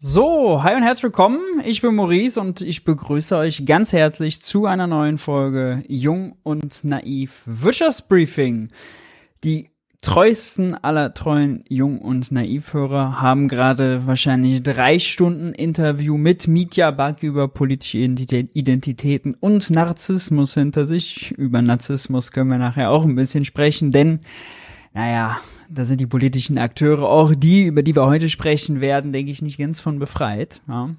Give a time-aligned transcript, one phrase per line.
[0.00, 1.40] So, hi und herzlich willkommen.
[1.64, 6.84] Ich bin Maurice und ich begrüße euch ganz herzlich zu einer neuen Folge Jung und
[6.84, 8.68] Naiv Wirtschaftsbriefing.
[9.42, 16.92] Die treuesten aller treuen Jung- und Naivhörer haben gerade wahrscheinlich drei Stunden Interview mit Mitya
[16.92, 21.32] Bak über politische Identitäten und Narzissmus hinter sich.
[21.32, 24.20] Über Narzissmus können wir nachher auch ein bisschen sprechen, denn,
[24.98, 29.30] naja, da sind die politischen Akteure, auch die, über die wir heute sprechen werden, denke
[29.30, 30.60] ich, nicht ganz von befreit.
[30.66, 30.90] Ja.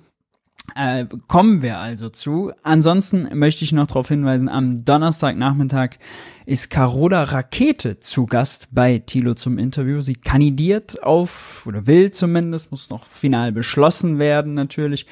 [0.73, 2.53] Äh, kommen wir also zu.
[2.63, 5.97] Ansonsten möchte ich noch darauf hinweisen, am Donnerstagnachmittag
[6.45, 9.99] ist Carola Rakete zu Gast bei Thilo zum Interview.
[9.99, 15.07] Sie kandidiert auf, oder will zumindest, muss noch final beschlossen werden natürlich,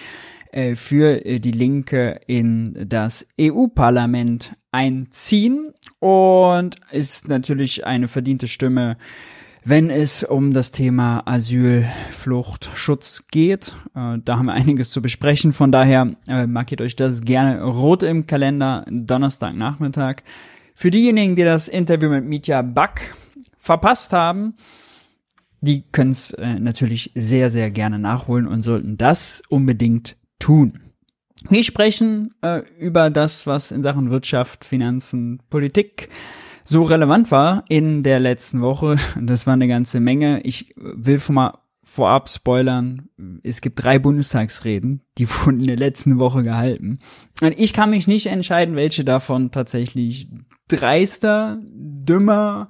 [0.54, 8.98] äh, für äh, die Linke in das EU-Parlament einziehen und ist natürlich eine verdiente Stimme
[9.70, 13.76] wenn es um das Thema Asyl, Flucht, Schutz geht.
[13.96, 15.52] Äh, da haben wir einiges zu besprechen.
[15.52, 20.24] Von daher äh, markiert euch das gerne rot im Kalender, Donnerstagnachmittag.
[20.74, 23.14] Für diejenigen, die das Interview mit Mitya Back
[23.58, 24.54] verpasst haben,
[25.60, 30.80] die können es äh, natürlich sehr, sehr gerne nachholen und sollten das unbedingt tun.
[31.50, 36.10] Wir sprechen äh, über das, was in Sachen Wirtschaft, Finanzen, Politik
[36.64, 38.98] so relevant war in der letzten Woche.
[39.22, 40.42] Das war eine ganze Menge.
[40.42, 43.10] Ich will schon mal vorab spoilern.
[43.44, 47.00] Es gibt drei Bundestagsreden, die wurden in der letzten Woche gehalten.
[47.42, 50.30] Und ich kann mich nicht entscheiden, welche davon tatsächlich
[50.68, 52.70] dreister, dümmer,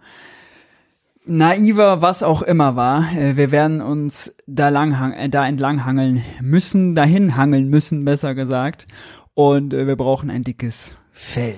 [1.28, 3.16] naiver, was auch immer war.
[3.16, 8.36] Äh, wir werden uns da lang äh, da entlang hangeln müssen, dahin hangeln müssen, besser
[8.36, 8.88] gesagt.
[9.34, 11.56] Und äh, wir brauchen ein dickes Fell.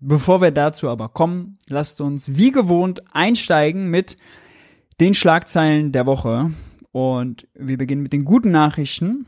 [0.00, 4.16] Bevor wir dazu aber kommen, lasst uns wie gewohnt einsteigen mit
[5.00, 6.50] den Schlagzeilen der Woche.
[6.92, 9.26] Und wir beginnen mit den guten Nachrichten.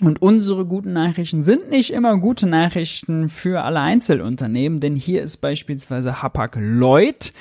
[0.00, 5.38] Und unsere guten Nachrichten sind nicht immer gute Nachrichten für alle Einzelunternehmen, denn hier ist
[5.38, 7.32] beispielsweise Hapag Lloyd,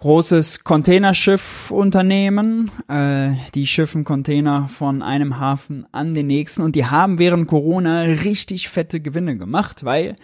[0.00, 2.70] großes Containerschiffunternehmen.
[2.88, 8.00] Äh, die schiffen Container von einem Hafen an den nächsten und die haben während Corona
[8.02, 10.14] richtig fette Gewinne gemacht, weil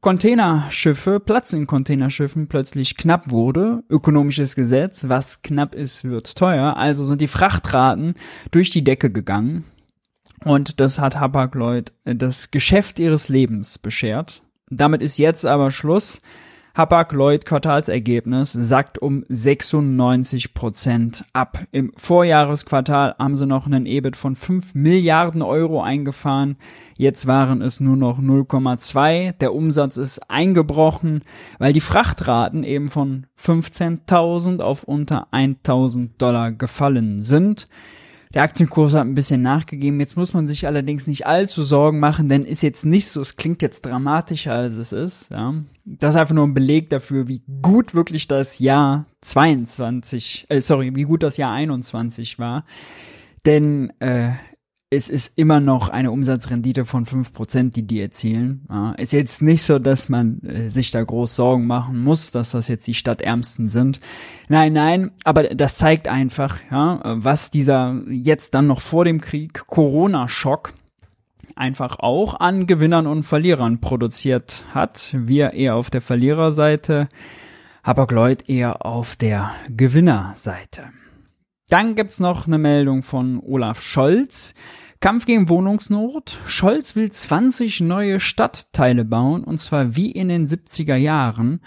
[0.00, 3.82] Containerschiffe, Platz in Containerschiffen plötzlich knapp wurde.
[3.90, 6.78] Ökonomisches Gesetz, was knapp ist, wird teuer.
[6.78, 8.14] Also sind die Frachtraten
[8.50, 9.64] durch die Decke gegangen.
[10.42, 14.40] Und das hat Hapag-Lloyd das Geschäft ihres Lebens beschert.
[14.70, 16.22] Damit ist jetzt aber Schluss.
[16.76, 21.58] Hapag-Lloyd Quartalsergebnis sackt um 96 Prozent ab.
[21.72, 26.56] Im Vorjahresquartal haben sie noch einen EBIT von 5 Milliarden Euro eingefahren.
[26.96, 29.32] Jetzt waren es nur noch 0,2.
[29.32, 31.22] Der Umsatz ist eingebrochen,
[31.58, 37.68] weil die Frachtraten eben von 15.000 auf unter 1.000 Dollar gefallen sind.
[38.32, 39.98] Der Aktienkurs hat ein bisschen nachgegeben.
[39.98, 43.34] Jetzt muss man sich allerdings nicht allzu Sorgen machen, denn ist jetzt nicht so, es
[43.34, 45.30] klingt jetzt dramatischer als es ist.
[45.30, 45.54] Ja.
[45.98, 50.94] Das ist einfach nur ein Beleg dafür, wie gut wirklich das Jahr 22, äh, sorry,
[50.94, 52.64] wie gut das Jahr 21 war.
[53.44, 54.30] Denn äh,
[54.92, 58.66] es ist immer noch eine Umsatzrendite von fünf Prozent, die die erzielen.
[58.68, 62.50] Ja, ist jetzt nicht so, dass man äh, sich da groß Sorgen machen muss, dass
[62.50, 64.00] das jetzt die Stadtärmsten sind.
[64.48, 69.66] Nein, nein, aber das zeigt einfach, ja, was dieser jetzt dann noch vor dem Krieg
[69.66, 70.72] Corona-Schock
[71.60, 75.14] einfach auch an Gewinnern und Verlierern produziert hat.
[75.14, 77.08] Wir eher auf der Verliererseite,
[77.84, 80.90] Hapag-Lloyd eher auf der Gewinnerseite.
[81.68, 84.54] Dann gibt's noch eine Meldung von Olaf Scholz.
[85.00, 86.38] Kampf gegen Wohnungsnot.
[86.46, 91.60] Scholz will 20 neue Stadtteile bauen, und zwar wie in den 70er Jahren.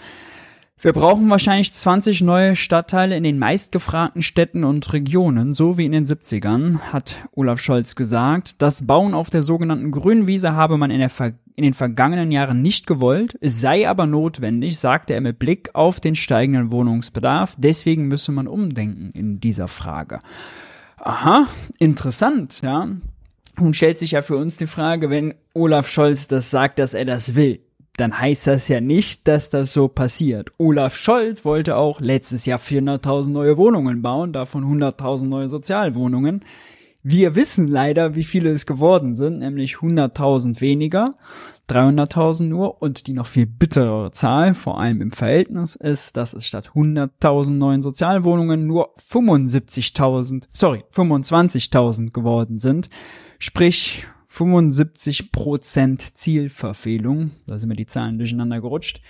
[0.80, 5.92] Wir brauchen wahrscheinlich 20 neue Stadtteile in den meistgefragten Städten und Regionen, so wie in
[5.92, 8.60] den 70ern, hat Olaf Scholz gesagt.
[8.60, 12.62] Das Bauen auf der sogenannten grünen Wiese habe man in Ver in den vergangenen Jahren
[12.62, 17.54] nicht gewollt, sei aber notwendig, sagte er mit Blick auf den steigenden Wohnungsbedarf.
[17.56, 20.18] Deswegen müsse man umdenken in dieser Frage.
[20.96, 21.46] Aha,
[21.78, 22.88] interessant, ja.
[23.60, 27.04] Nun stellt sich ja für uns die Frage, wenn Olaf Scholz das sagt, dass er
[27.04, 27.60] das will,
[27.96, 30.50] dann heißt das ja nicht, dass das so passiert.
[30.58, 36.44] Olaf Scholz wollte auch letztes Jahr 400.000 neue Wohnungen bauen, davon 100.000 neue Sozialwohnungen.
[37.06, 41.10] Wir wissen leider, wie viele es geworden sind, nämlich 100.000 weniger,
[41.68, 46.46] 300.000 nur und die noch viel bitterere Zahl, vor allem im Verhältnis, ist, dass es
[46.46, 52.88] statt 100.000 neuen Sozialwohnungen nur 75.000, sorry, 25.000 geworden sind.
[53.38, 59.00] Sprich, 75% Zielverfehlung, da sind mir die Zahlen durcheinander gerutscht.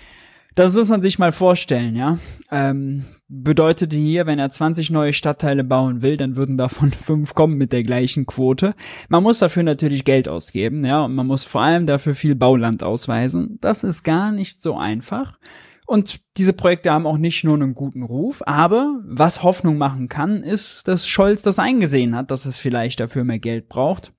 [0.55, 2.17] Das muss man sich mal vorstellen, ja.
[2.49, 7.57] Ähm, bedeutete hier, wenn er 20 neue Stadtteile bauen will, dann würden davon fünf kommen
[7.57, 8.73] mit der gleichen Quote.
[9.09, 12.83] Man muss dafür natürlich Geld ausgeben, ja, und man muss vor allem dafür viel Bauland
[12.83, 13.57] ausweisen.
[13.59, 15.39] Das ist gar nicht so einfach.
[15.87, 20.41] Und diese Projekte haben auch nicht nur einen guten Ruf, aber was Hoffnung machen kann,
[20.41, 24.14] ist, dass Scholz das eingesehen hat, dass es vielleicht dafür mehr Geld braucht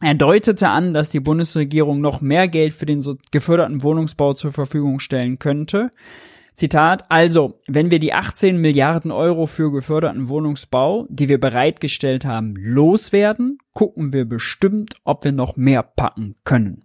[0.00, 4.52] er deutete an, dass die Bundesregierung noch mehr Geld für den so geförderten Wohnungsbau zur
[4.52, 5.90] Verfügung stellen könnte.
[6.54, 12.54] Zitat, also, wenn wir die 18 Milliarden Euro für geförderten Wohnungsbau, die wir bereitgestellt haben,
[12.56, 16.82] loswerden, gucken wir bestimmt, ob wir noch mehr packen können.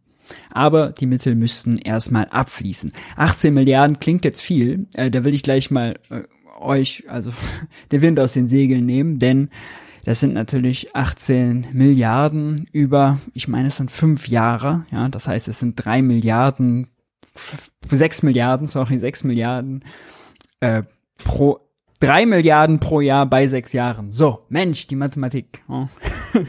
[0.50, 2.92] Aber die Mittel müssten erstmal abfließen.
[3.16, 6.24] 18 Milliarden klingt jetzt viel, äh, da will ich gleich mal äh,
[6.60, 7.32] euch, also
[7.92, 9.50] den Wind aus den Segeln nehmen, denn
[10.04, 15.48] das sind natürlich 18 Milliarden über, ich meine, es sind fünf Jahre, ja, das heißt,
[15.48, 16.88] es sind drei Milliarden,
[17.90, 19.84] sechs Milliarden, sorry, sechs Milliarden
[20.60, 20.84] äh,
[21.24, 21.60] pro,
[22.00, 24.12] drei Milliarden pro Jahr bei sechs Jahren.
[24.12, 25.64] So, Mensch, die Mathematik.
[25.68, 25.88] Oh.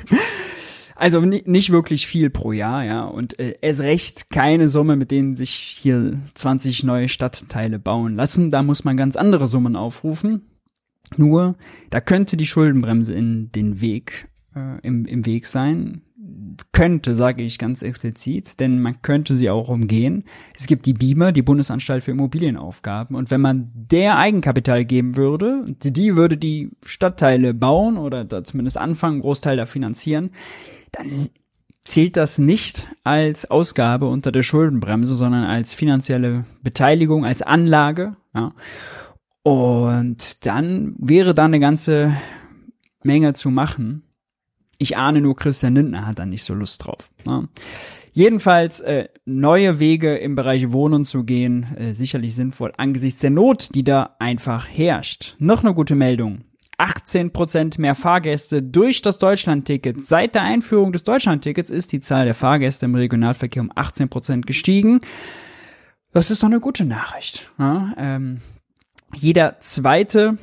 [0.94, 3.02] Also nicht wirklich viel pro Jahr, ja.
[3.02, 8.52] Und äh, es recht keine Summe, mit denen sich hier 20 neue Stadtteile bauen lassen.
[8.52, 10.51] Da muss man ganz andere Summen aufrufen.
[11.17, 11.56] Nur,
[11.91, 16.03] da könnte die Schuldenbremse in den Weg, äh, im, im Weg sein.
[16.73, 20.25] Könnte, sage ich ganz explizit, denn man könnte sie auch umgehen.
[20.55, 25.64] Es gibt die BIMA, die Bundesanstalt für Immobilienaufgaben, und wenn man der Eigenkapital geben würde,
[25.82, 30.31] die würde die Stadtteile bauen oder da zumindest anfangen, Großteil da finanzieren,
[30.93, 31.31] dann
[31.82, 38.17] zählt das nicht als Ausgabe unter der Schuldenbremse, sondern als finanzielle Beteiligung, als Anlage.
[38.35, 38.53] Ja.
[39.43, 42.17] Und dann wäre da eine ganze
[43.03, 44.03] Menge zu machen.
[44.79, 47.11] Ich ahne nur, Christian Lindner hat da nicht so Lust drauf.
[47.25, 47.49] Ne?
[48.12, 53.75] Jedenfalls äh, neue Wege im Bereich Wohnen zu gehen, äh, sicherlich sinnvoll angesichts der Not,
[53.75, 55.37] die da einfach herrscht.
[55.39, 56.45] Noch eine gute Meldung.
[56.79, 60.05] 18% mehr Fahrgäste durch das Deutschlandticket.
[60.05, 65.00] Seit der Einführung des Deutschlandtickets ist die Zahl der Fahrgäste im Regionalverkehr um 18% gestiegen.
[66.12, 67.50] Das ist doch eine gute Nachricht.
[67.59, 67.95] Ja?
[67.97, 68.41] Ähm,
[69.14, 70.38] jeder zweite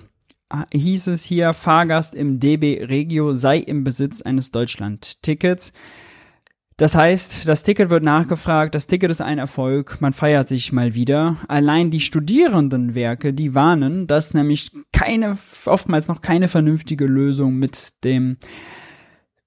[0.50, 5.74] äh, hieß es hier, Fahrgast im DB Regio sei im Besitz eines Deutschland-Tickets.
[6.80, 10.94] Das heißt, das Ticket wird nachgefragt, das Ticket ist ein Erfolg, man feiert sich mal
[10.94, 11.36] wieder.
[11.50, 18.38] Allein die Studierendenwerke, die warnen, dass nämlich keine, oftmals noch keine vernünftige Lösung mit dem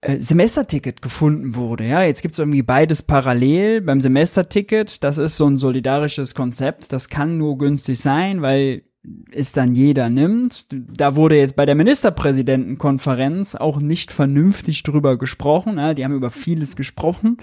[0.02, 1.86] äh, Semesterticket gefunden wurde.
[1.86, 3.80] Ja, jetzt gibt's irgendwie beides parallel.
[3.80, 8.82] Beim Semesterticket, das ist so ein solidarisches Konzept, das kann nur günstig sein, weil
[9.32, 10.66] es dann jeder nimmt.
[10.70, 15.78] Da wurde jetzt bei der Ministerpräsidentenkonferenz auch nicht vernünftig drüber gesprochen.
[15.78, 17.38] Ja, die haben über vieles gesprochen,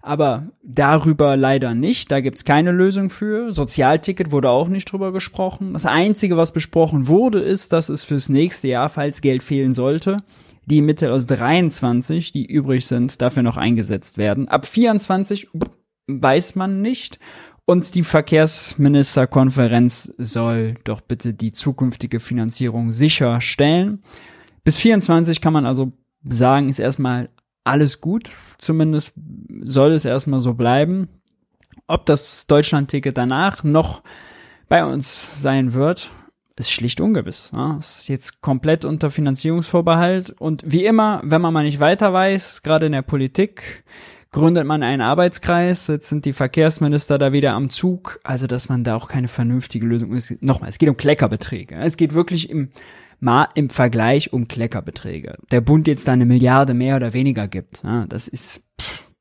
[0.00, 2.10] aber darüber leider nicht.
[2.10, 3.52] Da gibt's keine Lösung für.
[3.52, 5.74] Sozialticket wurde auch nicht drüber gesprochen.
[5.74, 10.18] Das Einzige, was besprochen wurde, ist, dass es fürs nächste Jahr, falls Geld fehlen sollte,
[10.66, 14.48] die Mittel aus 23, die übrig sind, dafür noch eingesetzt werden.
[14.48, 15.48] Ab 24
[16.06, 17.18] weiß man nicht.
[17.66, 24.02] Und die Verkehrsministerkonferenz soll doch bitte die zukünftige Finanzierung sicherstellen.
[24.64, 25.92] Bis 24 kann man also
[26.28, 27.30] sagen, ist erstmal
[27.64, 28.30] alles gut.
[28.58, 29.14] Zumindest
[29.62, 31.08] soll es erstmal so bleiben.
[31.86, 34.02] Ob das Deutschlandticket danach noch
[34.68, 36.10] bei uns sein wird,
[36.56, 37.50] ist schlicht ungewiss.
[37.54, 37.76] Ja.
[37.78, 40.30] Ist jetzt komplett unter Finanzierungsvorbehalt.
[40.38, 43.84] Und wie immer, wenn man mal nicht weiter weiß, gerade in der Politik,
[44.34, 48.82] gründet man einen Arbeitskreis, jetzt sind die Verkehrsminister da wieder am Zug, also dass man
[48.82, 50.42] da auch keine vernünftige Lösung ist.
[50.42, 51.76] Nochmal, es geht um Kleckerbeträge.
[51.76, 52.70] Es geht wirklich im,
[53.54, 55.36] im Vergleich um Kleckerbeträge.
[55.52, 58.64] Der Bund jetzt da eine Milliarde mehr oder weniger gibt, ja, das ist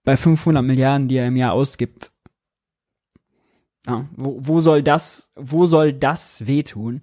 [0.03, 2.12] bei 500 Milliarden, die er im Jahr ausgibt,
[3.86, 7.01] ja, wo, wo soll das, wo soll das wehtun?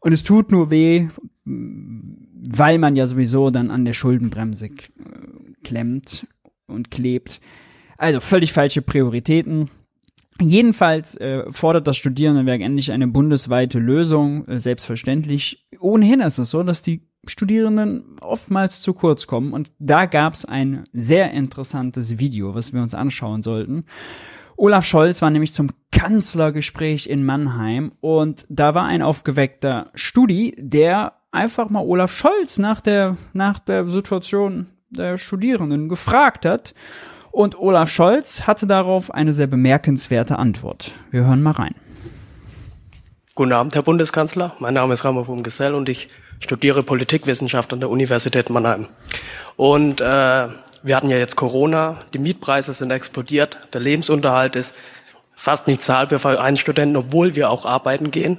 [0.00, 1.08] Und es tut nur weh,
[1.46, 4.68] weil man ja sowieso dann an der Schuldenbremse
[5.64, 6.26] klemmt
[6.68, 7.40] und klebt.
[7.96, 9.70] Also völlig falsche Prioritäten.
[10.40, 14.46] Jedenfalls äh, fordert das Studierendenwerk endlich eine bundesweite Lösung.
[14.46, 15.66] Äh, selbstverständlich.
[15.80, 19.52] Ohnehin ist es so, dass die Studierenden oftmals zu kurz kommen.
[19.52, 23.84] Und da gab es ein sehr interessantes Video, was wir uns anschauen sollten.
[24.56, 31.14] Olaf Scholz war nämlich zum Kanzlergespräch in Mannheim und da war ein aufgeweckter Studi, der
[31.30, 36.74] einfach mal Olaf Scholz nach der, nach der Situation der Studierenden gefragt hat.
[37.30, 40.92] Und Olaf Scholz hatte darauf eine sehr bemerkenswerte Antwort.
[41.10, 41.74] Wir hören mal rein.
[43.34, 44.54] Guten Abend, Herr Bundeskanzler.
[44.58, 46.08] Mein Name ist Ramaphosa Gesell und ich
[46.40, 48.88] studiere Politikwissenschaft an der Universität Mannheim.
[49.56, 50.48] Und äh,
[50.82, 54.74] wir hatten ja jetzt Corona, die Mietpreise sind explodiert, der Lebensunterhalt ist
[55.36, 58.38] fast nicht zahlbar für einen Studenten, obwohl wir auch arbeiten gehen.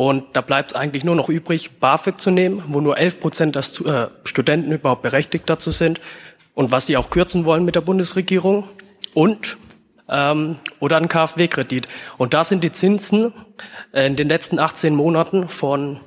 [0.00, 3.64] Und da bleibt eigentlich nur noch übrig, BAföG zu nehmen, wo nur 11 Prozent der
[3.86, 6.00] äh, Studenten überhaupt berechtigt dazu sind
[6.54, 8.64] und was sie auch kürzen wollen mit der Bundesregierung.
[9.12, 9.58] Und
[10.08, 11.86] ähm, oder ein KfW-Kredit.
[12.16, 13.34] Und da sind die Zinsen
[13.92, 16.00] äh, in den letzten 18 Monaten von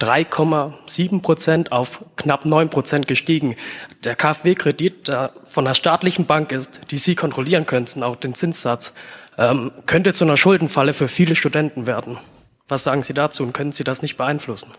[0.00, 3.54] 3,7 Prozent auf knapp 9 Prozent gestiegen.
[4.02, 8.94] Der KfW-Kredit, der von einer staatlichen Bank ist, die Sie kontrollieren könnten, auch den Zinssatz,
[9.38, 12.18] ähm, könnte zu einer Schuldenfalle für viele Studenten werden.
[12.68, 14.72] Was sagen Sie dazu und können Sie das nicht beeinflussen?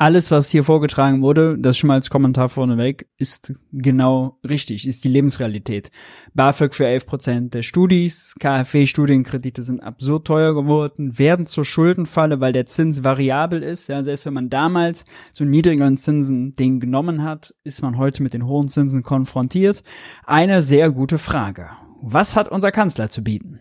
[0.00, 5.04] alles, was hier vorgetragen wurde, das schon mal als Kommentar vorneweg, ist genau richtig, ist
[5.04, 5.90] die Lebensrealität.
[6.32, 12.54] BAföG für 11 Prozent der Studis, KfW-Studienkredite sind absurd teuer geworden, werden zur Schuldenfalle, weil
[12.54, 13.88] der Zins variabel ist.
[13.88, 15.04] Ja, selbst wenn man damals
[15.34, 19.82] zu niedrigeren Zinsen den genommen hat, ist man heute mit den hohen Zinsen konfrontiert.
[20.24, 21.68] Eine sehr gute Frage.
[22.00, 23.60] Was hat unser Kanzler zu bieten?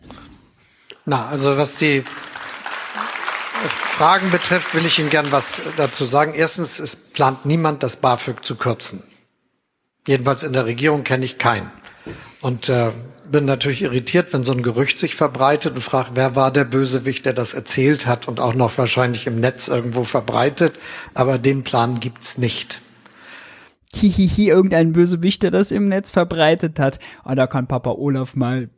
[1.06, 2.04] Na, also was die
[3.68, 6.34] Fragen betrifft, will ich Ihnen gern was dazu sagen.
[6.34, 9.04] Erstens, es plant niemand, das BAföG zu kürzen.
[10.08, 11.72] Jedenfalls in der Regierung kenne ich keinen.
[12.42, 12.92] Und äh,
[13.30, 17.26] bin natürlich irritiert, wenn so ein Gerücht sich verbreitet und frage, wer war der Bösewicht,
[17.26, 20.80] der das erzählt hat und auch noch wahrscheinlich im Netz irgendwo verbreitet.
[21.14, 22.82] Aber den Plan gibt's nicht.
[23.94, 27.00] Hihihi, irgendein Bösewicht, der das im Netz verbreitet hat.
[27.24, 28.70] Und oh, da kann Papa Olaf mal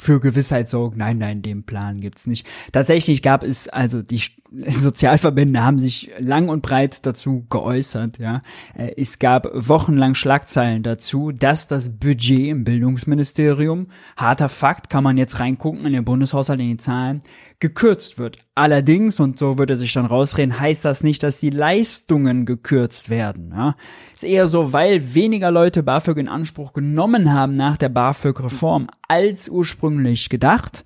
[0.00, 2.48] für Gewissheit sorgen, nein, nein, den Plan gibt's nicht.
[2.72, 4.20] Tatsächlich gab es, also die
[4.68, 8.42] Sozialverbände haben sich lang und breit dazu geäußert, ja.
[8.74, 15.16] Äh, es gab wochenlang Schlagzeilen dazu, dass das Budget im Bildungsministerium, harter Fakt, kann man
[15.16, 17.22] jetzt reingucken in den Bundeshaushalt, in die Zahlen,
[17.60, 18.38] gekürzt wird.
[18.54, 23.52] Allerdings, und so würde sich dann rausreden, heißt das nicht, dass die Leistungen gekürzt werden.
[23.54, 23.76] Ja?
[24.14, 29.48] Ist eher so, weil weniger Leute BAföG in Anspruch genommen haben nach der BAföG-Reform als
[29.48, 30.84] ursprünglich gedacht,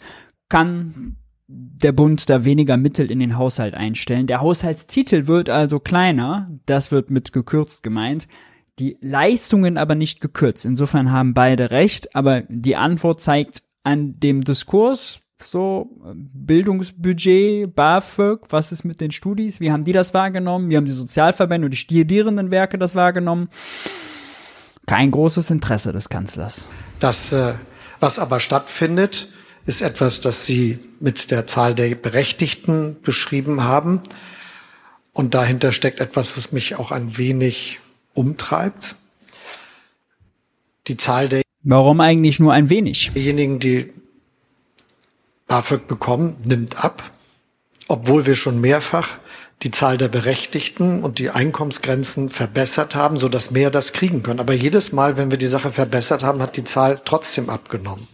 [0.49, 1.17] kann
[1.47, 4.27] der Bund da weniger Mittel in den Haushalt einstellen.
[4.27, 8.27] Der Haushaltstitel wird also kleiner, das wird mit gekürzt gemeint.
[8.81, 10.65] Die Leistungen aber nicht gekürzt.
[10.65, 18.73] Insofern haben beide recht, aber die Antwort zeigt an dem Diskurs, so Bildungsbudget, BAföG, was
[18.73, 21.77] ist mit den Studis, wie haben die das wahrgenommen, wie haben die Sozialverbände und die
[21.77, 23.49] Studierendenwerke das wahrgenommen?
[24.87, 26.69] Kein großes Interesse des Kanzlers.
[27.01, 27.55] Das, äh,
[28.01, 29.29] was aber stattfindet,
[29.67, 34.03] ist etwas, das Sie mit der Zahl der Berechtigten beschrieben haben.
[35.15, 37.81] Und dahinter steckt etwas, was mich auch ein wenig
[38.13, 38.97] umtreibt.
[40.87, 43.13] Die Zahl der Warum eigentlich nur ein wenig?
[43.15, 43.91] Diejenigen, die
[45.55, 47.13] BAföG bekommen, nimmt ab,
[47.87, 49.19] obwohl wir schon mehrfach
[49.63, 54.41] die Zahl der Berechtigten und die Einkommensgrenzen verbessert haben, so mehr das kriegen können.
[54.41, 58.09] Aber jedes Mal, wenn wir die Sache verbessert haben, hat die Zahl trotzdem abgenommen.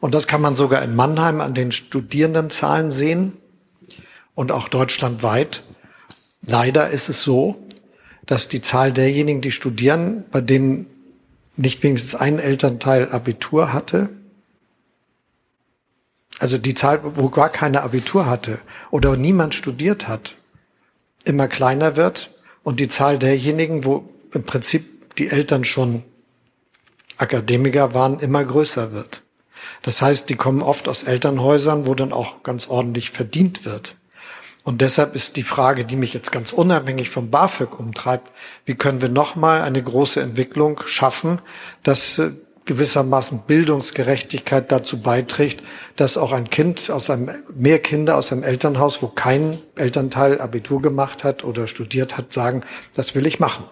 [0.00, 3.36] Und das kann man sogar in Mannheim an den Studierendenzahlen sehen
[4.34, 5.62] und auch deutschlandweit.
[6.44, 7.68] Leider ist es so,
[8.26, 10.86] dass die Zahl derjenigen, die studieren, bei denen
[11.54, 14.17] nicht wenigstens ein Elternteil Abitur hatte,
[16.38, 20.36] also die Zahl, wo gar keine Abitur hatte oder niemand studiert hat,
[21.24, 22.30] immer kleiner wird
[22.62, 26.04] und die Zahl derjenigen, wo im Prinzip die Eltern schon
[27.16, 29.22] Akademiker waren, immer größer wird.
[29.82, 33.96] Das heißt, die kommen oft aus Elternhäusern, wo dann auch ganz ordentlich verdient wird.
[34.62, 38.30] Und deshalb ist die Frage, die mich jetzt ganz unabhängig vom BAföG umtreibt,
[38.66, 41.40] wie können wir nochmal eine große Entwicklung schaffen,
[41.82, 42.32] dass äh,
[42.68, 45.64] gewissermaßen Bildungsgerechtigkeit dazu beiträgt,
[45.96, 50.80] dass auch ein Kind aus einem, mehr Kinder aus einem Elternhaus, wo kein Elternteil Abitur
[50.80, 52.62] gemacht hat oder studiert hat, sagen,
[52.94, 53.64] das will ich machen.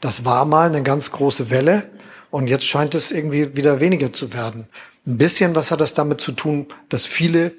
[0.00, 1.84] Das war mal eine ganz große Welle
[2.30, 4.68] und jetzt scheint es irgendwie wieder weniger zu werden.
[5.06, 7.52] Ein bisschen was hat das damit zu tun, dass viele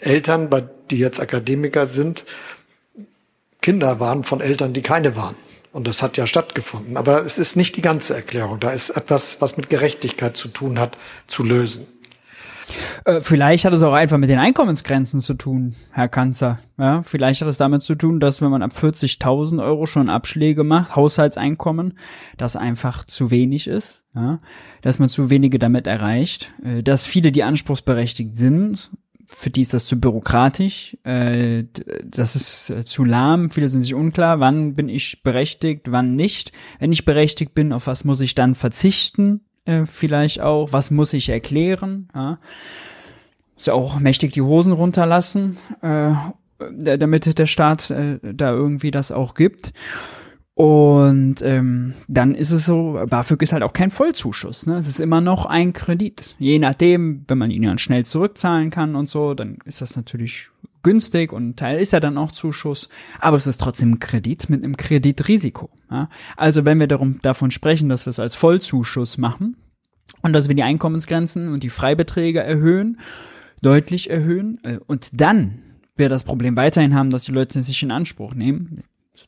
[0.00, 0.48] Eltern,
[0.90, 2.24] die jetzt Akademiker sind,
[3.60, 5.36] Kinder waren von Eltern, die keine waren.
[5.74, 6.96] Und das hat ja stattgefunden.
[6.96, 8.60] Aber es ist nicht die ganze Erklärung.
[8.60, 11.88] Da ist etwas, was mit Gerechtigkeit zu tun hat, zu lösen.
[13.04, 16.60] Äh, vielleicht hat es auch einfach mit den Einkommensgrenzen zu tun, Herr Kanzler.
[16.78, 20.62] Ja, vielleicht hat es damit zu tun, dass wenn man ab 40.000 Euro schon Abschläge
[20.62, 21.98] macht, Haushaltseinkommen,
[22.36, 24.38] das einfach zu wenig ist, ja,
[24.80, 28.92] dass man zu wenige damit erreicht, äh, dass viele, die anspruchsberechtigt sind,
[29.36, 31.64] für die ist das zu bürokratisch, äh,
[32.04, 36.52] das ist äh, zu lahm, viele sind sich unklar, wann bin ich berechtigt, wann nicht.
[36.78, 41.12] Wenn ich berechtigt bin, auf was muss ich dann verzichten, äh, vielleicht auch, was muss
[41.12, 42.38] ich erklären, ja.
[43.56, 46.12] Ist ja auch mächtig die Hosen runterlassen, äh,
[46.58, 49.72] damit der Staat äh, da irgendwie das auch gibt.
[50.54, 54.66] Und ähm, dann ist es so, BAföG ist halt auch kein Vollzuschuss.
[54.66, 54.76] Ne?
[54.76, 56.36] Es ist immer noch ein Kredit.
[56.38, 60.50] Je nachdem, wenn man ihn dann schnell zurückzahlen kann und so, dann ist das natürlich
[60.84, 64.48] günstig und ein Teil ist ja dann auch Zuschuss, aber es ist trotzdem ein Kredit
[64.48, 65.70] mit einem Kreditrisiko.
[65.90, 66.08] Ja?
[66.36, 69.56] Also wenn wir darum, davon sprechen, dass wir es als Vollzuschuss machen
[70.22, 73.00] und dass wir die Einkommensgrenzen und die Freibeträge erhöhen,
[73.60, 75.62] deutlich erhöhen äh, und dann
[75.96, 78.82] wir das Problem weiterhin haben, dass die Leute sich in Anspruch nehmen,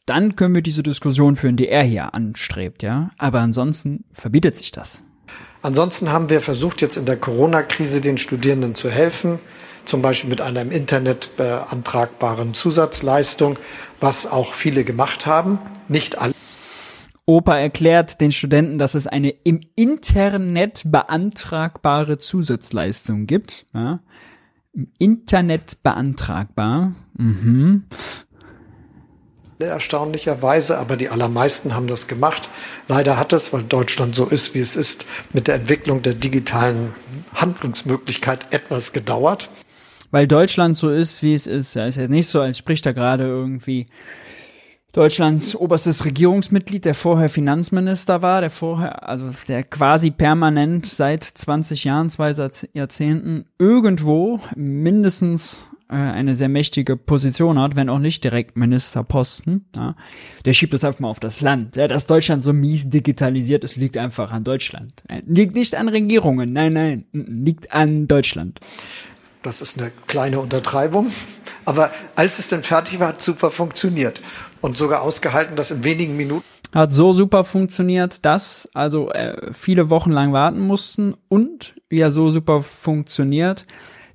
[0.04, 3.10] dann können wir diese Diskussion führen, die er hier anstrebt, ja.
[3.18, 5.04] Aber ansonsten verbietet sich das.
[5.62, 9.40] Ansonsten haben wir versucht, jetzt in der Corona-Krise den Studierenden zu helfen,
[9.84, 13.58] zum Beispiel mit einer im Internet beantragbaren Zusatzleistung,
[14.00, 15.60] was auch viele gemacht haben.
[15.88, 16.34] Nicht alle.
[17.24, 23.66] Opa erklärt den Studenten, dass es eine im Internet beantragbare Zusatzleistung gibt.
[23.74, 24.00] Ja.
[24.72, 26.92] Im Internet beantragbar.
[27.16, 27.84] Mhm
[29.58, 32.48] erstaunlicherweise, aber die allermeisten haben das gemacht.
[32.88, 36.92] Leider hat es, weil Deutschland so ist, wie es ist, mit der Entwicklung der digitalen
[37.34, 39.48] Handlungsmöglichkeit etwas gedauert.
[40.10, 41.74] Weil Deutschland so ist, wie es ist.
[41.74, 43.86] Ja, ist ja nicht so, als spricht da gerade irgendwie
[44.92, 51.84] Deutschlands oberstes Regierungsmitglied, der vorher Finanzminister war, der vorher, also der quasi permanent seit 20
[51.84, 52.32] Jahren, zwei
[52.72, 59.94] Jahrzehnten irgendwo mindestens eine sehr mächtige Position hat, wenn auch nicht direkt Ministerposten, ja,
[60.44, 61.76] der schiebt das einfach mal auf das Land.
[61.76, 65.02] Ja, dass Deutschland so mies digitalisiert ist, liegt einfach an Deutschland.
[65.08, 68.60] Äh, liegt nicht an Regierungen, nein, nein, liegt an Deutschland.
[69.42, 71.12] Das ist eine kleine Untertreibung.
[71.64, 74.20] Aber als es dann fertig war, hat super funktioniert.
[74.60, 79.88] Und sogar ausgehalten, dass in wenigen Minuten hat so super funktioniert, dass also äh, viele
[79.88, 83.66] Wochen lang warten mussten und ja so super funktioniert,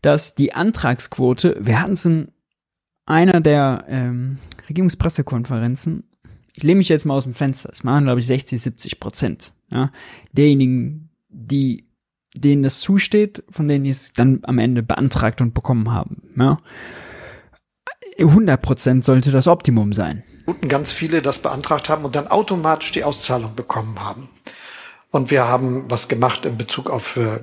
[0.01, 2.31] dass die Antragsquote, wir hatten es in
[3.05, 4.39] einer der ähm,
[4.69, 6.03] Regierungspressekonferenzen,
[6.53, 9.53] ich lehne mich jetzt mal aus dem Fenster, es waren, glaube ich, 60, 70 Prozent
[9.71, 9.91] ja,
[10.31, 11.87] derjenigen, die
[12.33, 16.23] denen es zusteht, von denen die es dann am Ende beantragt und bekommen haben.
[16.37, 16.59] Ja.
[18.19, 20.23] 100 Prozent sollte das Optimum sein.
[20.67, 24.29] Ganz viele das beantragt haben und dann automatisch die Auszahlung bekommen haben.
[25.09, 27.39] Und wir haben was gemacht in Bezug auf äh,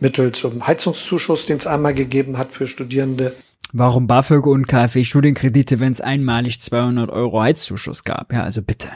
[0.00, 3.34] Mittel zum Heizungszuschuss, den es einmal gegeben hat für Studierende.
[3.72, 8.32] Warum BAföG und KfW-Studienkredite, wenn es einmalig 200 Euro Heizzuschuss gab?
[8.32, 8.90] Ja, also bitte.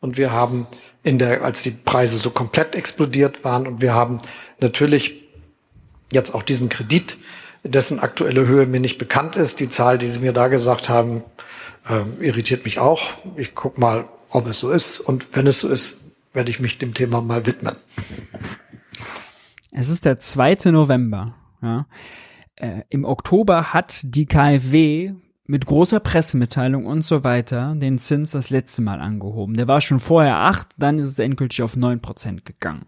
[0.00, 0.66] Und wir haben
[1.02, 4.18] in der, als die Preise so komplett explodiert waren und wir haben
[4.60, 5.22] natürlich
[6.12, 7.16] jetzt auch diesen Kredit,
[7.64, 9.60] dessen aktuelle Höhe mir nicht bekannt ist.
[9.60, 11.24] Die Zahl, die Sie mir da gesagt haben,
[11.88, 13.02] äh, irritiert mich auch.
[13.36, 15.00] Ich guck mal, ob es so ist.
[15.00, 15.96] Und wenn es so ist,
[16.32, 17.76] werde ich mich dem Thema mal widmen.
[19.80, 20.72] Es ist der 2.
[20.72, 21.36] November.
[21.62, 21.86] Ja.
[22.56, 25.12] Äh, Im Oktober hat die KfW
[25.46, 29.54] mit großer Pressemitteilung und so weiter den Zins das letzte Mal angehoben.
[29.54, 32.86] Der war schon vorher acht, dann ist es endgültig auf neun Prozent gegangen.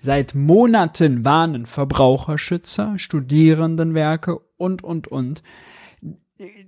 [0.00, 5.44] Seit Monaten warnen Verbraucherschützer, Studierendenwerke und, und, und.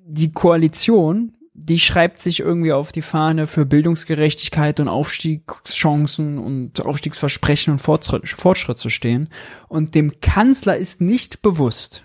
[0.07, 7.73] Die Koalition die schreibt sich irgendwie auf die Fahne für Bildungsgerechtigkeit und Aufstiegschancen und Aufstiegsversprechen
[7.73, 9.29] und Fortschritt, Fortschritt zu stehen.
[9.66, 12.05] Und dem Kanzler ist nicht bewusst,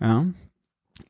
[0.00, 0.26] ja,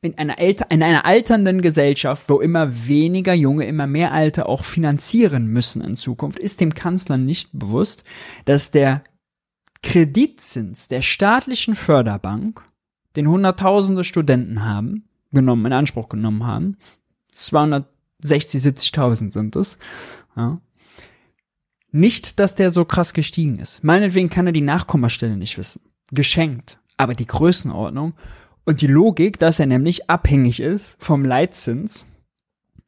[0.01, 5.47] in einer, in einer alternden Gesellschaft, wo immer weniger Junge, immer mehr Alte auch finanzieren
[5.47, 8.03] müssen in Zukunft, ist dem Kanzler nicht bewusst,
[8.45, 9.03] dass der
[9.81, 12.63] Kreditzins der staatlichen Förderbank,
[13.15, 16.77] den Hunderttausende Studenten haben, genommen, in Anspruch genommen haben,
[17.35, 19.77] 260, 70.000 sind es.
[20.35, 20.59] Ja.
[21.91, 23.83] Nicht, dass der so krass gestiegen ist.
[23.83, 25.81] Meinetwegen kann er die Nachkommastelle nicht wissen.
[26.11, 26.79] Geschenkt.
[26.97, 28.13] Aber die Größenordnung
[28.65, 32.05] und die Logik, dass er nämlich abhängig ist vom Leitzins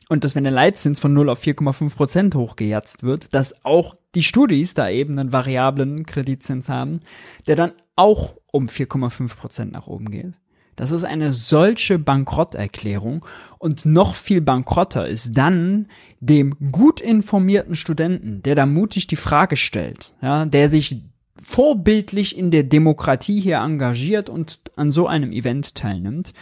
[0.10, 4.24] und dass wenn der Leitzins von 0 auf 4,5 Prozent hochgejatzt wird, dass auch die
[4.24, 7.02] Studis da eben einen variablen Kreditzins haben,
[7.46, 10.34] der dann auch um 4,5 Prozent nach oben geht.
[10.78, 13.26] Das ist eine solche Bankrotterklärung
[13.58, 15.88] und noch viel bankrotter ist dann
[16.20, 21.02] dem gut informierten Studenten, der da mutig die Frage stellt, ja, der sich
[21.42, 26.34] vorbildlich in der Demokratie hier engagiert und an so einem Event teilnimmt,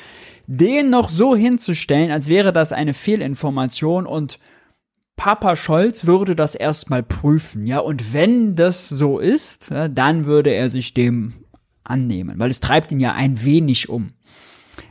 [0.47, 4.37] den noch so hinzustellen, als wäre das eine Fehlinformation und
[5.15, 10.49] Papa Scholz würde das erstmal prüfen, ja, und wenn das so ist, ja, dann würde
[10.49, 11.33] er sich dem
[11.85, 14.07] annehmen, weil es treibt ihn ja ein wenig um.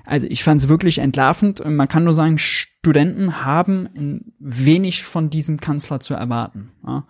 [0.04, 1.64] Also ich fand es wirklich entlarvend.
[1.64, 6.70] Man kann nur sagen, Studenten haben wenig von diesem Kanzler zu erwarten.
[6.86, 7.06] Ja.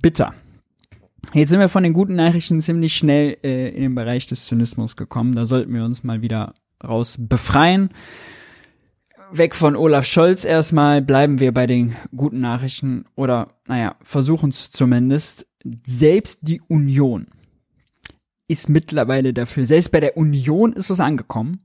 [0.00, 0.34] Bitter.
[1.34, 4.96] Jetzt sind wir von den guten Nachrichten ziemlich schnell äh, in den Bereich des Zynismus
[4.96, 5.34] gekommen.
[5.34, 6.54] Da sollten wir uns mal wieder
[6.86, 7.90] raus befreien.
[9.30, 14.70] weg von Olaf Scholz erstmal, bleiben wir bei den guten Nachrichten oder, naja, versuchen es
[14.70, 15.46] zumindest.
[15.82, 17.26] Selbst die Union
[18.48, 21.60] ist mittlerweile dafür, selbst bei der Union ist was angekommen,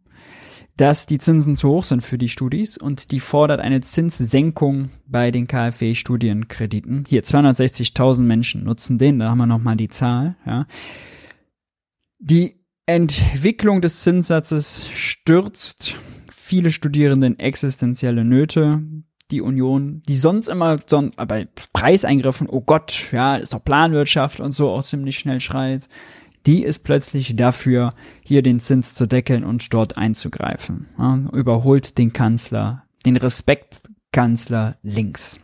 [0.76, 5.32] dass die Zinsen zu hoch sind für die Studis und die fordert eine Zinssenkung bei
[5.32, 7.06] den KfW-Studienkrediten.
[7.08, 10.68] Hier 260.000 Menschen nutzen den, da haben wir nochmal die Zahl, ja.
[12.20, 15.96] Die Entwicklung des Zinssatzes stürzt
[16.32, 18.82] viele Studierende in existenzielle Nöte.
[19.32, 24.52] Die Union, die sonst immer son bei Preiseingriffen, oh Gott, ja, ist doch Planwirtschaft und
[24.52, 25.88] so auch ziemlich schnell schreit,
[26.46, 30.88] die ist plötzlich dafür, hier den Zins zu deckeln und dort einzugreifen.
[30.98, 35.40] Ja, überholt den Kanzler, den Respektkanzler links.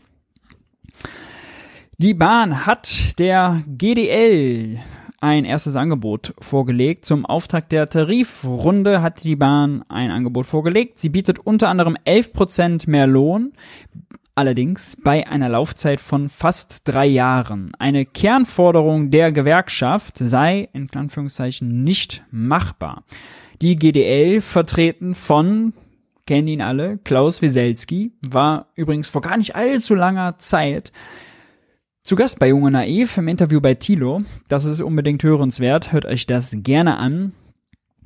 [1.97, 4.79] Die Bahn hat der GDL
[5.21, 7.05] ein erstes Angebot vorgelegt.
[7.05, 10.97] Zum Auftakt der Tarifrunde hat die Bahn ein Angebot vorgelegt.
[10.97, 13.51] Sie bietet unter anderem 11% mehr Lohn,
[14.39, 17.73] allerdings bei einer Laufzeit von fast drei Jahren.
[17.77, 23.03] Eine Kernforderung der Gewerkschaft sei in Anführungszeichen nicht machbar.
[23.61, 25.73] Die GDL, vertreten von
[26.25, 30.93] kennen ihn alle, Klaus Wieselski, war übrigens vor gar nicht allzu langer Zeit
[32.03, 34.21] zu Gast bei Junge Naiv im Interview bei Tilo.
[34.47, 35.91] Das ist unbedingt hörenswert.
[35.91, 37.33] Hört euch das gerne an.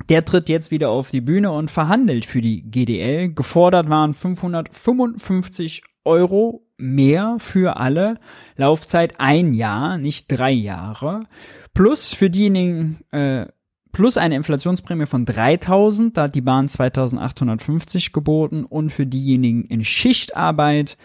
[0.08, 3.32] Der tritt jetzt wieder auf die Bühne und verhandelt für die GDL.
[3.32, 8.18] Gefordert waren 555 Euro mehr für alle.
[8.56, 11.24] Laufzeit ein Jahr, nicht drei Jahre.
[11.72, 13.46] Plus für diejenigen, äh,
[13.92, 19.84] plus eine Inflationsprämie von 3000, da hat die Bahn 2850 geboten und für diejenigen in
[19.84, 20.96] Schichtarbeit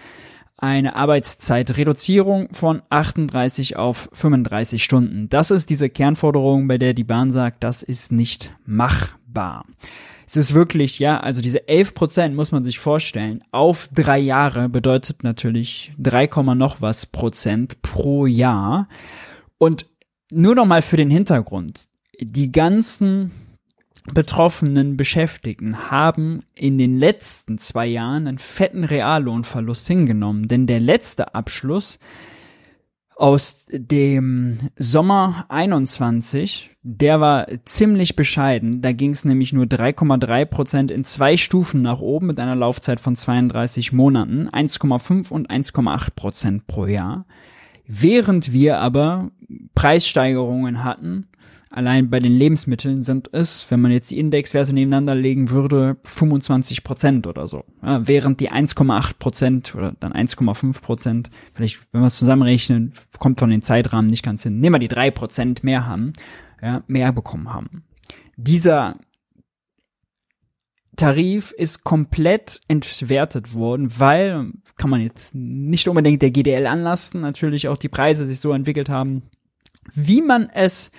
[0.57, 5.29] eine Arbeitszeitreduzierung von 38 auf 35 Stunden.
[5.29, 9.65] Das ist diese Kernforderung, bei der die Bahn sagt, das ist nicht machbar.
[10.29, 13.43] Es ist wirklich, ja, also diese 11 Prozent muss man sich vorstellen.
[13.49, 18.87] Auf drei Jahre bedeutet natürlich 3, noch was Prozent pro Jahr.
[19.57, 19.87] Und
[20.29, 21.85] nur noch mal für den Hintergrund.
[22.21, 23.31] Die ganzen
[24.13, 31.33] betroffenen Beschäftigten haben in den letzten zwei Jahren einen fetten Reallohnverlust hingenommen, denn der letzte
[31.33, 31.97] Abschluss
[33.19, 38.81] aus dem Sommer 21, der war ziemlich bescheiden.
[38.81, 43.01] Da ging es nämlich nur 3,3 Prozent in zwei Stufen nach oben mit einer Laufzeit
[43.01, 47.25] von 32 Monaten, 1,5 und 1,8 Prozent pro Jahr.
[47.85, 49.31] Während wir aber
[49.75, 51.27] Preissteigerungen hatten
[51.71, 56.83] Allein bei den Lebensmitteln sind es, wenn man jetzt die Indexwerte nebeneinander legen würde, 25
[56.83, 57.63] Prozent oder so.
[57.83, 63.39] Ja, während die 1,8 Prozent oder dann 1,5 Prozent, vielleicht, wenn wir es zusammenrechnen, kommt
[63.39, 66.13] von den Zeitrahmen nicht ganz hin, nehmen wir die drei Prozent mehr haben,
[66.59, 67.83] ja, mehr bekommen haben.
[68.35, 68.95] Dieser
[70.95, 77.67] Tarif ist komplett entwertet worden, weil, kann man jetzt nicht unbedingt der GDL anlasten, natürlich
[77.67, 79.21] auch die Preise sich so entwickelt haben,
[79.93, 80.91] wie man es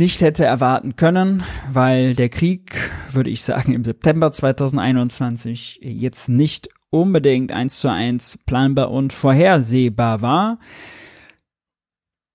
[0.00, 6.70] nicht hätte erwarten können, weil der Krieg, würde ich sagen, im September 2021 jetzt nicht
[6.88, 10.58] unbedingt eins zu eins planbar und vorhersehbar war.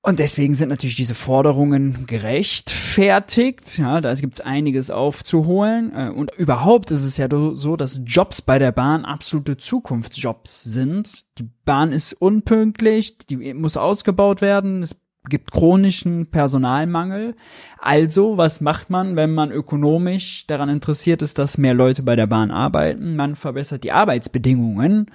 [0.04, 3.80] Und deswegen sind natürlich diese Forderungen gerechtfertigt.
[3.80, 5.92] Ja, da gibt es einiges aufzuholen.
[5.96, 11.26] Äh, und überhaupt ist es ja so, dass Jobs bei der Bahn absolute Zukunftsjobs sind.
[11.40, 14.84] Die Bahn ist unpünktlich, die muss ausgebaut werden.
[14.84, 14.96] Es
[15.30, 17.36] gibt chronischen Personalmangel.
[17.80, 22.28] Also, was macht man, wenn man ökonomisch daran interessiert ist, dass mehr Leute bei der
[22.28, 23.16] Bahn arbeiten?
[23.16, 25.08] Man verbessert die Arbeitsbedingungen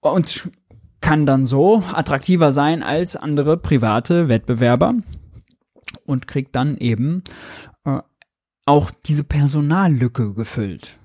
[0.00, 0.50] und
[1.00, 4.94] kann dann so attraktiver sein als andere private Wettbewerber
[6.04, 7.22] und kriegt dann eben
[7.84, 7.98] äh,
[8.66, 10.99] auch diese Personallücke gefüllt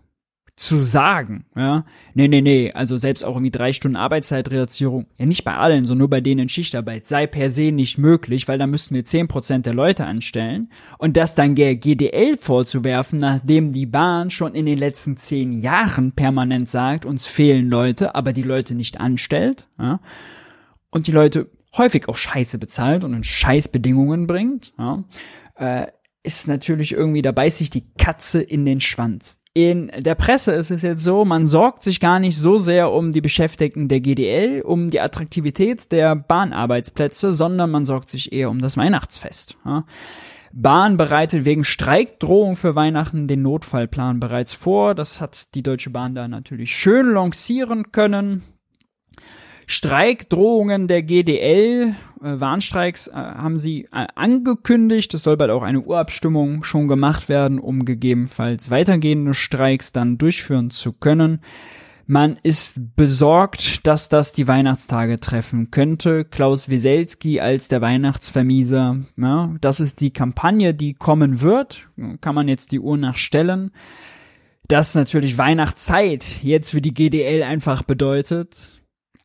[0.56, 5.44] zu sagen, ja, nee, nee, nee, also selbst auch irgendwie drei Stunden Arbeitszeitreduzierung, ja nicht
[5.44, 8.66] bei allen, sondern nur bei denen in Schichtarbeit, sei per se nicht möglich, weil da
[8.66, 10.70] müssten wir zehn Prozent der Leute anstellen.
[10.98, 16.14] Und das dann der GDL vorzuwerfen, nachdem die Bahn schon in den letzten zehn Jahren
[16.14, 20.00] permanent sagt, uns fehlen Leute, aber die Leute nicht anstellt, ja,
[20.90, 25.04] und die Leute häufig auch Scheiße bezahlt und in Scheißbedingungen bringt, ja,
[25.56, 25.88] äh,
[26.24, 29.42] ist natürlich irgendwie, da beißt sich die Katze in den Schwanz.
[29.58, 33.14] In der Presse ist es jetzt so, man sorgt sich gar nicht so sehr um
[33.14, 38.60] die Beschäftigten der GDL, um die Attraktivität der Bahnarbeitsplätze, sondern man sorgt sich eher um
[38.60, 39.56] das Weihnachtsfest.
[40.52, 44.94] Bahn bereitet wegen Streikdrohung für Weihnachten den Notfallplan bereits vor.
[44.94, 48.44] Das hat die Deutsche Bahn da natürlich schön lancieren können.
[49.68, 55.14] Streikdrohungen der GDL, äh, Warnstreiks, äh, haben sie äh, angekündigt.
[55.14, 60.70] Es soll bald auch eine Urabstimmung schon gemacht werden, um gegebenenfalls weitergehende Streiks dann durchführen
[60.70, 61.40] zu können.
[62.08, 66.24] Man ist besorgt, dass das die Weihnachtstage treffen könnte.
[66.24, 68.98] Klaus Wieselski als der Weihnachtsvermieser.
[69.18, 71.88] Ja, das ist die Kampagne, die kommen wird.
[72.22, 73.72] Kann man jetzt die Uhr nachstellen.
[74.68, 78.75] Dass natürlich Weihnachtszeit jetzt für die GDL einfach bedeutet,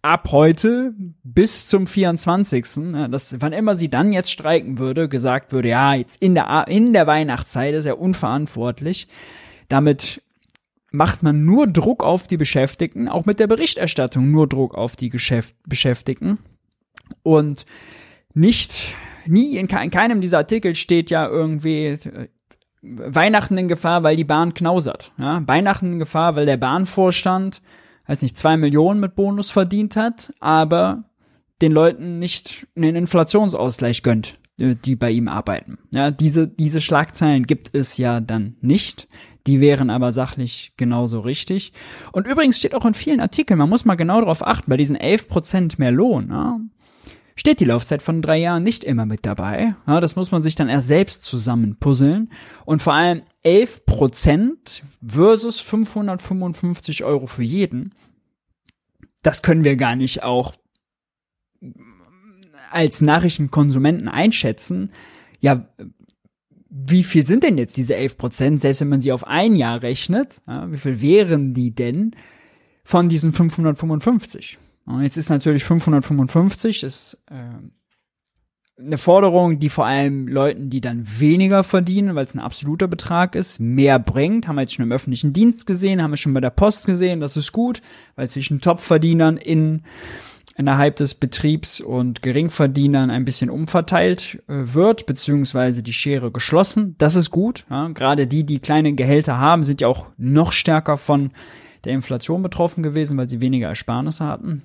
[0.03, 2.65] ab heute bis zum 24.
[3.11, 6.93] dass wann immer sie dann jetzt streiken würde, gesagt würde, ja, jetzt in der, in
[6.93, 9.09] der Weihnachtszeit ist ja unverantwortlich.
[9.69, 10.23] Damit
[10.91, 15.09] macht man nur Druck auf die Beschäftigten, auch mit der Berichterstattung nur Druck auf die
[15.09, 16.39] Geschäft Beschäftigten.
[17.23, 17.67] Und
[18.35, 18.95] nicht,
[19.27, 22.29] nie in, in keinem dieser Artikel steht ja irgendwie äh,
[22.83, 25.13] Weihnachten in Gefahr, weil die Bahn knausert.
[25.19, 25.47] Ja?
[25.47, 27.61] Weihnachten in Gefahr, weil der Bahnvorstand,
[28.11, 31.05] weiß nicht, zwei Millionen mit Bonus verdient hat, aber
[31.63, 35.79] den Leuten nicht einen Inflationsausgleich gönnt, äh, die bei ihm arbeiten.
[35.93, 39.07] Ja, diese, diese Schlagzeilen gibt es ja dann nicht.
[39.47, 41.73] Die wären aber sachlich genauso richtig.
[42.11, 44.99] Und übrigens steht auch in vielen Artikeln, man muss mal genau darauf achten, bei diesen
[44.99, 46.59] 11% mehr Lohn, ja,
[47.37, 49.77] steht die Laufzeit von drei Jahren nicht immer mit dabei.
[49.87, 52.29] Ja, das muss man sich dann erst selbst zusammenpuzzeln.
[52.65, 57.95] Und vor allem 11% versus 555 Euro für jeden.
[59.23, 60.55] Das können wir gar nicht auch
[62.71, 64.93] als Nachrichtenkonsumenten einschätzen.
[65.41, 65.67] Ja,
[66.69, 69.83] wie viel sind denn jetzt diese 11 Prozent, selbst wenn man sie auf ein Jahr
[69.83, 72.15] rechnet, ja, wie viel wären die denn
[72.85, 74.59] von diesen 555?
[74.87, 77.35] Und jetzt ist natürlich 555 ist äh,
[78.85, 83.35] eine Forderung, die vor allem Leuten, die dann weniger verdienen, weil es ein absoluter Betrag
[83.35, 84.49] ist, mehr bringt.
[84.49, 87.21] Haben wir jetzt schon im öffentlichen Dienst gesehen, haben wir schon bei der Post gesehen,
[87.21, 87.83] das ist gut,
[88.17, 89.83] weil zwischen Topverdienern in
[90.57, 96.97] innerhalb des Betriebs und Geringverdienern ein bisschen umverteilt äh, wird, beziehungsweise die Schere geschlossen.
[96.99, 97.65] Das ist gut.
[97.71, 97.89] Ja.
[97.89, 101.31] Gerade die, die kleine Gehälter haben, sind ja auch noch stärker von
[101.85, 104.65] der Inflation betroffen gewesen, weil sie weniger Ersparnisse hatten.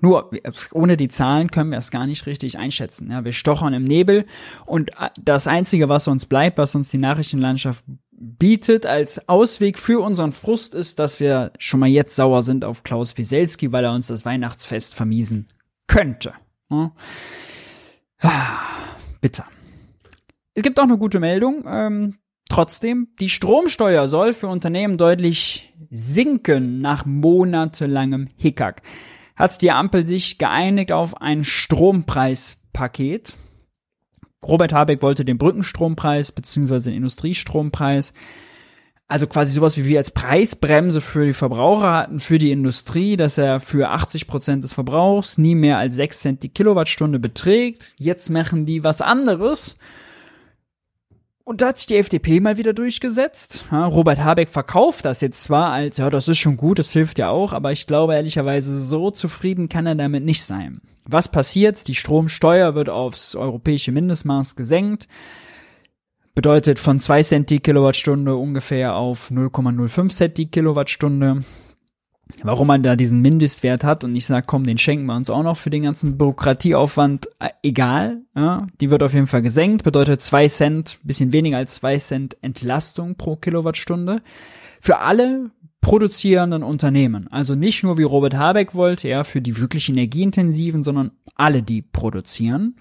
[0.00, 0.30] Nur
[0.72, 3.10] ohne die Zahlen können wir es gar nicht richtig einschätzen.
[3.10, 4.24] Ja, wir stochern im Nebel
[4.66, 10.00] und äh, das Einzige, was uns bleibt, was uns die Nachrichtenlandschaft bietet als Ausweg für
[10.00, 13.92] unseren Frust ist, dass wir schon mal jetzt sauer sind auf Klaus Wieselski, weil er
[13.92, 15.48] uns das Weihnachtsfest vermiesen
[15.86, 16.32] könnte.
[16.70, 16.92] Ja.
[19.20, 19.44] Bitter.
[20.54, 21.64] Es gibt auch eine gute Meldung.
[21.66, 28.82] Ähm, trotzdem, die Stromsteuer soll für Unternehmen deutlich sinken nach monatelangem Hickhack.
[29.36, 33.34] Hat die Ampel sich geeinigt auf ein Strompreispaket.
[34.44, 38.12] Robert Habeck wollte den Brückenstrompreis beziehungsweise den Industriestrompreis,
[39.08, 43.38] also quasi sowas wie wir als Preisbremse für die Verbraucher hatten, für die Industrie, dass
[43.38, 47.94] er für 80 Prozent des Verbrauchs nie mehr als 6 Cent die Kilowattstunde beträgt.
[47.98, 49.76] Jetzt machen die was anderes.
[51.44, 53.66] Und da hat sich die FDP mal wieder durchgesetzt.
[53.70, 57.28] Robert Habeck verkauft das jetzt zwar als, ja, das ist schon gut, das hilft ja
[57.28, 60.80] auch, aber ich glaube ehrlicherweise, so zufrieden kann er damit nicht sein.
[61.04, 61.86] Was passiert?
[61.86, 65.06] Die Stromsteuer wird aufs europäische Mindestmaß gesenkt.
[66.34, 71.44] Bedeutet von 2 Cent die Kilowattstunde ungefähr auf 0,05 Cent die Kilowattstunde.
[72.42, 75.42] Warum man da diesen Mindestwert hat und ich sage, komm, den schenken wir uns auch
[75.42, 78.22] noch für den ganzen Bürokratieaufwand, äh, egal.
[78.34, 82.36] Ja, die wird auf jeden Fall gesenkt, bedeutet 2 Cent, bisschen weniger als 2 Cent
[82.42, 84.22] Entlastung pro Kilowattstunde.
[84.80, 87.28] Für alle produzierenden Unternehmen.
[87.30, 91.82] Also nicht nur wie Robert Habeck wollte, ja, für die wirklich energieintensiven, sondern alle, die
[91.82, 92.76] produzieren.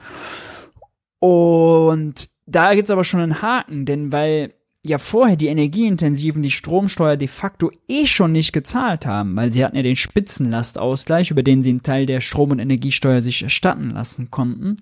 [1.20, 4.54] Und da gibt's aber schon einen Haken, denn weil
[4.86, 9.64] ja vorher die Energieintensiven die Stromsteuer de facto eh schon nicht gezahlt haben, weil sie
[9.64, 13.92] hatten ja den Spitzenlastausgleich, über den sie einen Teil der Strom- und Energiesteuer sich erstatten
[13.92, 14.76] lassen konnten,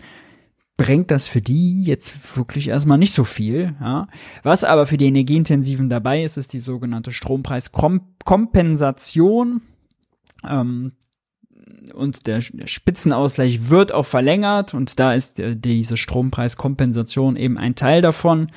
[0.77, 3.75] bringt das für die jetzt wirklich erstmal nicht so viel.
[3.79, 4.07] Ja.
[4.41, 9.61] Was aber für die Energieintensiven dabei ist, ist die sogenannte Strompreiskompensation.
[10.47, 10.93] Ähm,
[11.93, 18.01] und der, Spitzenausgleich wird auch verlängert und da ist äh, diese Strompreiskompensation eben ein Teil
[18.01, 18.47] davon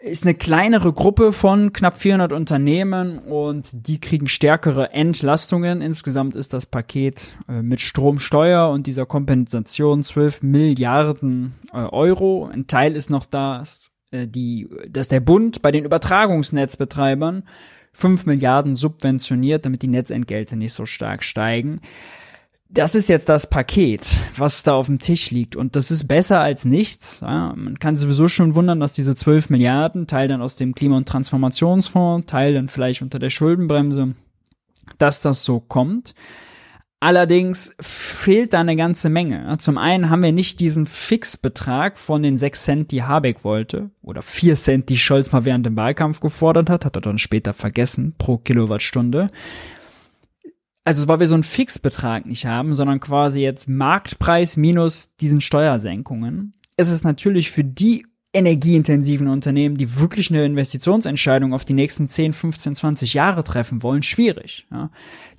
[0.00, 5.80] ist eine kleinere Gruppe von knapp 400 Unternehmen und die kriegen stärkere Entlastungen.
[5.80, 12.48] Insgesamt ist das Paket äh, mit Stromsteuer und dieser Kompensation 12 Milliarden äh, Euro.
[12.52, 17.44] Ein Teil ist noch das, äh, die, dass der Bund bei den Übertragungsnetzbetreibern
[17.94, 21.80] 5 Milliarden subventioniert, damit die Netzentgelte nicht so stark steigen
[22.68, 25.56] das ist jetzt das Paket, was da auf dem Tisch liegt.
[25.56, 27.20] Und das ist besser als nichts.
[27.20, 30.96] Ja, man kann sowieso schon wundern, dass diese 12 Milliarden, Teil dann aus dem Klima-
[30.96, 34.14] und Transformationsfonds, Teil dann vielleicht unter der Schuldenbremse,
[34.98, 36.14] dass das so kommt.
[36.98, 39.54] Allerdings fehlt da eine ganze Menge.
[39.58, 44.22] Zum einen haben wir nicht diesen Fixbetrag von den 6 Cent, die Habeck wollte, oder
[44.22, 48.14] 4 Cent, die Scholz mal während dem Wahlkampf gefordert hat, hat er dann später vergessen,
[48.16, 49.28] pro Kilowattstunde.
[50.86, 56.54] Also weil wir so einen Fixbetrag nicht haben, sondern quasi jetzt Marktpreis minus diesen Steuersenkungen,
[56.76, 62.32] ist es natürlich für die energieintensiven Unternehmen, die wirklich eine Investitionsentscheidung auf die nächsten 10,
[62.34, 64.68] 15, 20 Jahre treffen wollen, schwierig.
[64.70, 64.90] Ja.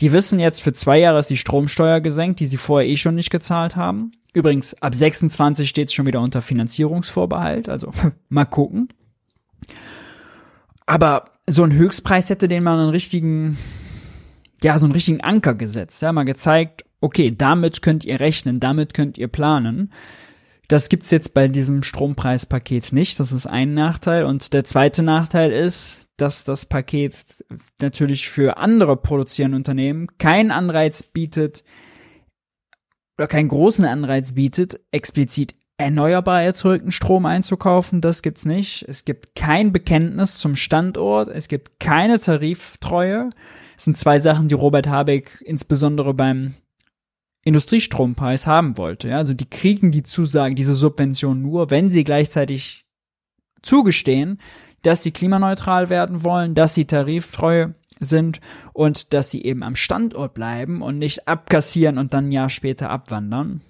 [0.01, 3.15] Die wissen jetzt, für zwei Jahre ist die Stromsteuer gesenkt, die sie vorher eh schon
[3.15, 4.11] nicht gezahlt haben.
[4.33, 7.93] Übrigens, ab 26 steht es schon wieder unter Finanzierungsvorbehalt, also
[8.29, 8.89] mal gucken.
[10.85, 13.57] Aber so ein Höchstpreis hätte den mal einen richtigen,
[14.63, 18.93] ja, so einen richtigen Anker gesetzt, ja, mal gezeigt, okay, damit könnt ihr rechnen, damit
[18.93, 19.91] könnt ihr planen.
[20.67, 23.19] Das gibt's jetzt bei diesem Strompreispaket nicht.
[23.19, 24.25] Das ist ein Nachteil.
[24.25, 27.43] Und der zweite Nachteil ist, dass das Paket
[27.81, 31.63] natürlich für andere produzierende Unternehmen keinen Anreiz bietet
[33.17, 38.01] oder keinen großen Anreiz bietet, explizit erneuerbar erzeugten Strom einzukaufen.
[38.01, 38.83] Das gibt's nicht.
[38.87, 41.29] Es gibt kein Bekenntnis zum Standort.
[41.29, 43.29] Es gibt keine Tariftreue.
[43.77, 46.55] Das sind zwei Sachen, die Robert Habeck insbesondere beim
[47.43, 49.09] Industriestrompreis haben wollte.
[49.09, 52.85] Ja, also die kriegen die Zusage, diese Subvention nur, wenn sie gleichzeitig
[53.61, 54.39] zugestehen,
[54.81, 58.41] dass sie klimaneutral werden wollen, dass sie tariftreu sind
[58.73, 62.89] und dass sie eben am Standort bleiben und nicht abkassieren und dann ein Jahr später
[62.89, 63.61] abwandern.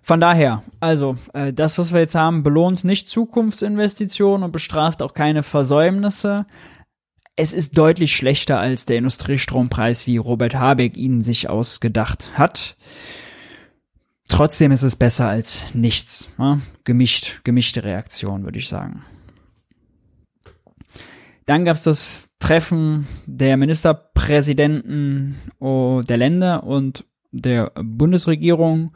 [0.00, 5.14] Von daher, also äh, das, was wir jetzt haben, belohnt nicht Zukunftsinvestitionen und bestraft auch
[5.14, 6.46] keine Versäumnisse
[7.36, 12.76] es ist deutlich schlechter als der Industriestrompreis, wie Robert Habeck ihn sich ausgedacht hat.
[14.28, 16.28] Trotzdem ist es besser als nichts.
[16.38, 16.60] Ne?
[16.84, 19.04] Gemischt, gemischte Reaktion, würde ich sagen.
[21.46, 28.94] Dann gab es das Treffen der Ministerpräsidenten oh, der Länder und der Bundesregierung.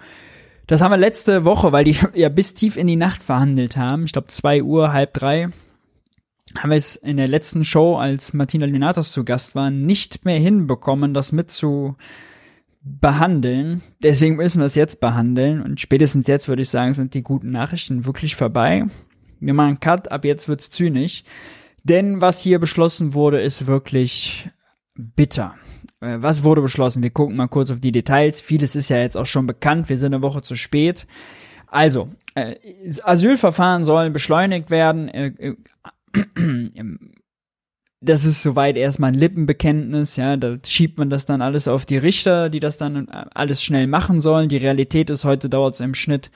[0.66, 4.04] Das haben wir letzte Woche, weil die ja bis tief in die Nacht verhandelt haben.
[4.04, 5.48] Ich glaube zwei Uhr, halb drei
[6.54, 10.38] haben wir es in der letzten Show, als Martina Linatas zu Gast war, nicht mehr
[10.38, 11.96] hinbekommen, das mit zu
[12.82, 13.82] behandeln.
[14.02, 15.60] Deswegen müssen wir es jetzt behandeln.
[15.60, 18.84] Und spätestens jetzt würde ich sagen, sind die guten Nachrichten wirklich vorbei.
[19.40, 21.24] Wir machen einen Cut, ab jetzt wird's zynisch.
[21.82, 24.48] Denn was hier beschlossen wurde, ist wirklich
[24.94, 25.56] bitter.
[26.00, 27.02] Äh, was wurde beschlossen?
[27.02, 28.40] Wir gucken mal kurz auf die Details.
[28.40, 29.88] Vieles ist ja jetzt auch schon bekannt.
[29.88, 31.06] Wir sind eine Woche zu spät.
[31.66, 32.56] Also, äh,
[33.02, 35.10] Asylverfahren sollen beschleunigt werden.
[38.02, 41.96] Das ist soweit erstmal ein Lippenbekenntnis, ja, da schiebt man das dann alles auf die
[41.96, 44.50] Richter, die das dann äh, alles schnell machen sollen.
[44.50, 46.30] Die Realität ist, heute dauert es im Schnitt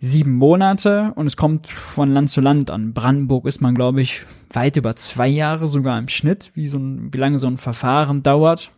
[0.00, 2.94] sieben Monate und es kommt von Land zu Land an.
[2.94, 7.12] Brandenburg ist man, glaube ich, weit über zwei Jahre sogar im Schnitt, wie so ein,
[7.12, 8.70] wie lange so ein Verfahren dauert.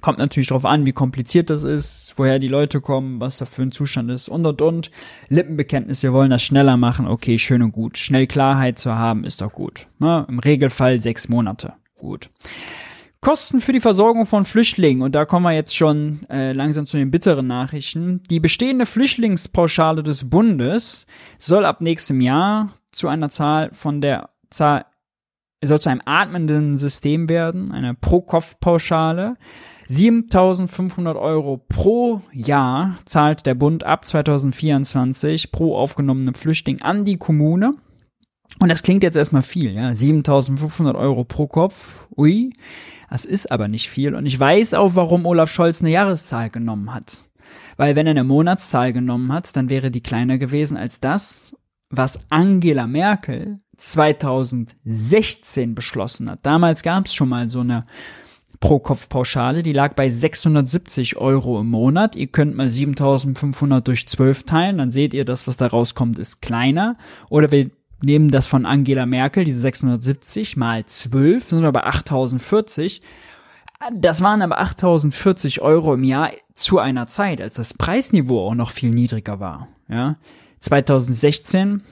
[0.00, 3.62] Kommt natürlich darauf an, wie kompliziert das ist, woher die Leute kommen, was da für
[3.62, 4.90] ein Zustand ist und und und.
[5.28, 7.98] Lippenbekenntnis, wir wollen das schneller machen, okay, schön und gut.
[7.98, 9.88] Schnell Klarheit zu haben, ist doch gut.
[9.98, 10.26] Ne?
[10.28, 11.74] Im Regelfall sechs Monate.
[11.96, 12.30] Gut.
[13.20, 16.96] Kosten für die Versorgung von Flüchtlingen, und da kommen wir jetzt schon äh, langsam zu
[16.96, 18.22] den bitteren Nachrichten.
[18.30, 21.06] Die bestehende Flüchtlingspauschale des Bundes
[21.38, 24.86] soll ab nächstem Jahr zu einer Zahl von der Zahl,
[25.62, 29.36] soll zu einem atmenden System werden, eine Pro-Kopf-Pauschale.
[29.90, 37.74] 7500 Euro pro Jahr zahlt der Bund ab 2024 pro aufgenommenen Flüchtling an die Kommune.
[38.60, 39.92] Und das klingt jetzt erstmal viel, ja.
[39.92, 42.06] 7500 Euro pro Kopf.
[42.16, 42.52] Ui.
[43.10, 44.14] Das ist aber nicht viel.
[44.14, 47.18] Und ich weiß auch, warum Olaf Scholz eine Jahreszahl genommen hat.
[47.76, 51.56] Weil wenn er eine Monatszahl genommen hat, dann wäre die kleiner gewesen als das,
[51.88, 56.46] was Angela Merkel 2016 beschlossen hat.
[56.46, 57.86] Damals gab es schon mal so eine
[58.60, 62.14] Pro-Kopf-Pauschale, die lag bei 670 Euro im Monat.
[62.14, 66.42] Ihr könnt mal 7500 durch 12 teilen, dann seht ihr, das, was da rauskommt, ist
[66.42, 66.96] kleiner.
[67.30, 67.70] Oder wir
[68.02, 73.02] nehmen das von Angela Merkel, diese 670 mal 12, sind aber 8040.
[73.94, 78.70] Das waren aber 8040 Euro im Jahr zu einer Zeit, als das Preisniveau auch noch
[78.70, 79.68] viel niedriger war.
[79.88, 80.16] Ja,
[80.60, 81.82] 2016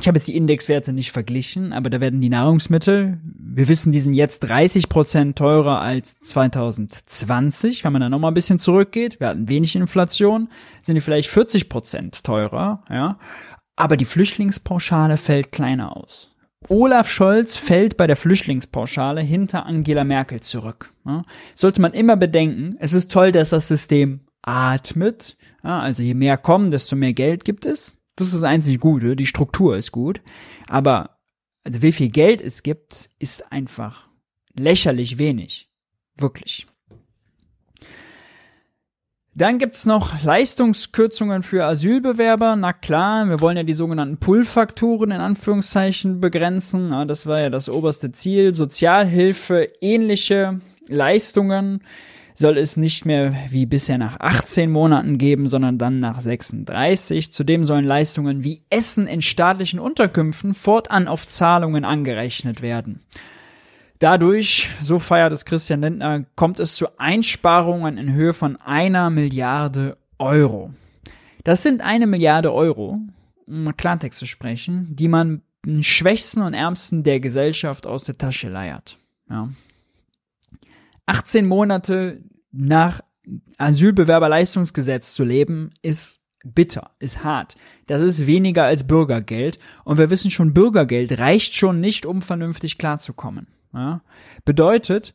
[0.00, 4.00] ich habe jetzt die Indexwerte nicht verglichen, aber da werden die Nahrungsmittel, wir wissen, die
[4.00, 7.84] sind jetzt 30 Prozent teurer als 2020.
[7.84, 10.48] Wenn man da nochmal ein bisschen zurückgeht, wir hatten wenig Inflation,
[10.80, 13.18] sind die vielleicht 40 Prozent teurer, ja.
[13.76, 16.34] Aber die Flüchtlingspauschale fällt kleiner aus.
[16.68, 20.92] Olaf Scholz fällt bei der Flüchtlingspauschale hinter Angela Merkel zurück.
[21.04, 21.24] Ja.
[21.54, 25.36] Sollte man immer bedenken, es ist toll, dass das System atmet.
[25.64, 27.98] Ja, also je mehr kommen, desto mehr Geld gibt es.
[28.16, 29.16] Das ist das einzig Gute.
[29.16, 30.20] Die Struktur ist gut.
[30.68, 31.18] Aber,
[31.64, 34.08] also wie viel Geld es gibt, ist einfach
[34.54, 35.70] lächerlich wenig.
[36.16, 36.66] Wirklich.
[39.34, 42.54] Dann gibt's noch Leistungskürzungen für Asylbewerber.
[42.54, 46.90] Na klar, wir wollen ja die sogenannten Pull-Faktoren in Anführungszeichen begrenzen.
[47.08, 48.52] Das war ja das oberste Ziel.
[48.52, 51.82] Sozialhilfe, ähnliche Leistungen
[52.34, 57.32] soll es nicht mehr wie bisher nach 18 Monaten geben, sondern dann nach 36.
[57.32, 63.00] Zudem sollen Leistungen wie Essen in staatlichen Unterkünften fortan auf Zahlungen angerechnet werden.
[63.98, 69.96] Dadurch, so feiert es Christian Lindner, kommt es zu Einsparungen in Höhe von einer Milliarde
[70.18, 70.70] Euro.
[71.44, 72.98] Das sind eine Milliarde Euro,
[73.46, 78.48] um Klartext zu sprechen, die man den Schwächsten und Ärmsten der Gesellschaft aus der Tasche
[78.48, 78.98] leiert.
[79.30, 79.48] Ja.
[81.06, 83.00] 18 Monate nach
[83.58, 87.54] Asylbewerberleistungsgesetz zu leben, ist bitter, ist hart.
[87.86, 89.58] Das ist weniger als Bürgergeld.
[89.84, 93.46] Und wir wissen schon, Bürgergeld reicht schon nicht, um vernünftig klarzukommen.
[93.72, 94.02] Ja?
[94.44, 95.14] Bedeutet,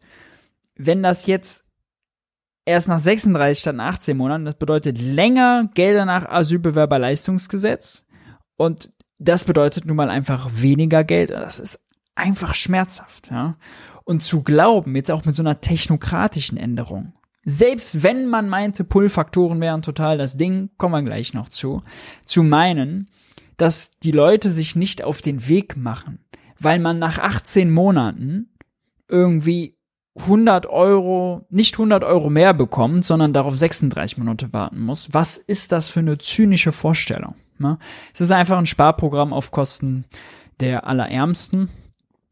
[0.75, 1.65] wenn das jetzt
[2.65, 8.05] erst nach 36 statt nach 18 Monaten, das bedeutet länger Gelder nach Asylbewerberleistungsgesetz.
[8.55, 11.31] Und das bedeutet nun mal einfach weniger Geld.
[11.31, 11.79] Das ist
[12.15, 13.57] einfach schmerzhaft, ja.
[14.08, 17.12] Und zu glauben, jetzt auch mit so einer technokratischen Änderung,
[17.43, 21.84] selbst wenn man meinte, Pull-Faktoren wären total das Ding, kommen wir gleich noch zu,
[22.26, 23.10] zu meinen,
[23.58, 26.20] dass die Leute sich nicht auf den Weg machen,
[26.58, 28.49] weil man nach 18 Monaten
[29.10, 29.78] irgendwie
[30.20, 35.14] 100 Euro, nicht 100 Euro mehr bekommt, sondern darauf 36 Minuten warten muss.
[35.14, 37.36] Was ist das für eine zynische Vorstellung?
[37.60, 37.78] Ne?
[38.14, 40.05] Es ist einfach ein Sparprogramm auf Kosten
[40.62, 41.70] der Allerärmsten.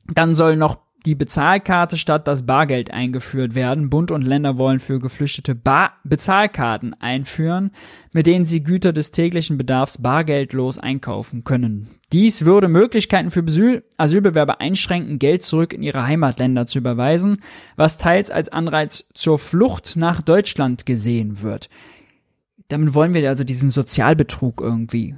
[0.07, 3.89] Dann soll noch die Bezahlkarte statt das Bargeld eingeführt werden.
[3.89, 7.71] Bund und Länder wollen für Geflüchtete Bar Bezahlkarten einführen,
[8.11, 11.89] mit denen sie Güter des täglichen Bedarfs bargeldlos einkaufen können.
[12.11, 17.41] Dies würde Möglichkeiten für Asyl Asylbewerber einschränken, Geld zurück in ihre Heimatländer zu überweisen,
[17.75, 21.69] was teils als Anreiz zur Flucht nach Deutschland gesehen wird.
[22.67, 25.15] Damit wollen wir also diesen Sozialbetrug irgendwie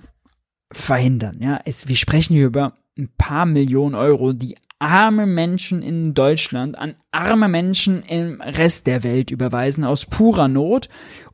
[0.72, 1.38] verhindern.
[1.40, 6.78] Ja, es, wir sprechen hier über ein paar Millionen Euro, die arme Menschen in Deutschland
[6.78, 10.90] an arme Menschen im Rest der Welt überweisen aus purer Not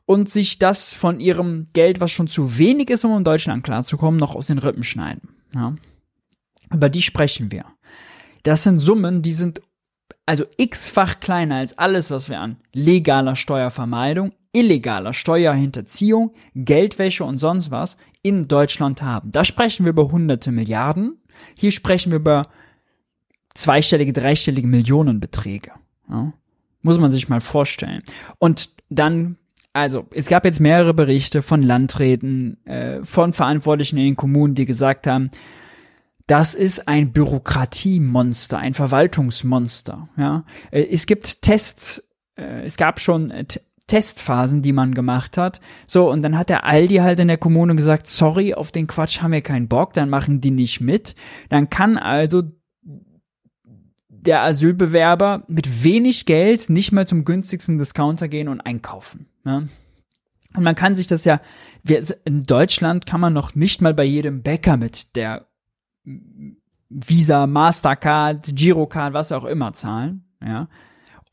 [0.06, 4.18] und sich das von ihrem Geld, was schon zu wenig ist, um in Deutschland klarzukommen,
[4.18, 5.30] noch aus den Rippen schneiden.
[5.54, 5.74] Ja?
[6.72, 7.64] Über die sprechen wir.
[8.42, 9.62] Das sind Summen, die sind
[10.26, 17.70] also x-fach kleiner als alles, was wir an legaler Steuervermeidung, illegaler Steuerhinterziehung, Geldwäsche und sonst
[17.70, 19.30] was in Deutschland haben.
[19.30, 21.18] Da sprechen wir über hunderte Milliarden.
[21.54, 22.48] Hier sprechen wir über
[23.54, 25.72] zweistellige, dreistellige Millionenbeträge.
[26.08, 26.32] Ja?
[26.82, 28.02] Muss man sich mal vorstellen.
[28.38, 29.36] Und dann,
[29.72, 34.66] also es gab jetzt mehrere Berichte von Landräten, äh, von Verantwortlichen in den Kommunen, die
[34.66, 35.30] gesagt haben,
[36.26, 40.08] das ist ein Bürokratiemonster, ein Verwaltungsmonster.
[40.16, 42.02] Ja, äh, es gibt Test,
[42.36, 43.44] äh, es gab schon äh,
[43.86, 45.60] Testphasen, die man gemacht hat.
[45.86, 49.20] So, und dann hat der Aldi halt in der Kommune gesagt, sorry, auf den Quatsch
[49.20, 51.14] haben wir keinen Bock, dann machen die nicht mit.
[51.50, 52.42] Dann kann also
[54.26, 59.26] der Asylbewerber mit wenig Geld nicht mal zum günstigsten Discounter gehen und einkaufen.
[59.44, 59.68] Ne?
[60.56, 61.40] Und man kann sich das ja,
[62.24, 65.46] in Deutschland kann man noch nicht mal bei jedem Bäcker mit der
[66.88, 70.24] Visa, Mastercard, Girocard, was auch immer zahlen.
[70.42, 70.68] Ja.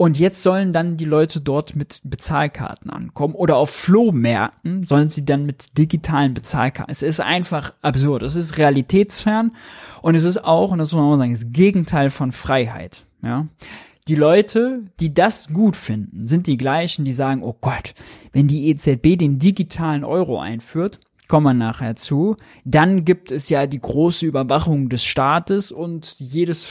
[0.01, 5.25] Und jetzt sollen dann die Leute dort mit Bezahlkarten ankommen oder auf Flohmärkten sollen sie
[5.25, 6.91] dann mit digitalen Bezahlkarten.
[6.91, 8.23] Es ist einfach absurd.
[8.23, 9.51] Es ist realitätsfern
[10.01, 13.05] und es ist auch, und das muss man auch sagen, das Gegenteil von Freiheit.
[13.21, 13.45] Ja.
[14.07, 17.93] Die Leute, die das gut finden, sind die gleichen, die sagen, oh Gott,
[18.31, 23.67] wenn die EZB den digitalen Euro einführt, kommen wir nachher zu, dann gibt es ja
[23.67, 26.67] die große Überwachung des Staates und jedes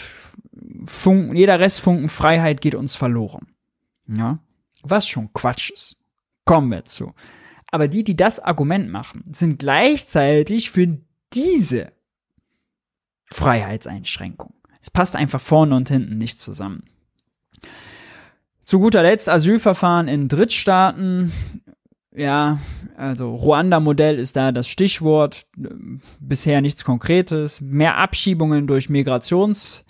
[0.84, 3.48] Funken, jeder Restfunken Freiheit geht uns verloren.
[4.06, 4.38] Ja,
[4.82, 5.96] was schon Quatsch ist.
[6.44, 7.14] Kommen wir zu.
[7.70, 10.98] Aber die, die das Argument machen, sind gleichzeitig für
[11.32, 11.92] diese
[13.32, 14.54] Freiheitseinschränkung.
[14.80, 16.84] Es passt einfach vorne und hinten nicht zusammen.
[18.64, 21.32] Zu guter Letzt Asylverfahren in Drittstaaten.
[22.12, 22.58] Ja,
[22.96, 25.46] also Ruanda-Modell ist da das Stichwort.
[26.18, 27.60] Bisher nichts Konkretes.
[27.60, 29.84] Mehr Abschiebungen durch Migrations-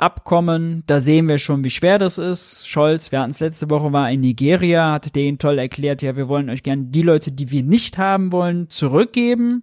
[0.00, 2.66] Abkommen, da sehen wir schon, wie schwer das ist.
[2.66, 6.28] Scholz, wir hatten es letzte Woche, war in Nigeria, hat denen toll erklärt, ja, wir
[6.28, 9.62] wollen euch gerne die Leute, die wir nicht haben wollen, zurückgeben.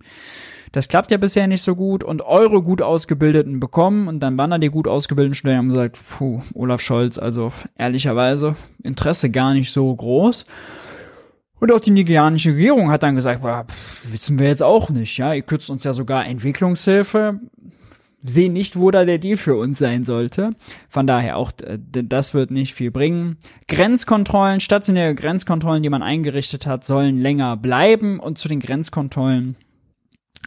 [0.72, 4.62] Das klappt ja bisher nicht so gut und eure gut ausgebildeten bekommen und dann wandern
[4.62, 9.72] die gut ausgebildeten Studenten und haben gesagt, puh, Olaf Scholz, also ehrlicherweise Interesse gar nicht
[9.72, 10.46] so groß.
[11.60, 13.66] Und auch die nigerianische Regierung hat dann gesagt, boah,
[14.04, 17.40] wissen wir jetzt auch nicht, ja, ihr kürzt uns ja sogar Entwicklungshilfe
[18.20, 20.52] sehe nicht, wo da der Deal für uns sein sollte.
[20.90, 23.38] Von daher auch, das wird nicht viel bringen.
[23.68, 28.20] Grenzkontrollen, stationäre Grenzkontrollen, die man eingerichtet hat, sollen länger bleiben.
[28.20, 29.56] Und zu den Grenzkontrollen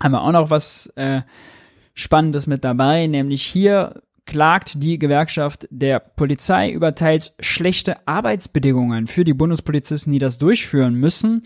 [0.02, 1.22] haben wir auch noch was äh,
[1.94, 9.24] Spannendes mit dabei, nämlich hier klagt die Gewerkschaft der Polizei über teils schlechte Arbeitsbedingungen für
[9.24, 11.42] die Bundespolizisten, die das durchführen müssen.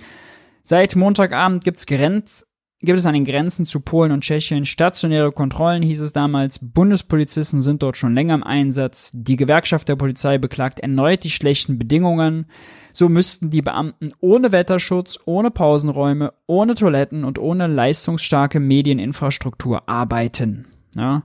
[0.62, 2.46] Seit Montagabend gibt's Grenz
[2.84, 6.58] gibt es an den Grenzen zu Polen und Tschechien stationäre Kontrollen, hieß es damals.
[6.60, 9.10] Bundespolizisten sind dort schon länger im Einsatz.
[9.14, 12.46] Die Gewerkschaft der Polizei beklagt erneut die schlechten Bedingungen.
[12.92, 20.66] So müssten die Beamten ohne Wetterschutz, ohne Pausenräume, ohne Toiletten und ohne leistungsstarke Medieninfrastruktur arbeiten.
[20.94, 21.24] Ja.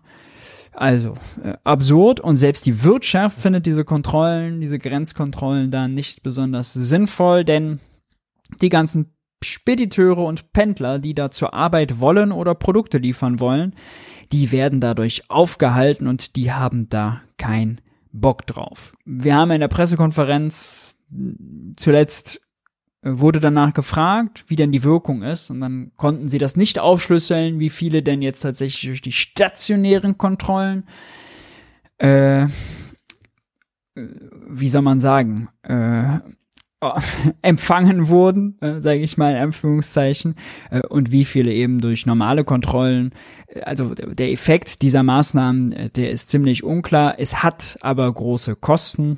[0.73, 6.73] Also, äh, absurd und selbst die Wirtschaft findet diese Kontrollen, diese Grenzkontrollen da nicht besonders
[6.73, 7.79] sinnvoll, denn
[8.61, 13.73] die ganzen Spediteure und Pendler, die da zur Arbeit wollen oder Produkte liefern wollen,
[14.31, 17.81] die werden dadurch aufgehalten und die haben da kein
[18.11, 18.95] Bock drauf.
[19.05, 20.97] Wir haben in der Pressekonferenz
[21.75, 22.41] zuletzt
[23.01, 26.79] äh, wurde danach gefragt, wie denn die Wirkung ist, und dann konnten sie das nicht
[26.79, 30.83] aufschlüsseln, wie viele denn jetzt tatsächlich durch die stationären Kontrollen,
[32.01, 32.47] äh, äh
[33.95, 36.19] wie soll man sagen, äh,
[37.41, 40.35] empfangen wurden, äh, sage ich mal in Anführungszeichen,
[40.71, 43.11] äh, und wie viele eben durch normale Kontrollen.
[43.63, 47.15] Also der Effekt dieser Maßnahmen, äh, der ist ziemlich unklar.
[47.17, 49.17] Es hat aber große Kosten.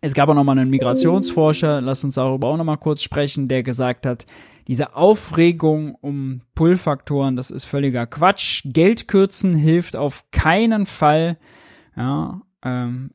[0.00, 4.06] Es gab auch nochmal einen Migrationsforscher, lass uns darüber auch nochmal kurz sprechen, der gesagt
[4.06, 4.26] hat,
[4.68, 8.62] diese Aufregung um Pull-Faktoren, das ist völliger Quatsch.
[8.64, 11.36] Geld kürzen hilft auf keinen Fall.
[11.96, 13.10] Ja, ähm,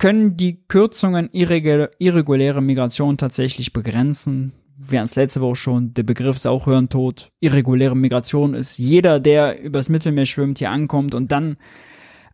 [0.00, 4.52] können die Kürzungen irreguläre Migration tatsächlich begrenzen?
[4.76, 7.30] Wir haben es letzte Woche schon, der Begriff ist auch Hirntod.
[7.38, 11.58] Irreguläre Migration ist jeder, der übers Mittelmeer schwimmt, hier ankommt und dann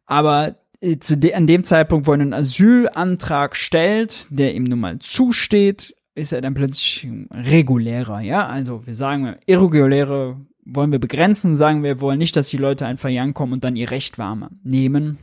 [0.06, 4.78] aber äh, zu de an dem Zeitpunkt, wo er einen Asylantrag stellt, der ihm nun
[4.78, 8.46] mal zusteht, ist er dann plötzlich regulärer, ja?
[8.46, 13.08] Also wir sagen, irreguläre wollen wir begrenzen, sagen wir wollen nicht, dass die Leute einfach
[13.08, 15.18] hier ankommen und dann ihr Recht warm nehmen.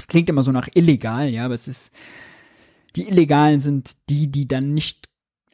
[0.00, 1.92] Es klingt immer so nach illegal, ja, aber es ist,
[2.96, 5.10] die Illegalen sind die, die dann nicht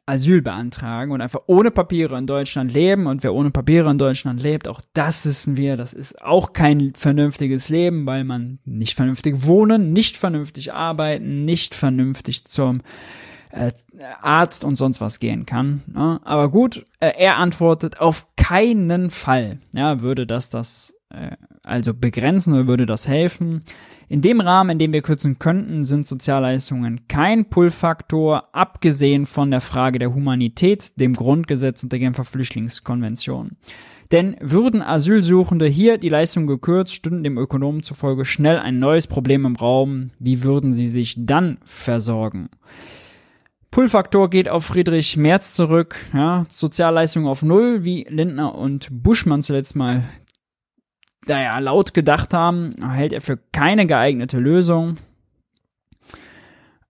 [0.06, 3.08] Asyl beantragen und einfach ohne Papiere in Deutschland leben.
[3.08, 6.94] Und wer ohne Papiere in Deutschland lebt, auch das wissen wir, das ist auch kein
[6.94, 12.82] vernünftiges Leben, weil man nicht vernünftig wohnen, nicht vernünftig arbeiten, nicht vernünftig zum
[13.50, 13.72] äh,
[14.22, 15.82] Arzt und sonst was gehen kann.
[15.92, 16.20] Ne?
[16.22, 21.36] Aber gut, äh, er antwortet auf keinen Fall, ja, würde das das äh,
[21.66, 23.60] also begrenzen oder würde das helfen.
[24.08, 29.60] In dem Rahmen, in dem wir kürzen könnten, sind Sozialleistungen kein Pull-Faktor, abgesehen von der
[29.60, 33.56] Frage der Humanität, dem Grundgesetz und der Genfer Flüchtlingskonvention.
[34.12, 39.44] Denn würden Asylsuchende hier die Leistung gekürzt, stünden dem Ökonomen zufolge schnell ein neues Problem
[39.44, 40.10] im Raum.
[40.20, 42.48] Wie würden sie sich dann versorgen?
[43.72, 49.74] Pull-Faktor geht auf Friedrich Merz zurück, ja, Sozialleistung auf Null, wie Lindner und Buschmann zuletzt
[49.74, 50.04] mal
[51.28, 54.98] naja, laut gedacht haben, hält er für keine geeignete Lösung.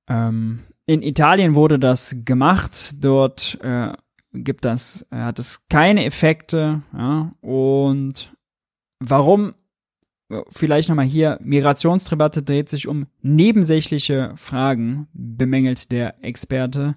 [0.08, 2.94] Ähm, in Italien wurde das gemacht.
[3.00, 3.92] Dort äh,
[4.32, 6.82] gibt das, äh, hat es keine Effekte.
[6.96, 8.32] Ja, und
[9.00, 9.54] warum?
[10.50, 16.96] Vielleicht nochmal hier, Migrationsdebatte dreht sich um nebensächliche Fragen, bemängelt der Experte.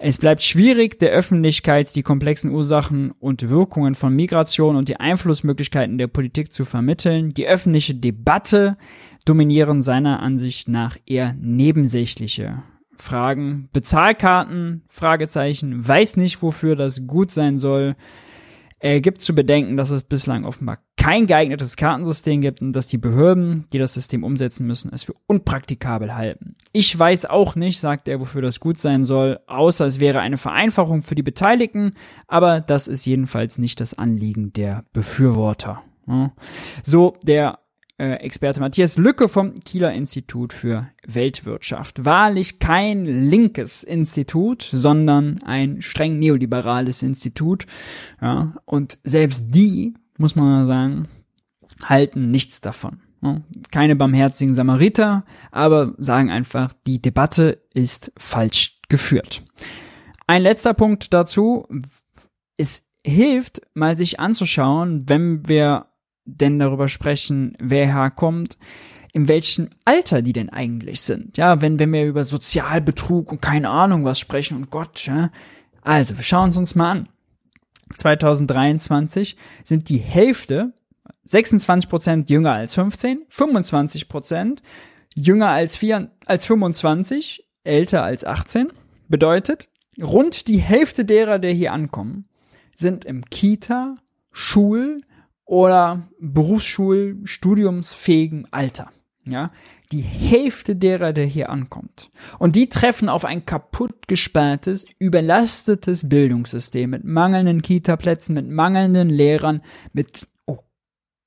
[0.00, 5.98] Es bleibt schwierig, der Öffentlichkeit die komplexen Ursachen und Wirkungen von Migration und die Einflussmöglichkeiten
[5.98, 7.30] der Politik zu vermitteln.
[7.30, 8.76] Die öffentliche Debatte
[9.24, 12.62] dominieren seiner Ansicht nach eher nebensächliche
[12.96, 13.68] Fragen.
[13.72, 17.96] Bezahlkarten, Fragezeichen, weiß nicht, wofür das gut sein soll.
[18.80, 22.98] Er gibt zu bedenken, dass es bislang offenbar kein geeignetes Kartensystem gibt und dass die
[22.98, 26.56] Behörden, die das System umsetzen müssen, es für unpraktikabel halten.
[26.72, 30.38] Ich weiß auch nicht, sagt er, wofür das gut sein soll, außer es wäre eine
[30.38, 31.94] Vereinfachung für die Beteiligten,
[32.26, 35.82] aber das ist jedenfalls nicht das Anliegen der Befürworter.
[36.82, 37.67] So der äh,
[37.98, 42.04] Experte Matthias Lücke vom Kieler Institut für Weltwirtschaft.
[42.04, 47.66] Wahrlich kein linkes Institut, sondern ein streng neoliberales Institut.
[48.20, 51.08] Ja, und selbst die, muss man sagen,
[51.82, 53.00] halten nichts davon.
[53.72, 59.42] Keine barmherzigen Samariter, aber sagen einfach, die Debatte ist falsch geführt.
[60.28, 61.66] Ein letzter Punkt dazu.
[62.56, 65.86] Es hilft, mal sich anzuschauen, wenn wir
[66.28, 68.58] denn darüber sprechen, wer herkommt,
[69.12, 71.36] in welchem Alter die denn eigentlich sind.
[71.36, 75.30] Ja, wenn, wenn wir über Sozialbetrug und keine Ahnung was sprechen und Gott, ja.
[75.82, 77.08] Also, wir schauen es uns mal an.
[77.96, 80.74] 2023 sind die Hälfte,
[81.24, 84.62] 26 Prozent jünger als 15, 25 Prozent
[85.14, 88.68] jünger als, 4, als 25, älter als 18.
[89.08, 89.68] Bedeutet,
[90.00, 92.28] rund die Hälfte derer, der hier ankommen,
[92.74, 93.94] sind im Kita,
[94.30, 95.00] Schul,
[95.48, 98.92] oder Berufsschulstudiumsfähigen Alter.
[99.26, 99.50] Ja,
[99.92, 102.10] die Hälfte derer, der hier ankommt.
[102.38, 109.60] Und die treffen auf ein kaputt gesperrtes, überlastetes Bildungssystem mit mangelnden Kita-Plätzen, mit mangelnden Lehrern,
[109.92, 110.60] mit, oh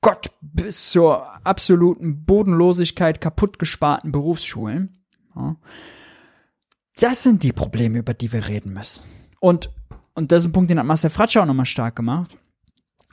[0.01, 5.03] Gott, bis zur absoluten Bodenlosigkeit kaputt gesparten Berufsschulen.
[5.35, 5.57] Ja.
[6.99, 9.05] Das sind die Probleme, über die wir reden müssen.
[9.39, 9.69] Und,
[10.15, 12.35] und das ist ein Punkt, den hat Marcel Fratscher auch nochmal stark gemacht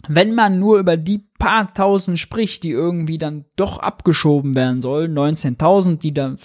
[0.07, 5.17] wenn man nur über die paar tausend spricht, die irgendwie dann doch abgeschoben werden sollen,
[5.17, 6.37] 19.000, die da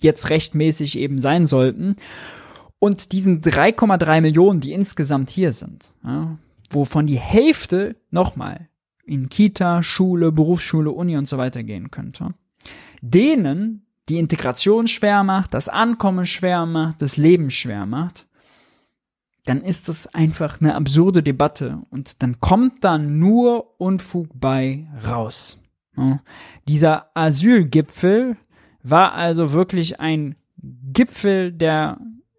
[0.00, 1.96] jetzt rechtmäßig eben sein sollten,
[2.78, 6.38] und diesen 3,3 Millionen, die insgesamt hier sind, ja,
[6.70, 8.68] wovon die Hälfte nochmal
[9.04, 12.34] in Kita, Schule, Berufsschule, Uni und so weiter gehen könnte,
[13.00, 18.25] denen die Integration schwer macht, das Ankommen schwer macht, das Leben schwer macht,
[19.46, 25.58] dann ist das einfach eine absurde Debatte und dann kommt da nur Unfug bei raus.
[25.96, 26.20] Ja.
[26.68, 28.36] Dieser Asylgipfel
[28.82, 30.36] war also wirklich ein
[30.92, 31.98] Gipfel der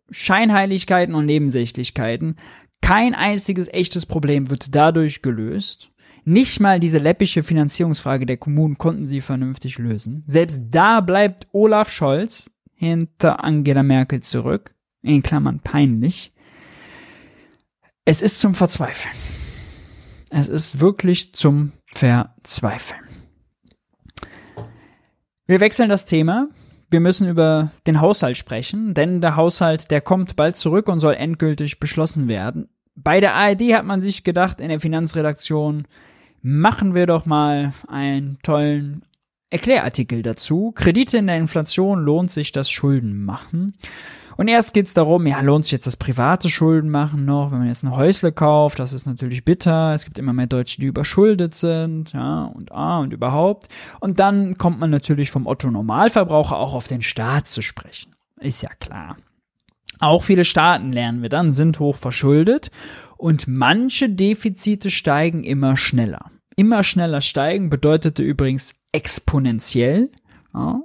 [0.10, 2.36] Scheinheiligkeiten und Nebensächlichkeiten.
[2.82, 5.89] Kein einziges echtes Problem wird dadurch gelöst.
[6.26, 10.24] Nicht mal diese läppische Finanzierungsfrage der Kommunen konnten sie vernünftig lösen.
[10.28, 14.76] Selbst da bleibt Olaf Scholz hinter Angela Merkel zurück.
[15.01, 16.34] In Klammern peinlich.
[18.10, 19.14] Es ist zum Verzweifeln.
[20.30, 23.01] Es ist wirklich zum Verzweifeln.
[25.45, 26.47] Wir wechseln das Thema.
[26.89, 31.16] Wir müssen über den Haushalt sprechen, denn der Haushalt, der kommt bald zurück und soll
[31.16, 32.70] endgültig beschlossen werden.
[32.95, 35.86] Bei der ARD hat man sich gedacht, in der Finanzredaktion,
[36.41, 39.03] machen wir doch mal einen tollen
[39.49, 40.72] Erklärartikel dazu.
[40.74, 43.74] Kredite in der Inflation lohnt sich das Schulden machen.
[44.38, 47.68] Und erst geht's darum, ja, lohnt sich jetzt das private Schulden machen noch, wenn man
[47.68, 49.94] jetzt ein Häusle kauft, das ist natürlich bitter.
[49.94, 53.68] Es gibt immer mehr Deutsche, die überschuldet sind, ja, und ah, und überhaupt.
[54.00, 58.16] Und dann kommt man natürlich vom Otto Normalverbraucher auch auf den Staat zu sprechen.
[58.40, 59.18] Ist ja klar.
[60.00, 62.70] Auch viele Staaten, lernen wir dann, sind hoch verschuldet
[63.18, 66.30] und manche Defizite steigen immer schneller.
[66.56, 70.12] Immer schneller steigen bedeutete übrigens exponentiell.
[70.54, 70.82] Ja,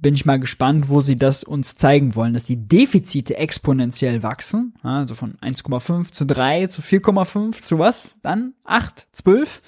[0.00, 4.74] bin ich mal gespannt, wo sie das uns zeigen wollen, dass die Defizite exponentiell wachsen,
[4.82, 8.16] also von 1,5 zu 3 zu 4,5 zu was?
[8.22, 9.62] Dann 8, 12?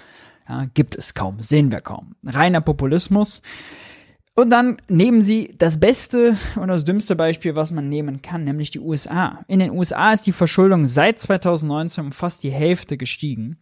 [0.49, 2.15] Ja, gibt es kaum, sehen wir kaum.
[2.25, 3.43] Reiner Populismus.
[4.35, 8.71] Und dann nehmen sie das beste und das dümmste Beispiel, was man nehmen kann, nämlich
[8.71, 9.45] die USA.
[9.47, 13.59] In den USA ist die Verschuldung seit 2019 um fast die Hälfte gestiegen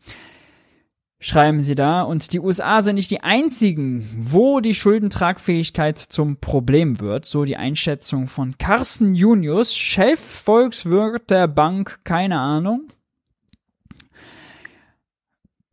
[1.21, 2.03] schreiben sie da.
[2.03, 7.27] Und die USA sind nicht die einzigen, wo die Schuldentragfähigkeit zum Problem wird.
[7.27, 12.89] So die Einschätzung von Carsten Junius, Chefvolkswirt der Bank, keine Ahnung.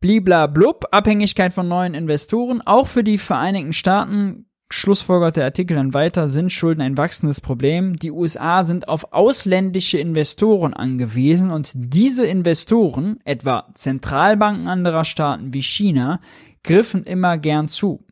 [0.00, 2.60] Blibla blub, Abhängigkeit von neuen Investoren.
[2.60, 7.96] Auch für die Vereinigten Staaten schlussfolgert der Artikel dann weiter, sind Schulden ein wachsendes Problem.
[7.96, 15.62] Die USA sind auf ausländische Investoren angewiesen und diese Investoren, etwa Zentralbanken anderer Staaten wie
[15.62, 16.20] China,
[16.62, 18.04] griffen immer gern zu.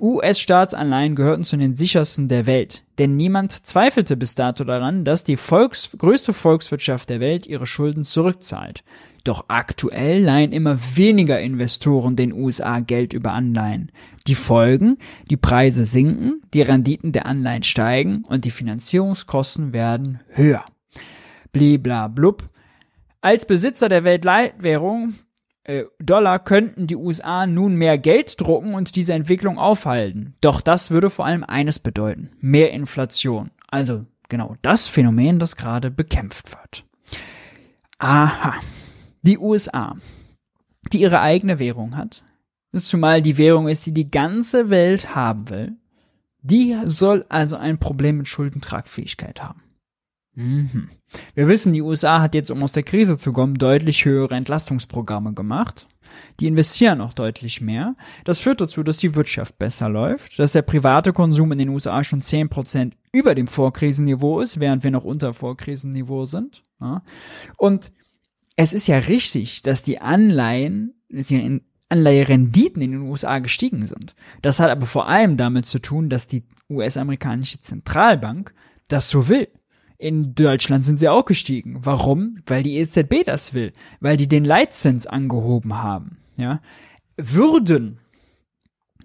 [0.00, 5.36] US-Staatsanleihen gehörten zu den sichersten der Welt, denn niemand zweifelte bis dato daran, dass die
[5.36, 8.82] Volks größte Volkswirtschaft der Welt ihre Schulden zurückzahlt.
[9.26, 13.90] Doch aktuell leihen immer weniger Investoren den USA Geld über Anleihen.
[14.28, 14.98] Die Folgen,
[15.28, 20.64] die Preise sinken, die Renditen der Anleihen steigen und die Finanzierungskosten werden höher.
[21.50, 22.48] Bliblablub.
[23.20, 25.14] Als Besitzer der Weltleitwährung
[25.64, 30.36] äh, Dollar könnten die USA nun mehr Geld drucken und diese Entwicklung aufhalten.
[30.40, 32.30] Doch das würde vor allem eines bedeuten.
[32.38, 33.50] Mehr Inflation.
[33.66, 36.84] Also genau das Phänomen, das gerade bekämpft wird.
[37.98, 38.54] Aha.
[39.26, 39.96] Die USA,
[40.92, 42.22] die ihre eigene Währung hat,
[42.72, 45.76] zumal die Währung ist, die die ganze Welt haben will,
[46.42, 49.62] die soll also ein Problem mit Schuldentragfähigkeit haben.
[50.34, 50.90] Mhm.
[51.34, 55.34] Wir wissen, die USA hat jetzt, um aus der Krise zu kommen, deutlich höhere Entlastungsprogramme
[55.34, 55.88] gemacht.
[56.38, 57.96] Die investieren auch deutlich mehr.
[58.24, 62.04] Das führt dazu, dass die Wirtschaft besser läuft, dass der private Konsum in den USA
[62.04, 66.62] schon 10% über dem Vorkrisenniveau ist, während wir noch unter Vorkrisenniveau sind.
[67.56, 67.90] Und
[68.56, 74.16] es ist ja richtig, dass die Anleihen, dass die Anleiherenditen in den USA gestiegen sind.
[74.42, 78.52] Das hat aber vor allem damit zu tun, dass die US-amerikanische Zentralbank
[78.88, 79.48] das so will.
[79.98, 81.78] In Deutschland sind sie auch gestiegen.
[81.80, 82.38] Warum?
[82.46, 86.18] Weil die EZB das will, weil die den Leitzins angehoben haben.
[86.36, 86.60] Ja,
[87.16, 88.00] würden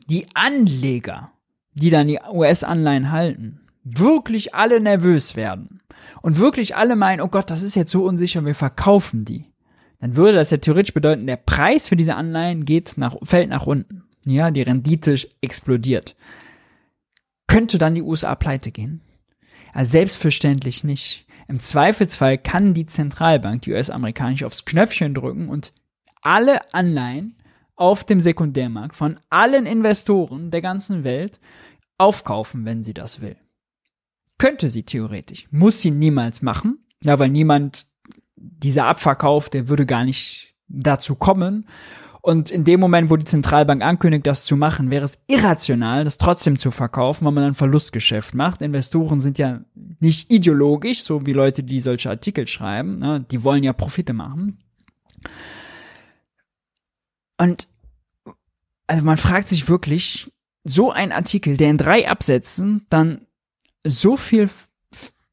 [0.10, 1.32] die Anleger,
[1.74, 5.82] die dann die US-Anleihen halten, wirklich alle nervös werden
[6.22, 9.52] und wirklich alle meinen, oh Gott, das ist jetzt so unsicher, wir verkaufen die,
[10.00, 13.68] dann würde das ja theoretisch bedeuten, der Preis für diese Anleihen geht nach, fällt nach
[13.68, 14.04] unten.
[14.26, 16.16] Ja, die Rendite explodiert.
[17.48, 19.02] Könnte dann die USA pleite gehen?
[19.74, 21.26] Also selbstverständlich nicht.
[21.48, 25.74] Im Zweifelsfall kann die Zentralbank, die US-amerikanische, aufs Knöpfchen drücken und
[26.22, 27.36] alle Anleihen
[27.76, 31.40] auf dem Sekundärmarkt von allen Investoren der ganzen Welt
[31.98, 33.38] aufkaufen, wenn sie das will.
[34.42, 35.46] Könnte sie theoretisch.
[35.52, 36.80] Muss sie niemals machen.
[37.04, 37.86] Ja, weil niemand
[38.36, 41.68] dieser Abverkauf, der würde gar nicht dazu kommen.
[42.22, 46.18] Und in dem Moment, wo die Zentralbank ankündigt, das zu machen, wäre es irrational, das
[46.18, 48.64] trotzdem zu verkaufen, weil man ein Verlustgeschäft macht.
[48.64, 49.62] Investoren sind ja
[50.00, 52.98] nicht ideologisch, so wie Leute, die solche Artikel schreiben.
[52.98, 53.24] Ne?
[53.30, 54.58] Die wollen ja Profite machen.
[57.38, 57.68] Und
[58.88, 60.32] also man fragt sich wirklich,
[60.64, 63.28] so ein Artikel, der in drei Absätzen dann
[63.86, 64.50] so viel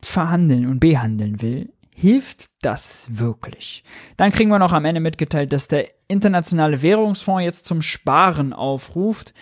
[0.00, 3.82] verhandeln und behandeln will, hilft das wirklich?
[4.16, 9.34] Dann kriegen wir noch am Ende mitgeteilt, dass der Internationale Währungsfonds jetzt zum Sparen aufruft.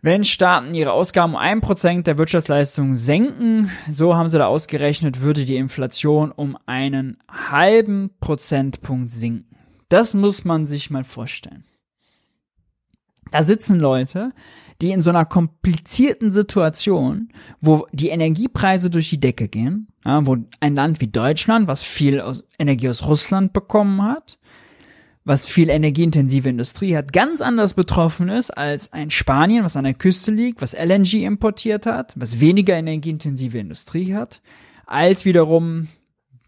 [0.00, 5.22] Wenn Staaten ihre Ausgaben um ein Prozent der Wirtschaftsleistung senken, so haben sie da ausgerechnet,
[5.22, 9.56] würde die Inflation um einen halben Prozentpunkt sinken.
[9.88, 11.64] Das muss man sich mal vorstellen.
[13.30, 14.30] Da sitzen Leute,
[14.80, 17.28] die in so einer komplizierten Situation,
[17.60, 22.20] wo die Energiepreise durch die Decke gehen, ja, wo ein Land wie Deutschland, was viel
[22.20, 24.38] aus, Energie aus Russland bekommen hat,
[25.24, 29.94] was viel energieintensive Industrie hat, ganz anders betroffen ist als ein Spanien, was an der
[29.94, 34.42] Küste liegt, was LNG importiert hat, was weniger energieintensive Industrie hat,
[34.86, 35.88] als wiederum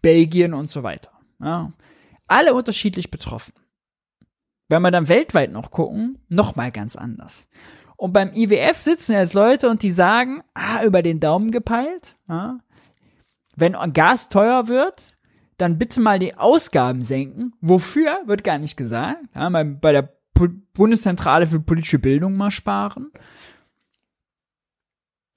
[0.01, 1.11] Belgien und so weiter.
[1.41, 1.73] Ja.
[2.27, 3.53] Alle unterschiedlich betroffen.
[4.69, 7.47] Wenn wir dann weltweit noch gucken, noch mal ganz anders.
[7.97, 12.59] Und beim IWF sitzen jetzt Leute und die sagen, ah, über den Daumen gepeilt, ja,
[13.55, 15.17] wenn Gas teuer wird,
[15.57, 17.53] dann bitte mal die Ausgaben senken.
[17.59, 19.17] Wofür, wird gar nicht gesagt.
[19.33, 20.13] Ja, bei, bei der
[20.73, 23.11] Bundeszentrale für politische Bildung mal sparen.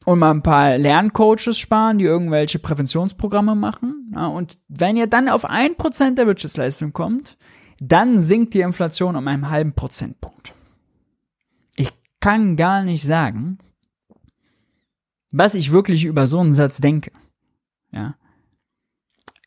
[0.04, 4.12] Und mal ein paar Lerncoaches sparen, die irgendwelche Präventionsprogramme machen.
[4.14, 7.38] Ja, und wenn ihr dann auf ein Prozent der Wirtschaftsleistung kommt,
[7.80, 10.52] dann sinkt die Inflation um einen halben Prozentpunkt.
[12.20, 13.58] Kann gar nicht sagen,
[15.30, 17.12] was ich wirklich über so einen Satz denke.
[17.92, 18.16] Ja.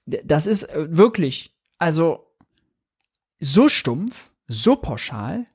[0.05, 2.27] Das ist äh, wirklich, also
[3.39, 5.45] so stumpf, so pauschal.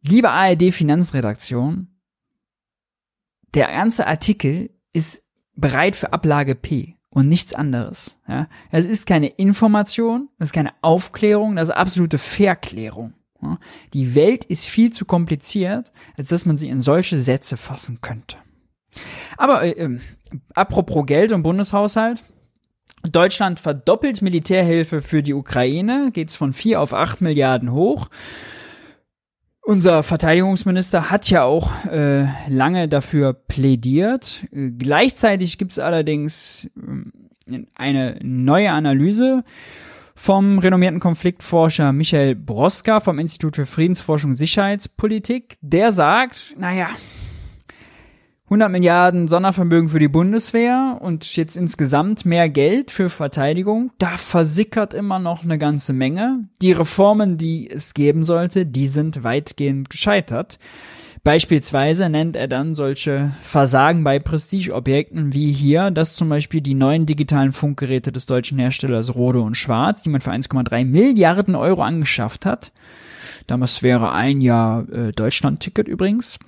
[0.00, 1.88] Liebe ARD Finanzredaktion,
[3.54, 8.18] der ganze Artikel ist bereit für Ablage P und nichts anderes.
[8.28, 8.48] Ja?
[8.70, 13.14] Es ist keine Information, es ist keine Aufklärung, das ist absolute Verklärung.
[13.92, 18.36] Die Welt ist viel zu kompliziert, als dass man sie in solche Sätze fassen könnte.
[19.36, 19.98] Aber äh, äh,
[20.54, 22.24] apropos Geld und Bundeshaushalt.
[23.08, 28.08] Deutschland verdoppelt Militärhilfe für die Ukraine, geht's von 4 auf 8 Milliarden hoch.
[29.62, 34.46] Unser Verteidigungsminister hat ja auch äh, lange dafür plädiert.
[34.50, 36.68] Äh, gleichzeitig gibt's allerdings
[37.50, 39.44] äh, eine neue Analyse
[40.18, 45.56] vom renommierten Konfliktforscher Michael Broska vom Institut für Friedensforschung und Sicherheitspolitik.
[45.60, 46.88] Der sagt, naja,
[48.46, 53.92] 100 Milliarden Sondervermögen für die Bundeswehr und jetzt insgesamt mehr Geld für Verteidigung.
[53.98, 56.48] Da versickert immer noch eine ganze Menge.
[56.62, 60.58] Die Reformen, die es geben sollte, die sind weitgehend gescheitert.
[61.24, 67.06] Beispielsweise nennt er dann solche Versagen bei Prestigeobjekten wie hier, dass zum Beispiel die neuen
[67.06, 72.46] digitalen Funkgeräte des deutschen Herstellers Rode und Schwarz, die man für 1,3 Milliarden Euro angeschafft
[72.46, 72.72] hat,
[73.46, 76.38] damals wäre ein Jahr äh, Deutschland-Ticket übrigens,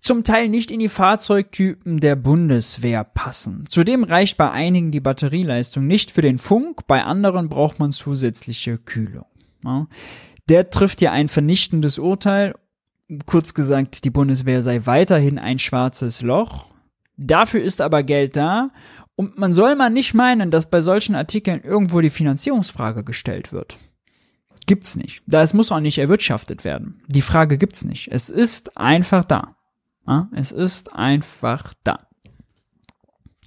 [0.00, 3.64] zum Teil nicht in die Fahrzeugtypen der Bundeswehr passen.
[3.68, 8.78] Zudem reicht bei einigen die Batterieleistung nicht für den Funk, bei anderen braucht man zusätzliche
[8.78, 9.26] Kühlung.
[10.48, 12.54] Der trifft ja ein vernichtendes Urteil.
[13.26, 16.66] Kurz gesagt, die Bundeswehr sei weiterhin ein schwarzes Loch.
[17.16, 18.68] Dafür ist aber Geld da
[19.16, 23.78] und man soll mal nicht meinen, dass bei solchen Artikeln irgendwo die Finanzierungsfrage gestellt wird.
[24.66, 25.22] Gibt's nicht.
[25.26, 27.02] Da es muss auch nicht erwirtschaftet werden.
[27.08, 28.08] Die Frage gibt's nicht.
[28.12, 29.56] Es ist einfach da.
[30.32, 31.98] Es ist einfach da.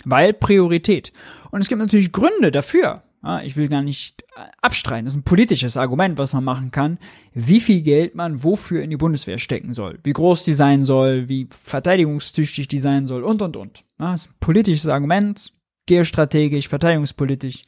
[0.03, 1.13] Weil Priorität.
[1.51, 3.03] Und es gibt natürlich Gründe dafür.
[3.43, 4.23] Ich will gar nicht
[4.61, 5.05] abstreiten.
[5.05, 6.97] Das ist ein politisches Argument, was man machen kann,
[7.33, 11.29] wie viel Geld man wofür in die Bundeswehr stecken soll, wie groß die sein soll,
[11.29, 13.83] wie verteidigungstüchtig die sein soll und, und, und.
[13.99, 15.53] Das ist ein politisches Argument,
[15.85, 17.65] geostrategisch, verteidigungspolitisch,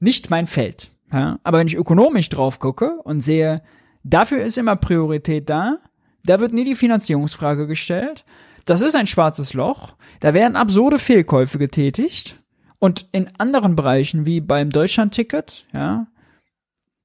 [0.00, 0.90] nicht mein Feld.
[1.10, 3.62] Aber wenn ich ökonomisch drauf gucke und sehe,
[4.02, 5.78] dafür ist immer Priorität da,
[6.24, 8.24] da wird nie die Finanzierungsfrage gestellt.
[8.64, 9.94] Das ist ein schwarzes Loch.
[10.20, 12.42] Da werden absurde Fehlkäufe getätigt.
[12.78, 16.06] Und in anderen Bereichen, wie beim Deutschlandticket, ja,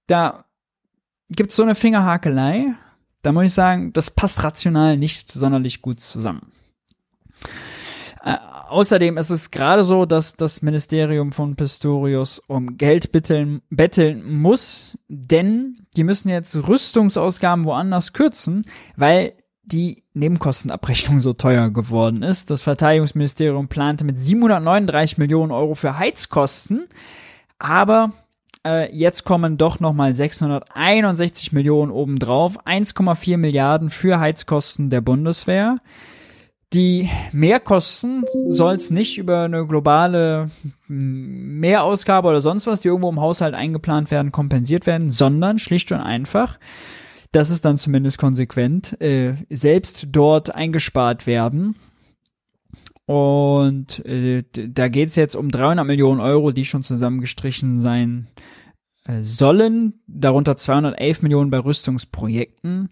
[0.08, 0.46] da
[1.30, 2.76] gibt's so eine Fingerhakelei.
[3.22, 6.52] Da muss ich sagen, das passt rational nicht sonderlich gut zusammen.
[8.24, 14.40] Äh, außerdem ist es gerade so, dass das Ministerium von Pistorius um Geld bitteln, betteln
[14.40, 18.66] muss, denn die müssen jetzt Rüstungsausgaben woanders kürzen,
[18.96, 19.34] weil
[19.64, 22.50] die Nebenkostenabrechnung so teuer geworden ist.
[22.50, 26.88] Das Verteidigungsministerium plante mit 739 Millionen Euro für Heizkosten,
[27.60, 28.12] aber
[28.66, 35.78] äh, jetzt kommen doch nochmal 661 Millionen obendrauf, 1,4 Milliarden für Heizkosten der Bundeswehr.
[36.74, 40.50] Die Mehrkosten soll es nicht über eine globale
[40.88, 46.00] Mehrausgabe oder sonst was, die irgendwo im Haushalt eingeplant werden, kompensiert werden, sondern schlicht und
[46.00, 46.60] einfach,
[47.32, 51.76] dass es dann zumindest konsequent äh, selbst dort eingespart werden.
[53.06, 58.28] Und äh, da geht es jetzt um 300 Millionen Euro, die schon zusammengestrichen sein
[59.06, 62.90] äh, sollen, darunter 211 Millionen bei Rüstungsprojekten.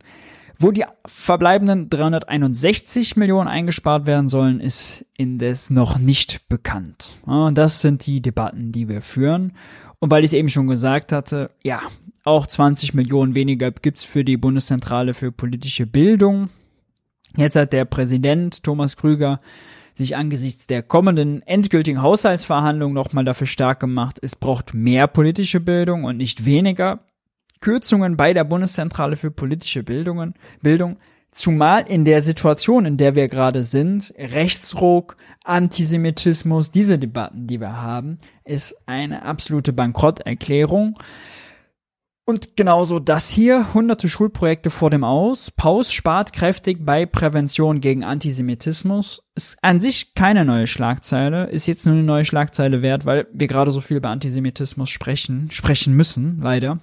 [0.62, 7.12] Wo die verbleibenden 361 Millionen eingespart werden sollen, ist indes noch nicht bekannt.
[7.26, 9.54] Und das sind die Debatten, die wir führen.
[10.00, 11.82] Und weil ich es eben schon gesagt hatte, ja,
[12.30, 16.50] auch 20 Millionen weniger gibt's für die Bundeszentrale für politische Bildung.
[17.36, 19.40] Jetzt hat der Präsident Thomas Krüger
[19.96, 26.06] sich angesichts der kommenden endgültigen Haushaltsverhandlungen nochmal dafür stark gemacht, es braucht mehr politische Bildung
[26.06, 27.00] und nicht weniger.
[27.60, 30.98] Kürzungen bei der Bundeszentrale für politische Bildungen, Bildung,
[31.32, 37.82] zumal in der Situation, in der wir gerade sind, Rechtsruck, Antisemitismus, diese Debatten, die wir
[37.82, 40.98] haben, ist eine absolute Bankrotterklärung.
[42.30, 45.50] Und genauso das hier, hunderte Schulprojekte vor dem Aus.
[45.50, 49.24] Paus spart kräftig bei Prävention gegen Antisemitismus.
[49.34, 53.48] Ist an sich keine neue Schlagzeile, ist jetzt nur eine neue Schlagzeile wert, weil wir
[53.48, 56.78] gerade so viel über Antisemitismus sprechen, sprechen müssen, leider.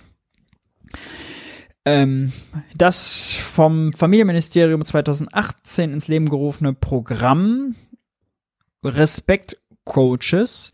[1.84, 2.32] Ähm,
[2.74, 7.76] das vom Familienministerium 2018 ins Leben gerufene Programm
[8.82, 10.72] Respekt Coaches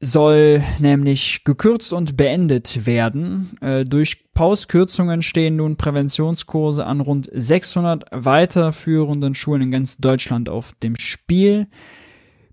[0.00, 3.56] soll nämlich gekürzt und beendet werden.
[3.60, 10.72] Äh, durch Pauskürzungen stehen nun Präventionskurse an rund 600 weiterführenden Schulen in ganz Deutschland auf
[10.82, 11.68] dem Spiel.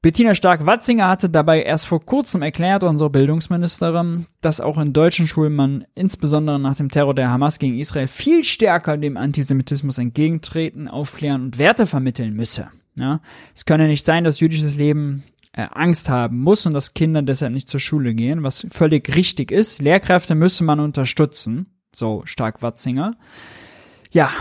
[0.02, 5.54] Bettina Stark-Watzinger hatte dabei erst vor kurzem erklärt, unsere Bildungsministerin, dass auch in deutschen Schulen
[5.54, 11.44] man insbesondere nach dem Terror der Hamas gegen Israel viel stärker dem Antisemitismus entgegentreten, aufklären
[11.44, 12.70] und Werte vermitteln müsse.
[12.98, 13.22] Ja,
[13.56, 15.24] es könne nicht sein, dass jüdisches Leben
[15.54, 19.52] äh, Angst haben muss und dass Kinder deshalb nicht zur Schule gehen, was völlig richtig
[19.52, 19.82] ist.
[19.82, 23.16] Lehrkräfte müsse man unterstützen, so stark Watzinger.
[24.12, 24.32] Ja,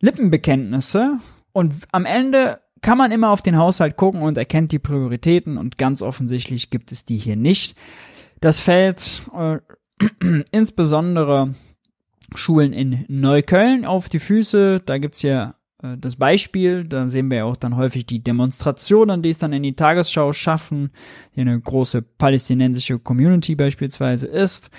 [0.00, 1.18] Lippenbekenntnisse
[1.52, 5.78] und am Ende kann man immer auf den Haushalt gucken und erkennt die Prioritäten und
[5.78, 7.76] ganz offensichtlich gibt es die hier nicht.
[8.40, 9.58] Das fällt äh,
[10.52, 11.54] insbesondere
[12.34, 14.80] Schulen in Neukölln auf die Füße.
[14.84, 15.54] Da gibt's ja
[15.94, 16.84] äh, das Beispiel.
[16.84, 20.32] Da sehen wir ja auch dann häufig die Demonstrationen, die es dann in die Tagesschau
[20.32, 20.90] schaffen,
[21.34, 24.70] die eine große palästinensische Community beispielsweise ist.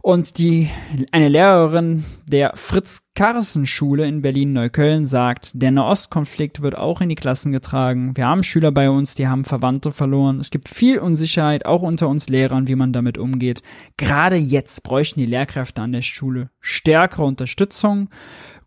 [0.00, 0.70] Und die,
[1.10, 8.16] eine Lehrerin der Fritz-Carsen-Schule in Berlin-Neukölln sagt, der Nahostkonflikt wird auch in die Klassen getragen.
[8.16, 10.38] Wir haben Schüler bei uns, die haben Verwandte verloren.
[10.38, 13.62] Es gibt viel Unsicherheit, auch unter uns Lehrern, wie man damit umgeht.
[13.96, 18.08] Gerade jetzt bräuchten die Lehrkräfte an der Schule stärkere Unterstützung.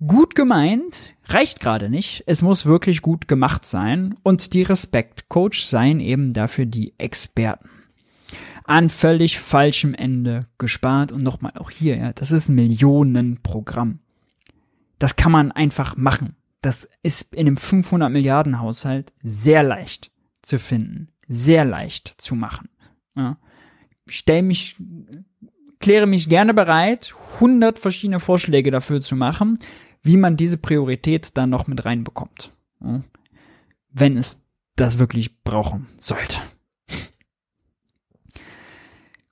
[0.06, 2.24] Gut gemeint, reicht gerade nicht.
[2.26, 4.16] Es muss wirklich gut gemacht sein.
[4.24, 7.70] Und die Respekt-Coach seien eben dafür die Experten
[8.64, 11.12] an völlig falschem Ende gespart.
[11.12, 13.99] Und nochmal auch hier, ja, das ist ein Millionenprogramm.
[14.97, 16.36] Das kann man einfach machen.
[16.62, 22.70] Das ist in einem 500 Milliarden Haushalt sehr leicht zu finden, sehr leicht zu machen.
[23.16, 23.38] Ja.
[24.08, 24.78] Stell mich,
[25.80, 29.58] kläre mich gerne bereit, 100 verschiedene Vorschläge dafür zu machen,
[30.04, 32.52] wie man diese Priorität dann noch mit reinbekommt.
[33.89, 34.41] Wenn es
[34.76, 36.39] das wirklich brauchen sollte.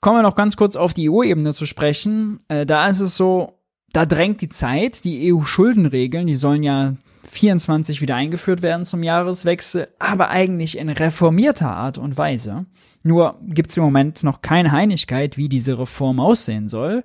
[0.02, 2.40] Kommen wir noch ganz kurz auf die EU-Ebene zu sprechen.
[2.48, 3.60] Äh, da ist es so,
[3.92, 5.04] da drängt die Zeit.
[5.04, 6.96] Die EU-Schuldenregeln, die sollen ja
[7.26, 12.66] 24 wieder eingeführt werden zum Jahreswechsel, aber eigentlich in reformierter Art und Weise.
[13.04, 17.04] Nur gibt es im Moment noch keine Einigkeit, wie diese Reform aussehen soll.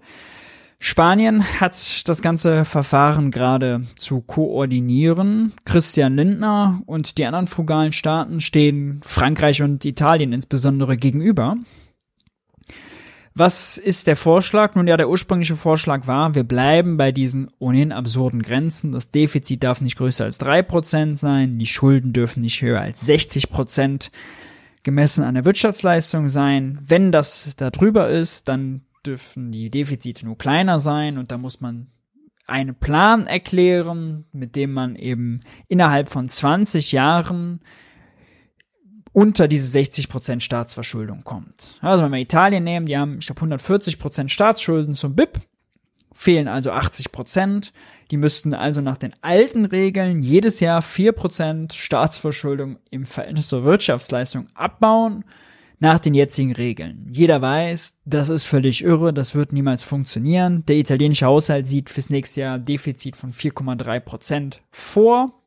[0.79, 5.53] Spanien hat das ganze Verfahren gerade zu koordinieren.
[5.64, 11.57] Christian Lindner und die anderen frugalen Staaten stehen Frankreich und Italien insbesondere gegenüber.
[13.37, 14.77] Was ist der Vorschlag?
[14.77, 18.93] Nun ja, der ursprüngliche Vorschlag war, wir bleiben bei diesen ohnehin absurden Grenzen.
[18.93, 23.01] Das Defizit darf nicht größer als drei Prozent sein, die Schulden dürfen nicht höher als
[23.01, 24.12] 60 Prozent
[24.85, 26.79] gemessen an der Wirtschaftsleistung sein.
[26.87, 31.61] Wenn das da drüber ist, dann dürfen die Defizite nur kleiner sein und da muss
[31.61, 31.89] man
[32.47, 37.61] einen Plan erklären, mit dem man eben innerhalb von 20 Jahren
[39.13, 41.79] unter diese 60% Staatsverschuldung kommt.
[41.81, 45.39] Also wenn wir Italien nehmen, die haben, ich glaube, 140% Staatsschulden zum BIP,
[46.13, 47.73] fehlen also 80%.
[48.11, 54.47] Die müssten also nach den alten Regeln jedes Jahr 4% Staatsverschuldung im Verhältnis zur Wirtschaftsleistung
[54.55, 55.25] abbauen
[55.85, 57.07] nach den jetzigen Regeln.
[57.12, 60.64] Jeder weiß, das ist völlig irre, das wird niemals funktionieren.
[60.64, 65.43] Der italienische Haushalt sieht fürs nächste Jahr Defizit von 4,3% vor.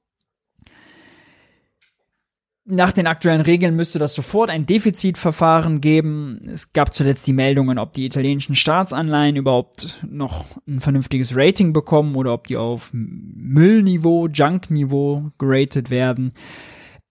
[2.65, 6.39] Nach den aktuellen Regeln müsste das sofort ein Defizitverfahren geben.
[6.45, 12.15] Es gab zuletzt die Meldungen, ob die italienischen Staatsanleihen überhaupt noch ein vernünftiges Rating bekommen
[12.15, 16.33] oder ob die auf Müllniveau, Junkniveau geratet werden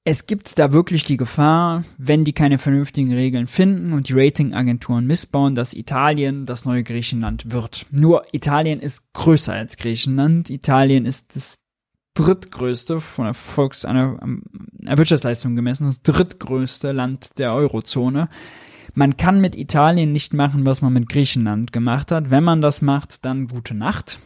[0.09, 5.05] es gibt da wirklich die Gefahr, wenn die keine vernünftigen Regeln finden und die Ratingagenturen
[5.05, 7.87] missbauen, dass Italien das neue Griechenland wird.
[7.91, 10.49] Nur Italien ist größer als Griechenland.
[10.49, 11.59] Italien ist das
[12.15, 18.29] drittgrößte von der Volks einer, einer Wirtschaftsleistung gemessen, das drittgrößte Land der Eurozone.
[18.95, 22.31] Man kann mit Italien nicht machen, was man mit Griechenland gemacht hat.
[22.31, 24.21] Wenn man das macht, dann gute Nacht.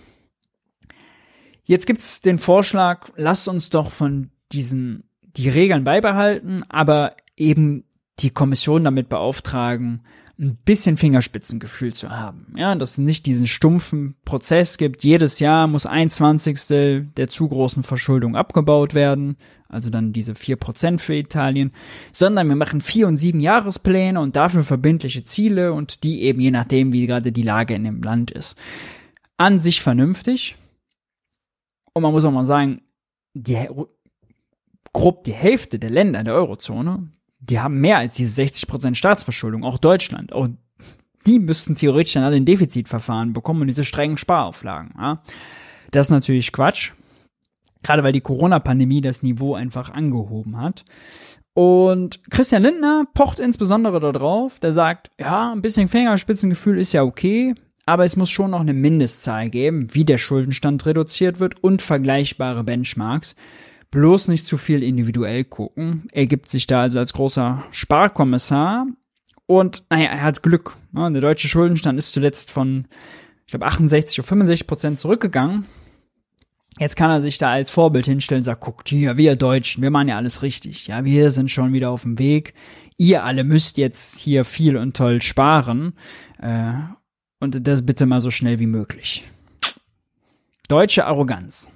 [1.65, 5.05] Jetzt gibt's den Vorschlag, lasst uns doch von diesen
[5.37, 7.85] die Regeln beibehalten, aber eben
[8.19, 10.03] die Kommission damit beauftragen,
[10.41, 12.47] ein bisschen Fingerspitzengefühl zu haben.
[12.57, 15.05] Ja, dass es nicht diesen stumpfen Prozess gibt.
[15.05, 19.37] Jedes Jahr muss ein Zwanzigstel der zu großen Verschuldung abgebaut werden.
[19.69, 21.73] Also dann diese vier Prozent für Italien.
[22.11, 26.51] Sondern wir machen vier und sieben Jahrespläne und dafür verbindliche Ziele und die eben je
[26.51, 28.57] nachdem, wie gerade die Lage in dem Land ist.
[29.37, 30.57] An sich vernünftig.
[31.93, 32.81] Und man muss auch mal sagen,
[33.35, 33.59] die
[34.93, 39.79] grob die Hälfte der Länder der Eurozone, die haben mehr als diese 60% Staatsverschuldung, auch
[39.79, 40.33] Deutschland.
[40.33, 40.49] Auch
[41.27, 44.93] die müssten theoretisch dann alle ein Defizitverfahren bekommen und diese strengen Sparauflagen.
[44.99, 45.23] Ja.
[45.91, 46.93] Das ist natürlich Quatsch.
[47.83, 50.85] Gerade weil die Corona-Pandemie das Niveau einfach angehoben hat.
[51.55, 57.55] Und Christian Lindner pocht insbesondere darauf, der sagt, ja, ein bisschen Fingerspitzengefühl ist ja okay,
[57.87, 62.65] aber es muss schon noch eine Mindestzahl geben, wie der Schuldenstand reduziert wird und vergleichbare
[62.65, 63.35] Benchmarks
[63.91, 66.09] bloß nicht zu viel individuell gucken.
[66.13, 68.87] Er gibt sich da also als großer Sparkommissar
[69.47, 70.77] und naja, er hat Glück.
[70.93, 71.11] Ne?
[71.13, 72.87] Der deutsche Schuldenstand ist zuletzt von,
[73.47, 75.67] ich glaube, 68 auf 65 Prozent zurückgegangen.
[76.79, 79.91] Jetzt kann er sich da als Vorbild hinstellen und sagt, guckt hier, wir Deutschen, wir
[79.91, 80.87] machen ja alles richtig.
[80.87, 82.55] Ja, wir sind schon wieder auf dem Weg.
[82.97, 85.95] Ihr alle müsst jetzt hier viel und toll sparen.
[86.41, 86.75] Äh,
[87.41, 89.25] und das bitte mal so schnell wie möglich.
[90.69, 91.69] Deutsche Arroganz.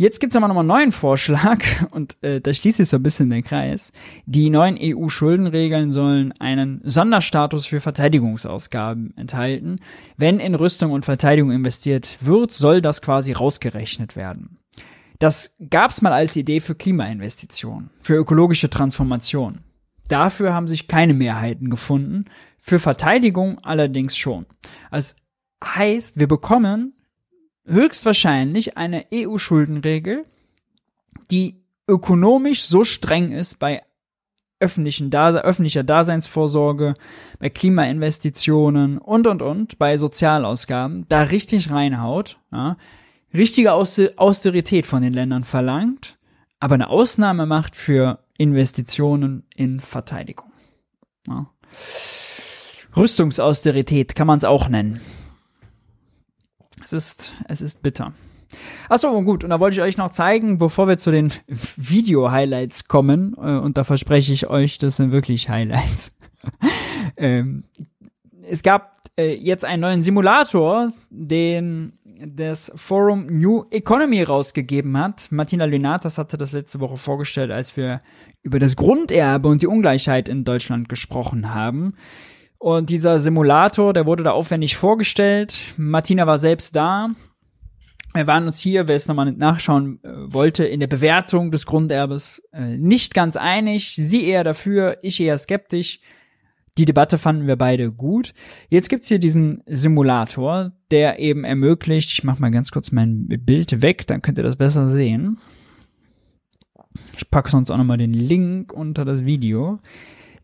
[0.00, 3.30] Jetzt gibt's aber nochmal einen neuen Vorschlag und äh, da schließt sich so ein bisschen
[3.30, 3.90] den Kreis.
[4.26, 9.80] Die neuen EU-Schuldenregeln sollen einen Sonderstatus für Verteidigungsausgaben enthalten.
[10.16, 14.58] Wenn in Rüstung und Verteidigung investiert wird, soll das quasi rausgerechnet werden.
[15.18, 19.62] Das gab's mal als Idee für Klimainvestitionen, für ökologische Transformation.
[20.06, 22.26] Dafür haben sich keine Mehrheiten gefunden,
[22.56, 24.46] für Verteidigung allerdings schon.
[24.92, 25.16] Das
[25.64, 26.94] heißt, wir bekommen
[27.68, 30.24] höchstwahrscheinlich eine EU-Schuldenregel,
[31.30, 33.82] die ökonomisch so streng ist bei
[34.60, 36.94] öffentlichen Dase öffentlicher Daseinsvorsorge,
[37.38, 42.76] bei Klimainvestitionen und und und, bei Sozialausgaben, da richtig reinhaut, ja,
[43.32, 46.18] richtige Austerität von den Ländern verlangt,
[46.60, 50.50] aber eine Ausnahme macht für Investitionen in Verteidigung.
[51.28, 51.50] Ja.
[52.96, 55.00] Rüstungsausterität kann man es auch nennen.
[56.88, 58.14] Es ist, es ist bitter.
[58.88, 61.30] Achso, gut, und da wollte ich euch noch zeigen, bevor wir zu den
[61.76, 66.16] Video-Highlights kommen, äh, und da verspreche ich euch, das sind wirklich Highlights.
[67.18, 67.64] ähm,
[68.40, 71.92] es gab äh, jetzt einen neuen Simulator, den
[72.24, 75.28] das Forum New Economy rausgegeben hat.
[75.30, 78.00] Martina Lunatas hatte das letzte Woche vorgestellt, als wir
[78.42, 81.96] über das Grunderbe und die Ungleichheit in Deutschland gesprochen haben.
[82.58, 85.60] Und dieser Simulator, der wurde da aufwendig vorgestellt.
[85.76, 87.10] Martina war selbst da.
[88.14, 92.42] Wir waren uns hier, wer es nochmal nachschauen äh, wollte, in der Bewertung des Grunderbes
[92.52, 93.94] äh, nicht ganz einig.
[93.94, 96.00] Sie eher dafür, ich eher skeptisch.
[96.78, 98.34] Die Debatte fanden wir beide gut.
[98.70, 103.82] Jetzt gibt's hier diesen Simulator, der eben ermöglicht, ich mache mal ganz kurz mein Bild
[103.82, 105.38] weg, dann könnt ihr das besser sehen.
[107.16, 109.80] Ich packe sonst auch nochmal den Link unter das Video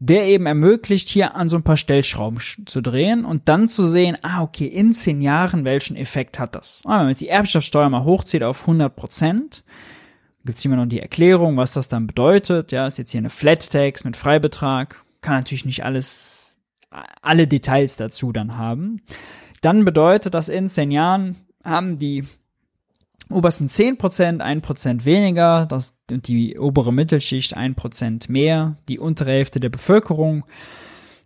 [0.06, 4.16] der eben ermöglicht, hier an so ein paar Stellschrauben zu drehen und dann zu sehen,
[4.22, 6.82] ah, okay, in zehn Jahren, welchen Effekt hat das?
[6.84, 9.64] Ah, wenn man jetzt die Erbschaftssteuer mal hochzieht auf 100 Prozent,
[10.44, 12.72] gibt's hier noch die Erklärung, was das dann bedeutet.
[12.72, 15.02] Ja, ist jetzt hier eine Flat Tax mit Freibetrag.
[15.20, 16.44] Kann natürlich nicht alles
[17.22, 19.02] alle Details dazu dann haben,
[19.60, 22.24] dann bedeutet das in zehn Jahren haben die
[23.30, 30.44] obersten 10%, 1% weniger, das, die obere Mittelschicht 1% mehr, die untere Hälfte der Bevölkerung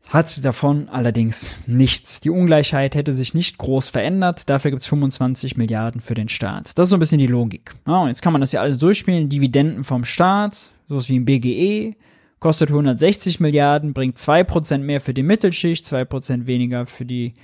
[0.09, 2.20] hat davon allerdings nichts.
[2.20, 6.78] Die Ungleichheit hätte sich nicht groß verändert, dafür gibt's 25 Milliarden für den Staat.
[6.78, 7.74] Das ist so ein bisschen die Logik.
[7.86, 11.26] Ja, und jetzt kann man das ja alles durchspielen, Dividenden vom Staat, sowas wie ein
[11.26, 11.95] BGE,
[12.41, 17.34] kostet 160 Milliarden, bringt 2% mehr für die Mittelschicht, 2% weniger für die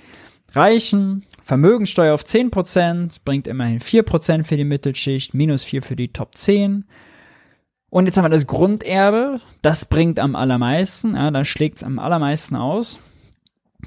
[0.55, 1.25] Reichen.
[1.43, 6.85] Vermögensteuer auf 10%, bringt immerhin 4% für die Mittelschicht, minus 4 für die Top 10.
[7.89, 11.99] Und jetzt haben wir das Grunderbe, das bringt am allermeisten, ja, da schlägt es am
[11.99, 12.99] allermeisten aus.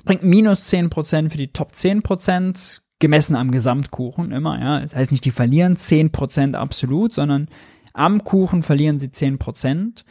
[0.04, 4.80] Bringt minus 10% für die Top 10%, gemessen am Gesamtkuchen immer, ja.
[4.80, 7.48] Das heißt nicht, die verlieren 10% absolut, sondern
[7.92, 10.04] am Kuchen verlieren sie 10%.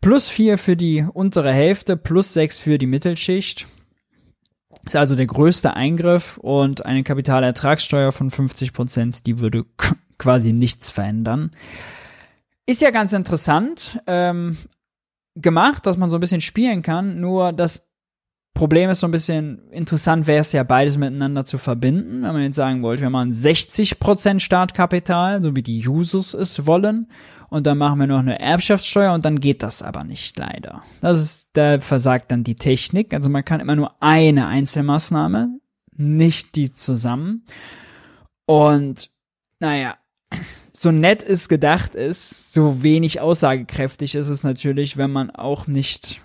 [0.00, 3.66] Plus 4 für die untere Hälfte, plus 6 für die Mittelschicht.
[4.84, 9.64] Ist also der größte Eingriff und eine Kapitalertragssteuer von 50 Prozent, die würde
[10.18, 11.52] quasi nichts verändern.
[12.66, 14.58] Ist ja ganz interessant ähm,
[15.34, 17.87] gemacht, dass man so ein bisschen spielen kann, nur das
[18.58, 22.24] Problem ist so ein bisschen interessant, wäre es ja beides miteinander zu verbinden.
[22.24, 27.06] Wenn man jetzt sagen wollte, wir machen 60% Startkapital, so wie die Users es wollen,
[27.50, 30.82] und dann machen wir noch eine Erbschaftssteuer und dann geht das aber nicht leider.
[31.00, 33.14] Das ist, da versagt dann die Technik.
[33.14, 35.60] Also man kann immer nur eine Einzelmaßnahme,
[35.96, 37.46] nicht die zusammen.
[38.44, 39.08] Und
[39.60, 39.94] naja,
[40.72, 46.22] so nett es gedacht ist, so wenig aussagekräftig ist es natürlich, wenn man auch nicht,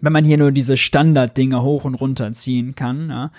[0.00, 3.08] wenn man hier nur diese Standarddinge hoch und runter ziehen kann.
[3.10, 3.30] Ja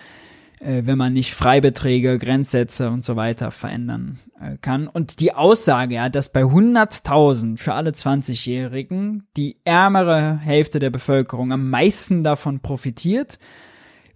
[0.59, 4.87] äh, wenn man nicht Freibeträge, Grenzsätze und so weiter verändern äh, kann.
[4.87, 11.51] Und die Aussage, ja, dass bei 100.000 für alle 20-Jährigen die ärmere Hälfte der Bevölkerung
[11.51, 13.39] am meisten davon profitiert,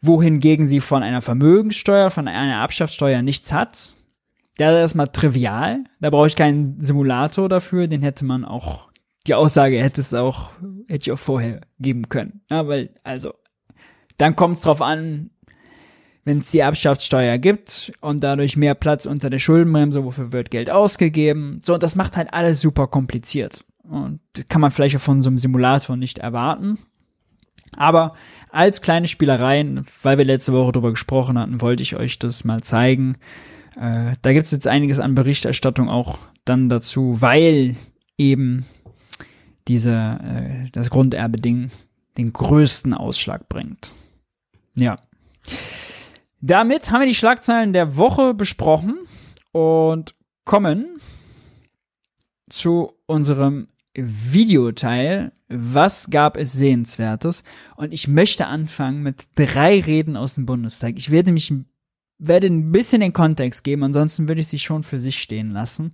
[0.02, 3.94] wohingegen sie von einer Vermögenssteuer, von einer Erbschaftssteuer nichts hat.
[4.58, 5.86] Da ist erstmal trivial.
[6.00, 7.88] Da brauche ich keinen Simulator dafür.
[7.88, 8.90] Den hätte man auch,
[9.28, 10.50] die Aussage hätte es auch,
[10.88, 12.42] hätte ich auch vorher geben können.
[12.50, 13.34] Ja, weil, also,
[14.18, 15.30] dann kommt es drauf an,
[16.26, 20.70] wenn es die Erbschaftssteuer gibt und dadurch mehr Platz unter der Schuldenbremse, wofür wird Geld
[20.70, 21.60] ausgegeben.
[21.64, 23.66] So, das macht halt alles super kompliziert.
[23.84, 26.80] Und das kann man vielleicht auch von so einem Simulator nicht erwarten.
[27.76, 28.14] Aber
[28.50, 32.62] als kleine Spielereien, weil wir letzte Woche darüber gesprochen hatten, wollte ich euch das mal
[32.62, 33.18] zeigen.
[33.76, 37.76] Äh, da gibt es jetzt einiges an Berichterstattung auch dann dazu, weil
[38.18, 38.66] eben
[39.68, 41.72] diese, äh, das Grunderbe-Ding
[42.18, 43.94] den größten Ausschlag bringt.
[44.76, 44.96] Ja.
[46.42, 48.98] Damit haben wir die Schlagzeilen der Woche besprochen
[49.52, 50.14] und
[50.46, 51.00] kommen
[52.50, 55.32] zu unserem Videoteil.
[55.48, 57.44] Was gab es Sehenswertes?
[57.76, 60.96] Und ich möchte anfangen mit drei Reden aus dem Bundestag.
[60.98, 61.54] Ich werde mich,
[62.18, 65.94] werde ein bisschen den Kontext geben, ansonsten würde ich sie schon für sich stehen lassen.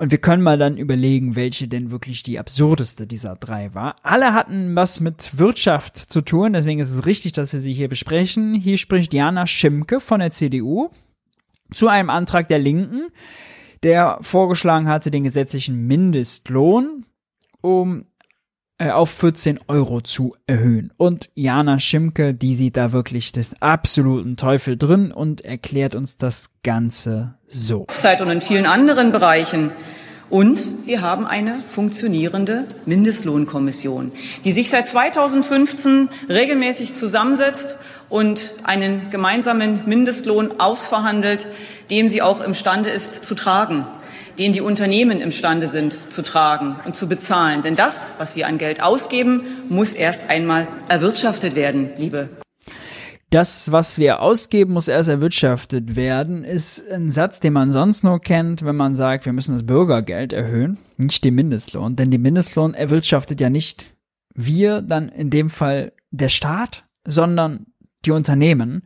[0.00, 3.96] Und wir können mal dann überlegen, welche denn wirklich die absurdeste dieser drei war.
[4.02, 7.88] Alle hatten was mit Wirtschaft zu tun, deswegen ist es richtig, dass wir sie hier
[7.88, 8.54] besprechen.
[8.54, 10.88] Hier spricht Jana Schimke von der CDU
[11.74, 13.08] zu einem Antrag der Linken,
[13.82, 17.04] der vorgeschlagen hatte, den gesetzlichen Mindestlohn
[17.60, 18.06] um
[18.88, 20.92] auf 14 Euro zu erhöhen.
[20.96, 26.48] Und Jana Schimke, die sieht da wirklich des absoluten Teufel drin und erklärt uns das
[26.62, 27.84] Ganze so.
[27.88, 29.72] Zeit und in vielen anderen Bereichen.
[30.30, 34.12] Und wir haben eine funktionierende Mindestlohnkommission,
[34.44, 37.76] die sich seit 2015 regelmäßig zusammensetzt
[38.08, 41.48] und einen gemeinsamen Mindestlohn ausverhandelt,
[41.90, 43.86] dem sie auch imstande ist zu tragen
[44.38, 47.62] den die Unternehmen imstande sind zu tragen und zu bezahlen.
[47.62, 52.28] Denn das, was wir an Geld ausgeben, muss erst einmal erwirtschaftet werden, liebe.
[53.30, 58.20] Das, was wir ausgeben, muss erst erwirtschaftet werden, ist ein Satz, den man sonst nur
[58.20, 61.94] kennt, wenn man sagt, wir müssen das Bürgergeld erhöhen, nicht den Mindestlohn.
[61.94, 63.86] Denn den Mindestlohn erwirtschaftet ja nicht
[64.34, 67.66] wir, dann in dem Fall der Staat, sondern
[68.04, 68.82] die Unternehmen.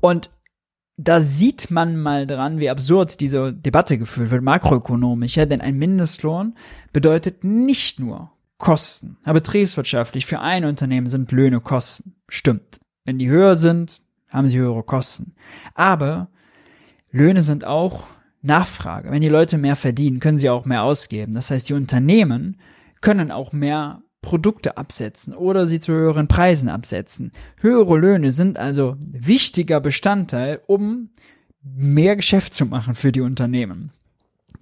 [0.00, 0.28] Und
[0.96, 5.76] da sieht man mal dran, wie absurd diese Debatte geführt wird, makroökonomisch, ja, denn ein
[5.76, 6.54] Mindestlohn
[6.92, 9.16] bedeutet nicht nur Kosten.
[9.24, 12.14] Aber betriebswirtschaftlich für ein Unternehmen sind Löhne Kosten.
[12.28, 12.80] Stimmt.
[13.04, 14.00] Wenn die höher sind,
[14.30, 15.34] haben sie höhere Kosten.
[15.74, 16.28] Aber
[17.10, 18.04] Löhne sind auch
[18.42, 19.10] Nachfrage.
[19.10, 21.32] Wenn die Leute mehr verdienen, können sie auch mehr ausgeben.
[21.32, 22.58] Das heißt, die Unternehmen
[23.00, 27.30] können auch mehr Produkte absetzen oder sie zu höheren Preisen absetzen.
[27.60, 31.10] Höhere Löhne sind also wichtiger Bestandteil, um
[31.62, 33.92] mehr Geschäft zu machen für die Unternehmen.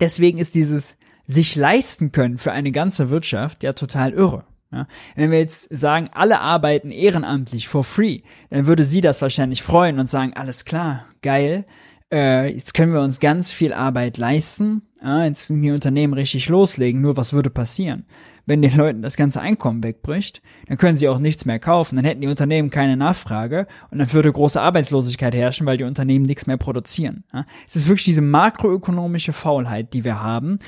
[0.01, 4.45] Deswegen ist dieses sich leisten können für eine ganze Wirtschaft ja total irre.
[4.73, 9.63] Ja, wenn wir jetzt sagen, alle arbeiten ehrenamtlich for free, dann würde sie das wahrscheinlich
[9.63, 11.67] freuen und sagen, alles klar, geil,
[12.13, 16.49] äh, jetzt können wir uns ganz viel Arbeit leisten, ja, jetzt sind die Unternehmen richtig
[16.49, 18.05] loslegen, nur was würde passieren?
[18.47, 22.05] Wenn den Leuten das ganze Einkommen wegbricht, dann können sie auch nichts mehr kaufen, dann
[22.05, 26.47] hätten die Unternehmen keine Nachfrage und dann würde große Arbeitslosigkeit herrschen, weil die Unternehmen nichts
[26.47, 27.25] mehr produzieren.
[27.33, 27.47] Ja?
[27.67, 30.59] Es ist wirklich diese makroökonomische Faulheit, die wir haben,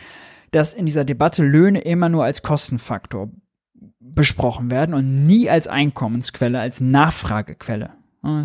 [0.50, 3.30] dass in dieser Debatte Löhne immer nur als Kostenfaktor
[4.00, 7.90] besprochen werden und nie als Einkommensquelle, als Nachfragequelle.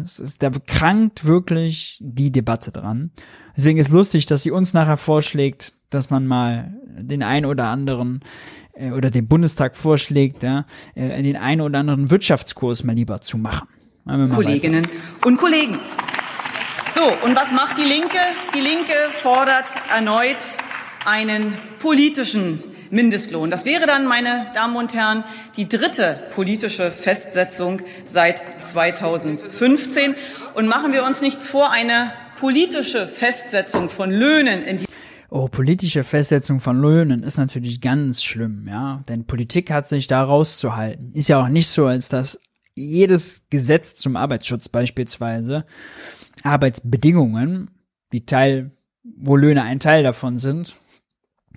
[0.03, 3.11] Es ist, da krankt wirklich die Debatte dran.
[3.55, 8.19] Deswegen ist lustig, dass sie uns nachher vorschlägt, dass man mal den einen oder anderen
[8.73, 10.65] äh, oder dem Bundestag vorschlägt, ja,
[10.95, 13.67] äh, den einen oder anderen Wirtschaftskurs mal lieber zu machen.
[14.05, 15.27] Kolleginnen weiter.
[15.27, 15.77] und Kollegen.
[16.93, 18.17] So, und was macht die Linke?
[18.55, 20.37] Die Linke fordert erneut
[21.05, 23.49] einen politischen Mindestlohn.
[23.51, 25.23] Das wäre dann, meine Damen und Herren,
[25.57, 30.15] die dritte politische Festsetzung seit 2015.
[30.55, 34.85] Und machen wir uns nichts vor, eine politische Festsetzung von Löhnen in die
[35.31, 39.03] Oh, politische Festsetzung von Löhnen ist natürlich ganz schlimm, ja.
[39.07, 41.13] Denn Politik hat sich da rauszuhalten.
[41.13, 42.39] Ist ja auch nicht so, als dass
[42.75, 45.65] jedes Gesetz zum Arbeitsschutz beispielsweise
[46.41, 47.69] Arbeitsbedingungen,
[48.11, 48.71] die Teil,
[49.03, 50.77] wo Löhne ein Teil davon sind,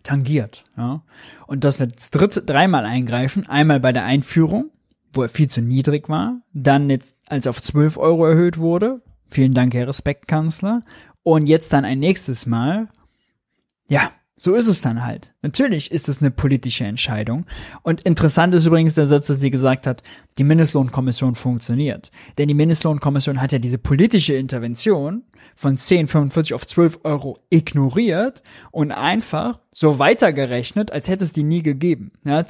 [0.03, 1.03] tangiert, ja.
[1.47, 4.70] Und dass wir das dritte, dreimal eingreifen, einmal bei der Einführung,
[5.12, 9.53] wo er viel zu niedrig war, dann jetzt, als auf 12 Euro erhöht wurde, vielen
[9.53, 10.83] Dank, Herr Respektkanzler,
[11.23, 12.89] und jetzt dann ein nächstes Mal,
[13.89, 15.35] ja, so ist es dann halt.
[15.43, 17.47] Natürlich ist es eine politische Entscheidung.
[17.83, 20.03] Und interessant ist übrigens der Satz, dass sie gesagt hat,
[20.37, 22.11] die Mindestlohnkommission funktioniert.
[22.39, 25.23] Denn die Mindestlohnkommission hat ja diese politische Intervention
[25.62, 31.62] von 10,45 auf 12 Euro ignoriert und einfach so weitergerechnet, als hätte es die nie
[31.62, 32.10] gegeben.
[32.24, 32.44] Ja,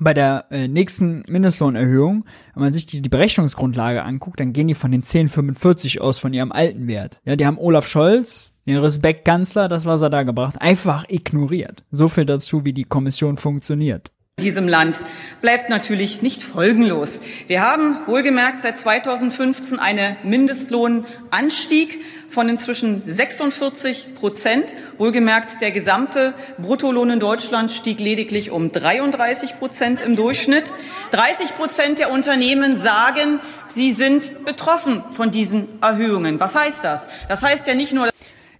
[0.00, 2.24] bei der äh, nächsten Mindestlohnerhöhung,
[2.54, 6.34] wenn man sich die, die Berechnungsgrundlage anguckt, dann gehen die von den 10,45 aus von
[6.34, 7.20] ihrem alten Wert.
[7.24, 11.84] Ja, die haben Olaf Scholz den Respektkanzler, das, was er da gebracht, einfach ignoriert.
[11.90, 15.02] So viel dazu, wie die Kommission funktioniert diesem Land
[15.42, 17.20] bleibt natürlich nicht folgenlos.
[17.48, 22.00] Wir haben wohlgemerkt seit 2015 einen Mindestlohnanstieg
[22.30, 24.74] von inzwischen 46 Prozent.
[24.96, 30.72] Wohlgemerkt, der gesamte Bruttolohn in Deutschland stieg lediglich um 33 Prozent im Durchschnitt.
[31.10, 33.38] 30 Prozent der Unternehmen sagen,
[33.68, 36.40] sie sind betroffen von diesen Erhöhungen.
[36.40, 37.08] Was heißt das?
[37.28, 38.08] Das heißt ja nicht nur,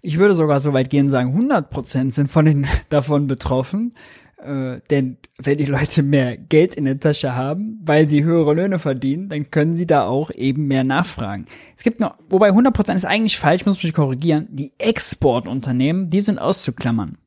[0.04, 3.94] ich würde sogar so weit gehen sagen, 100 Prozent sind von den, davon betroffen.
[4.42, 8.78] Äh, denn wenn die Leute mehr Geld in der Tasche haben, weil sie höhere Löhne
[8.78, 11.46] verdienen, dann können sie da auch eben mehr nachfragen.
[11.76, 16.20] Es gibt noch, wobei 100 Prozent ist eigentlich falsch, muss mich korrigieren, die Exportunternehmen, die
[16.20, 17.18] sind auszuklammern.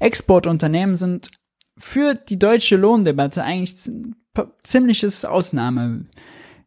[0.00, 1.30] Exportunternehmen sind
[1.76, 4.16] für die deutsche Lohndebatte eigentlich ein
[4.62, 6.06] ziemliches Ausnahme,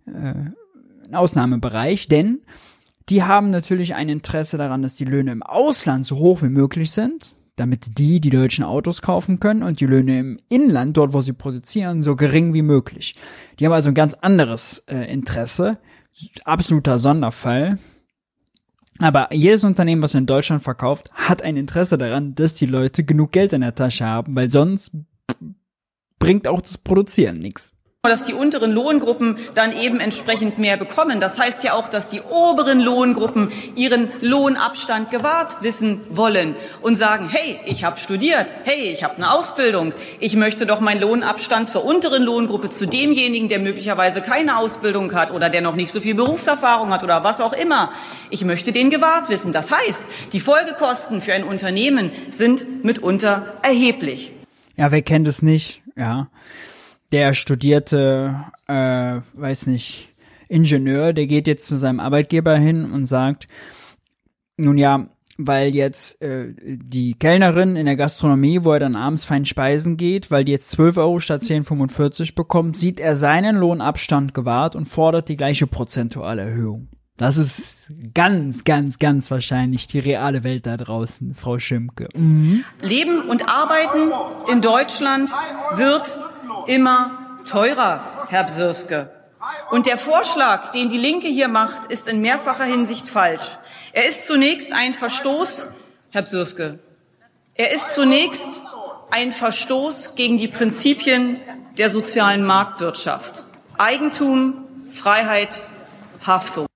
[0.06, 2.40] äh, Ausnahmebereich, denn
[3.10, 6.92] die haben natürlich ein Interesse daran, dass die Löhne im Ausland so hoch wie möglich
[6.92, 11.22] sind, damit die die deutschen Autos kaufen können und die Löhne im Inland, dort wo
[11.22, 13.16] sie produzieren, so gering wie möglich.
[13.60, 15.78] Die haben also ein ganz anderes äh, Interesse,
[16.46, 17.78] absoluter Sonderfall.
[19.00, 23.32] Aber jedes Unternehmen, was in Deutschland verkauft, hat ein Interesse daran, dass die Leute genug
[23.32, 24.92] Geld in der Tasche haben, weil sonst
[26.18, 27.77] bringt auch das Produzieren nichts
[28.10, 31.20] dass die unteren Lohngruppen dann eben entsprechend mehr bekommen.
[31.20, 37.30] Das heißt ja auch, dass die oberen Lohngruppen ihren Lohnabstand gewahrt wissen wollen und sagen,
[37.30, 41.86] hey, ich habe studiert, hey, ich habe eine Ausbildung, ich möchte doch meinen Lohnabstand zur
[41.86, 46.16] unteren Lohngruppe, zu demjenigen, der möglicherweise keine Ausbildung hat oder der noch nicht so viel
[46.16, 47.92] Berufserfahrung hat oder was auch immer.
[48.30, 49.52] Ich möchte den gewahrt wissen.
[49.52, 54.32] Das heißt, die Folgekosten für ein Unternehmen sind mitunter erheblich.
[54.76, 55.82] Ja, wer kennt es nicht?
[55.96, 56.28] Ja
[57.12, 58.36] der studierte,
[58.68, 60.14] äh, weiß nicht,
[60.50, 63.48] Ingenieur, der geht jetzt zu seinem Arbeitgeber hin und sagt,
[64.58, 69.46] nun ja, weil jetzt äh, die Kellnerin in der Gastronomie, wo er dann abends fein
[69.46, 74.76] speisen geht, weil die jetzt 12 Euro statt 10,45 bekommt, sieht er seinen Lohnabstand gewahrt
[74.76, 76.88] und fordert die gleiche prozentuale Erhöhung.
[77.18, 82.08] Das ist ganz, ganz, ganz wahrscheinlich die reale Welt da draußen, Frau Schimke.
[82.16, 82.64] Mhm.
[82.82, 84.12] Leben und Arbeiten
[84.52, 85.32] in Deutschland
[85.76, 86.16] wird
[86.68, 89.10] immer teurer, Herr Bsirske.
[89.70, 93.58] Und der Vorschlag, den die Linke hier macht, ist in mehrfacher Hinsicht falsch.
[93.94, 95.68] Er ist zunächst ein Verstoß,
[96.12, 96.80] Herr Bsirske,
[97.60, 98.62] er ist zunächst
[99.10, 101.38] ein Verstoß gegen die Prinzipien
[101.78, 103.46] der sozialen Marktwirtschaft.
[103.80, 105.64] Eigentum, Freiheit,
[106.26, 106.68] Haftung.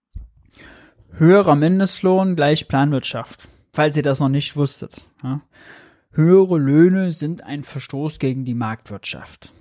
[1.14, 5.06] Höherer Mindestlohn gleich Planwirtschaft, falls ihr das noch nicht wusstet.
[6.14, 9.54] Höhere Löhne sind ein Verstoß gegen die Marktwirtschaft.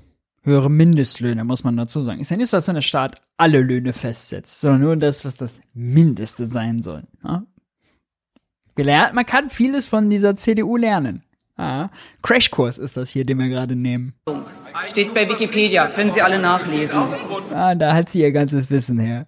[0.43, 2.21] Höhere Mindestlöhne, muss man dazu sagen.
[2.21, 5.37] Ist ja nicht so, als wenn der Staat alle Löhne festsetzt, sondern nur das, was
[5.37, 7.05] das Mindeste sein soll.
[7.25, 7.45] Ja?
[8.75, 11.23] Gelernt, man kann vieles von dieser CDU lernen.
[11.59, 11.91] Ja,
[12.23, 14.15] Crashkurs ist das hier, den wir gerade nehmen.
[14.89, 17.03] Steht bei Wikipedia, können Sie alle nachlesen.
[17.53, 19.27] Ah, da hat sie ihr ganzes Wissen her.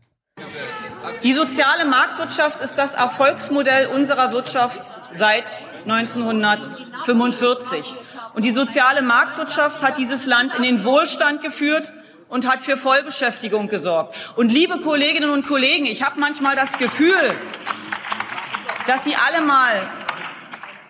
[1.22, 5.52] Die soziale Marktwirtschaft ist das Erfolgsmodell unserer Wirtschaft seit
[5.86, 7.94] 1945.
[8.34, 11.92] Und die soziale Marktwirtschaft hat dieses Land in den Wohlstand geführt
[12.28, 14.16] und hat für Vollbeschäftigung gesorgt.
[14.34, 17.36] Und liebe Kolleginnen und Kollegen, ich habe manchmal das Gefühl,
[18.88, 19.88] dass Sie alle mal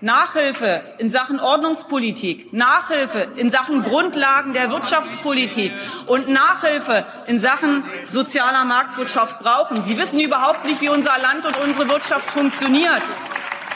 [0.03, 5.73] Nachhilfe in Sachen Ordnungspolitik, Nachhilfe in Sachen Grundlagen der Wirtschaftspolitik
[6.07, 9.81] und Nachhilfe in Sachen sozialer Marktwirtschaft brauchen.
[9.81, 13.03] Sie wissen überhaupt nicht, wie unser Land und unsere Wirtschaft funktioniert.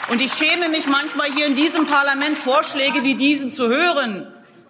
[0.09, 4.27] Und ich schäme mich manchmal hier in diesem Parlament Vorschläge wie diesen zu hören.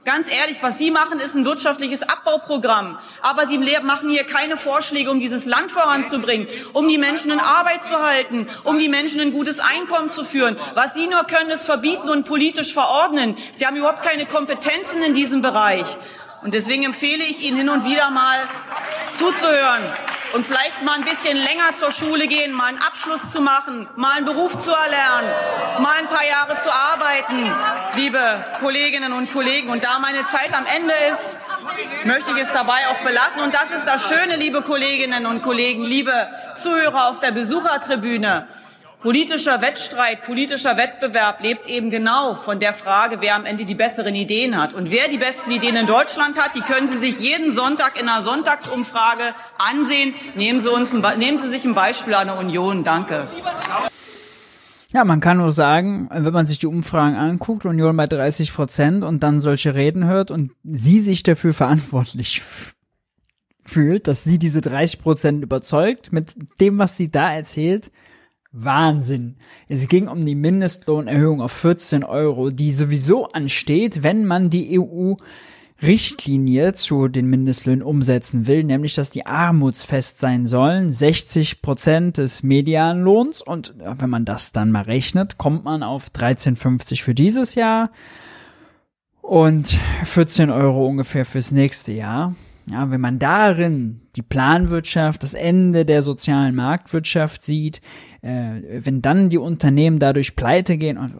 [0.07, 2.97] Ganz ehrlich, was Sie machen, ist ein wirtschaftliches Abbauprogramm.
[3.21, 7.83] Aber Sie machen hier keine Vorschläge, um dieses Land voranzubringen, um die Menschen in Arbeit
[7.83, 10.55] zu halten, um die Menschen ein gutes Einkommen zu führen.
[10.75, 13.35] Was Sie nur können, ist verbieten und politisch verordnen.
[13.51, 15.97] Sie haben überhaupt keine Kompetenzen in diesem Bereich.
[16.41, 18.39] Und deswegen empfehle ich Ihnen hin und wieder mal
[19.13, 19.83] zuzuhören
[20.33, 24.17] und vielleicht mal ein bisschen länger zur Schule gehen, mal einen Abschluss zu machen, mal
[24.17, 25.29] einen Beruf zu erlernen,
[25.79, 27.53] mal ein paar Jahre zu arbeiten,
[27.95, 29.69] liebe Kolleginnen und Kollegen.
[29.69, 31.35] Und da meine Zeit am Ende ist,
[32.05, 33.41] möchte ich es dabei auch belassen.
[33.41, 38.47] Und das ist das Schöne, liebe Kolleginnen und Kollegen, liebe Zuhörer auf der Besuchertribüne.
[38.99, 44.15] Politischer Wettstreit, politischer Wettbewerb lebt eben genau von der Frage, wer am Ende die besseren
[44.15, 44.73] Ideen hat.
[44.73, 48.09] Und wer die besten Ideen in Deutschland hat, die können Sie sich jeden Sonntag in
[48.09, 50.15] einer Sonntagsumfrage ansehen.
[50.35, 52.83] Nehmen Sie, uns ein, nehmen Sie sich ein Beispiel an der Union.
[52.83, 53.27] Danke.
[54.93, 59.03] Ja, man kann nur sagen, wenn man sich die Umfragen anguckt, Union bei 30 Prozent
[59.03, 62.41] und dann solche Reden hört und sie sich dafür verantwortlich
[63.63, 67.91] fühlt, dass sie diese 30 Prozent überzeugt mit dem, was sie da erzählt,
[68.51, 69.35] Wahnsinn.
[69.67, 75.15] Es ging um die Mindestlohnerhöhung auf 14 Euro, die sowieso ansteht, wenn man die EU
[75.81, 82.41] Richtlinie zu den Mindestlöhnen umsetzen will, nämlich dass die armutsfest sein sollen, 60 Prozent des
[82.41, 87.91] Medianlohns und wenn man das dann mal rechnet, kommt man auf 13,50 für dieses Jahr
[89.21, 89.67] und
[90.05, 92.35] 14 Euro ungefähr fürs nächste Jahr.
[92.69, 97.81] Ja, wenn man darin die Planwirtschaft, das Ende der sozialen Marktwirtschaft sieht,
[98.21, 101.13] äh, wenn dann die Unternehmen dadurch pleite gehen und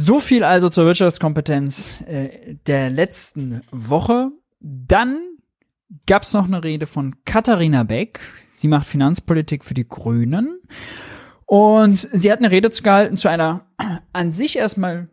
[0.00, 4.30] so viel also zur Wirtschaftskompetenz äh, der letzten Woche.
[4.60, 5.18] Dann
[6.06, 8.20] gab es noch eine Rede von Katharina Beck.
[8.52, 10.60] Sie macht Finanzpolitik für die Grünen.
[11.46, 13.66] Und sie hat eine Rede zu gehalten zu einer
[14.12, 15.08] an sich erstmal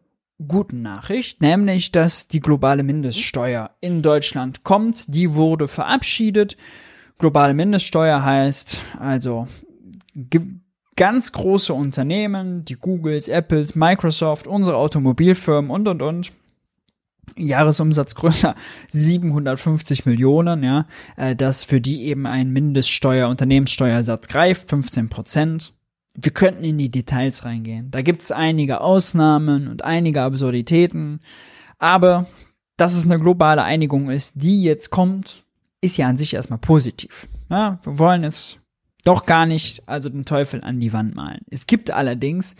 [0.48, 5.16] guten Nachricht, nämlich, dass die globale Mindeststeuer in Deutschland kommt.
[5.16, 6.58] Die wurde verabschiedet.
[7.18, 9.48] Globale Mindeststeuer heißt also
[10.96, 16.32] ganz große Unternehmen, die Googles, Apples, Microsoft, unsere Automobilfirmen und und und.
[17.38, 18.56] Jahresumsatz größer
[18.90, 20.86] 750 Millionen, ja,
[21.18, 25.74] äh, dass für die eben ein Mindeststeuer, Unternehmenssteuersatz greift, 15 Prozent.
[26.14, 27.92] Wir könnten in die Details reingehen.
[27.92, 31.20] Da gibt es einige Ausnahmen und einige Absurditäten,
[31.78, 32.28] aber
[32.78, 35.45] dass es eine globale Einigung ist, die jetzt kommt,
[35.86, 37.28] ist ja an sich erstmal positiv.
[37.50, 38.60] Ja, wir wollen es
[39.04, 41.42] doch gar nicht, also den Teufel an die Wand malen.
[41.50, 42.56] Es gibt allerdings,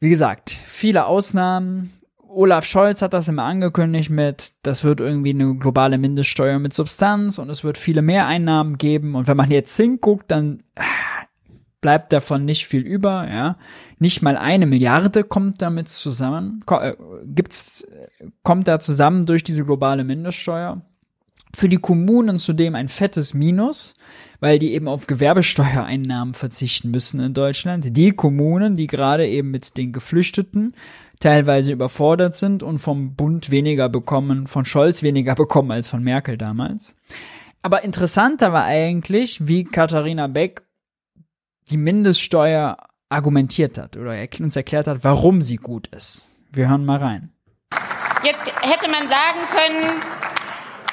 [0.00, 1.92] wie gesagt, viele Ausnahmen.
[2.18, 7.38] Olaf Scholz hat das immer angekündigt mit, das wird irgendwie eine globale Mindeststeuer mit Substanz
[7.38, 9.14] und es wird viele mehr Einnahmen geben.
[9.14, 10.62] Und wenn man jetzt hinguckt, dann
[11.80, 13.56] bleibt davon nicht viel über, ja.
[13.98, 16.94] Nicht mal eine Milliarde kommt damit zusammen, äh,
[17.24, 17.86] gibt's,
[18.42, 20.82] kommt da zusammen durch diese globale Mindeststeuer.
[21.54, 23.94] Für die Kommunen zudem ein fettes Minus,
[24.40, 27.96] weil die eben auf Gewerbesteuereinnahmen verzichten müssen in Deutschland.
[27.96, 30.74] Die Kommunen, die gerade eben mit den Geflüchteten
[31.20, 36.36] teilweise überfordert sind und vom Bund weniger bekommen, von Scholz weniger bekommen als von Merkel
[36.36, 36.94] damals.
[37.62, 40.62] Aber interessanter war eigentlich, wie Katharina Beck
[41.70, 42.76] die Mindeststeuer
[43.08, 46.32] argumentiert hat oder uns erklärt hat, warum sie gut ist.
[46.52, 47.30] Wir hören mal rein.
[48.24, 50.00] Jetzt hätte man sagen können,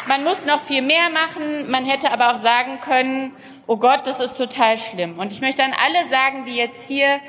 [0.08, 1.70] man muss noch viel mehr machen.
[1.70, 3.34] Man hätte aber auch sagen können,
[3.68, 5.20] oh Gott, das ist total schlimm.
[5.20, 7.20] Und ich möchte an alle sagen, die jetzt hier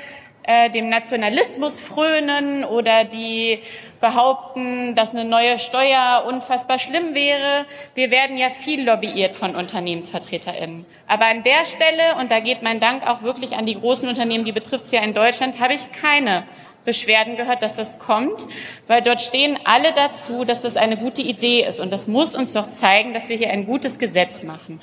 [0.43, 3.59] äh, dem Nationalismus frönen oder die
[3.99, 7.65] behaupten, dass eine neue Steuer unfassbar schlimm wäre.
[7.95, 10.85] Wir werden ja viel lobbyiert von UnternehmensvertreterInnen.
[11.07, 14.45] Aber an der Stelle, und da geht mein Dank auch wirklich an die großen Unternehmen,
[14.45, 16.43] die betrifft es ja in Deutschland, habe ich keine
[16.85, 18.47] Beschwerden gehört, dass das kommt,
[18.87, 21.79] weil dort stehen alle dazu, dass das eine gute Idee ist.
[21.79, 24.81] Und das muss uns doch zeigen, dass wir hier ein gutes Gesetz machen.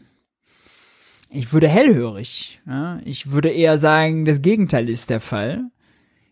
[1.30, 2.60] Ich würde hellhörig.
[2.66, 3.00] Ja?
[3.04, 5.70] Ich würde eher sagen, das Gegenteil ist der Fall.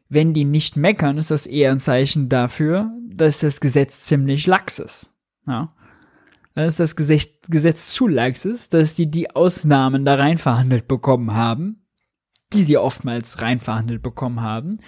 [0.08, 4.78] Wenn die nicht meckern, ist das eher ein Zeichen dafür, dass das Gesetz ziemlich lax
[4.78, 5.12] ist.
[5.46, 5.72] Ja?
[6.54, 11.34] Dass das Gesetz, Gesetz zu lax ist, dass die die Ausnahmen da rein verhandelt bekommen
[11.34, 11.86] haben,
[12.52, 14.78] die sie oftmals rein verhandelt bekommen haben,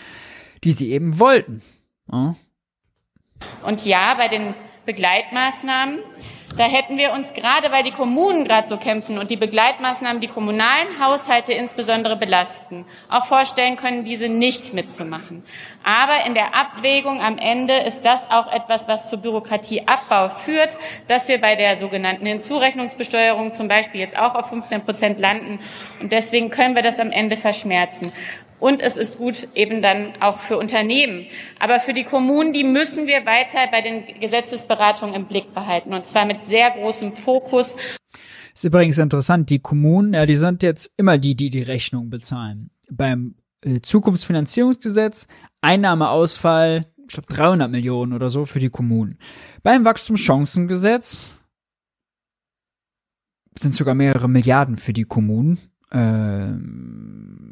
[0.65, 1.63] die sie eben wollten.
[2.11, 2.37] Ja?
[3.63, 4.55] Und ja, bei den
[4.87, 6.01] Begleitmaßnahmen
[6.57, 10.29] da hätten wir uns gerade, weil die Kommunen gerade so kämpfen und die Begleitmaßnahmen die
[10.29, 15.45] kommunalen Haushalte insbesondere belasten, auch vorstellen können, diese nicht mitzumachen.
[15.85, 21.29] Aber in der Abwägung am Ende ist das auch etwas, was zu Bürokratieabbau führt, dass
[21.29, 25.61] wir bei der sogenannten Hinzurechnungsbesteuerung zum Beispiel jetzt auch auf 15 Prozent landen.
[26.01, 28.13] Und deswegen können wir das am Ende verschmerzen.
[28.61, 31.27] Und es ist gut eben dann auch für Unternehmen.
[31.59, 35.95] Aber für die Kommunen, die müssen wir weiter bei den Gesetzesberatungen im Blick behalten.
[35.95, 37.77] Und zwar mit sehr großem Fokus.
[38.55, 42.71] Ist übrigens interessant, die Kommunen, ja, die sind jetzt immer die, die die Rechnung bezahlen.
[42.91, 45.29] Beim äh, Zukunftsfinanzierungsgesetz,
[45.61, 49.19] Einnahmeausfall, ich glaube 300 Millionen oder so für die Kommunen.
[49.63, 51.31] Beim Wachstumschancengesetz
[53.57, 55.59] sind sogar mehrere Milliarden für die Kommunen.
[55.91, 57.48] Ähm,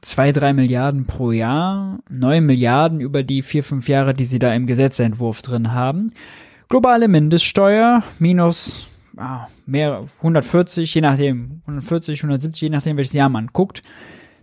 [0.00, 4.52] zwei, drei Milliarden pro Jahr, neun Milliarden über die vier, fünf Jahre, die sie da
[4.54, 6.12] im Gesetzentwurf drin haben.
[6.68, 8.86] Globale Mindeststeuer minus
[9.16, 13.82] ah, mehr 140, je nachdem, 140, 170, je nachdem, welches Jahr man guckt,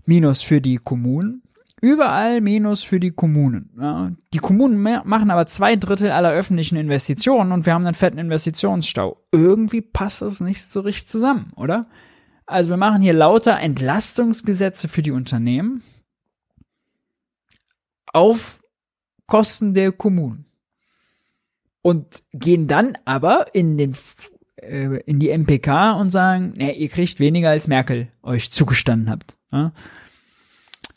[0.05, 1.41] minus für die Kommunen.
[1.79, 3.69] Überall Minus für die Kommunen.
[3.79, 4.11] Ja.
[4.33, 9.21] Die Kommunen machen aber zwei Drittel aller öffentlichen Investitionen und wir haben einen fetten Investitionsstau.
[9.31, 11.85] Irgendwie passt das nicht so richtig zusammen, oder?
[12.47, 15.83] Also wir machen hier lauter Entlastungsgesetze für die Unternehmen
[18.13, 18.63] auf
[19.27, 20.45] Kosten der Kommunen.
[21.81, 23.95] Und gehen dann aber in den
[24.57, 29.37] äh, in die MPK und sagen, ne, ihr kriegt weniger als Merkel euch zugestanden habt.
[29.51, 29.71] Ja?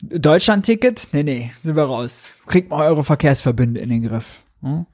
[0.01, 1.09] Deutschland-Ticket?
[1.11, 2.33] Nee, nee, sind wir raus.
[2.47, 4.39] Kriegt mal eure Verkehrsverbünde in den Griff.
[4.61, 4.85] Ja?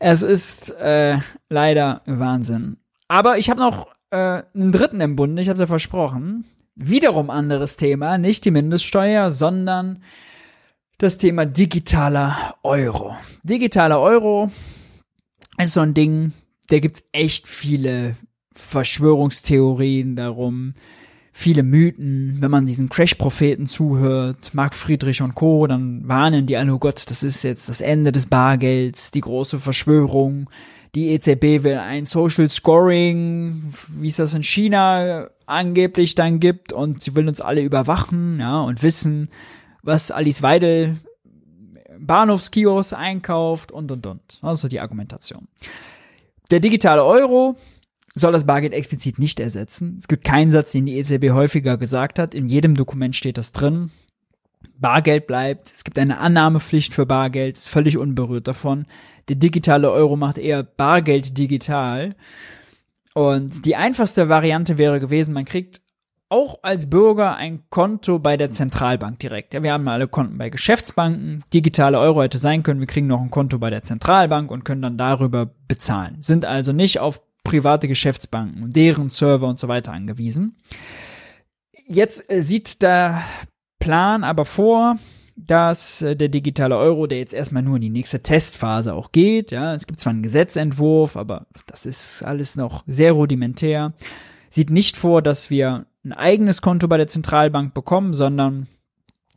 [0.00, 1.18] Es ist äh,
[1.48, 2.78] leider Wahnsinn.
[3.08, 6.44] Aber ich habe noch äh, einen dritten im Bunde, ich habe ja versprochen.
[6.74, 10.02] Wiederum anderes Thema, nicht die Mindeststeuer, sondern
[10.98, 13.16] das Thema digitaler Euro.
[13.42, 14.50] Digitaler Euro
[15.58, 16.32] ist so ein Ding,
[16.68, 18.16] da gibt's echt viele
[18.52, 20.74] Verschwörungstheorien darum,
[21.32, 22.38] viele Mythen.
[22.40, 27.04] Wenn man diesen Crash-Propheten zuhört, Mark Friedrich und Co., dann warnen die alle, oh Gott,
[27.10, 30.48] das ist jetzt das Ende des Bargelds, die große Verschwörung.
[30.96, 33.62] Die EZB will ein Social Scoring,
[33.98, 38.62] wie es das in China angeblich dann gibt, und sie will uns alle überwachen, ja,
[38.62, 39.28] und wissen,
[39.82, 40.96] was Alice Weidel
[41.98, 44.38] Bahnhofskios einkauft und und und.
[44.40, 45.48] Also die Argumentation.
[46.50, 47.56] Der digitale Euro
[48.14, 49.96] soll das Bargeld explizit nicht ersetzen.
[49.98, 52.34] Es gibt keinen Satz, den die EZB häufiger gesagt hat.
[52.34, 53.90] In jedem Dokument steht das drin.
[54.78, 55.72] Bargeld bleibt.
[55.72, 57.58] Es gibt eine Annahmepflicht für Bargeld.
[57.58, 58.86] Ist völlig unberührt davon.
[59.28, 62.14] Der digitale Euro macht eher Bargeld digital.
[63.14, 65.80] Und die einfachste Variante wäre gewesen, man kriegt
[66.28, 69.54] auch als Bürger ein Konto bei der Zentralbank direkt.
[69.54, 71.44] Ja, wir haben alle Konten bei Geschäftsbanken.
[71.54, 74.82] Digitale Euro hätte sein können, wir kriegen noch ein Konto bei der Zentralbank und können
[74.82, 76.18] dann darüber bezahlen.
[76.20, 80.56] Sind also nicht auf private Geschäftsbanken und deren Server und so weiter angewiesen.
[81.86, 83.22] Jetzt äh, sieht der
[83.78, 84.96] Plan aber vor,
[85.36, 89.50] dass äh, der digitale Euro, der jetzt erstmal nur in die nächste Testphase auch geht,
[89.50, 93.92] ja, es gibt zwar einen Gesetzentwurf, aber das ist alles noch sehr rudimentär,
[94.48, 98.68] sieht nicht vor, dass wir ein eigenes Konto bei der Zentralbank bekommen, sondern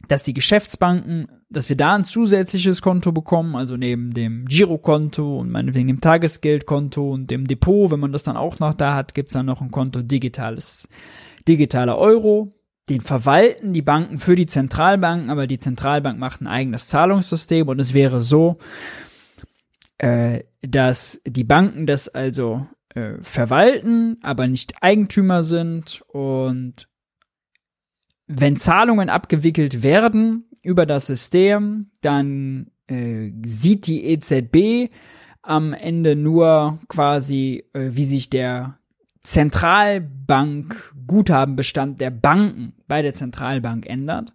[0.07, 5.51] dass die Geschäftsbanken, dass wir da ein zusätzliches Konto bekommen, also neben dem Girokonto und
[5.51, 9.33] meinetwegen dem Tagesgeldkonto und dem Depot, wenn man das dann auch noch da hat, gibt's
[9.33, 10.87] dann noch ein Konto digitales,
[11.47, 12.53] digitaler Euro.
[12.89, 17.79] Den verwalten die Banken für die Zentralbanken, aber die Zentralbank macht ein eigenes Zahlungssystem und
[17.79, 18.57] es wäre so,
[19.99, 26.87] äh, dass die Banken das also äh, verwalten, aber nicht Eigentümer sind und
[28.25, 34.91] wenn Zahlungen abgewickelt werden über das System, dann äh, sieht die EZB
[35.41, 38.78] am Ende nur quasi, äh, wie sich der
[39.29, 44.33] Zentralbank-Guthabenbestand der Banken bei der Zentralbank ändert,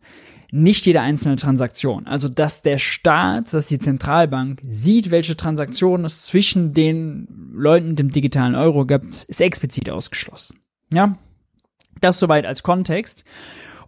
[0.52, 2.06] nicht jede einzelne Transaktion.
[2.06, 7.98] Also, dass der Staat, dass die Zentralbank sieht, welche Transaktionen es zwischen den Leuten und
[7.98, 10.60] dem digitalen Euro gibt, ist explizit ausgeschlossen.
[10.92, 11.18] Ja,
[12.00, 13.24] das soweit als Kontext.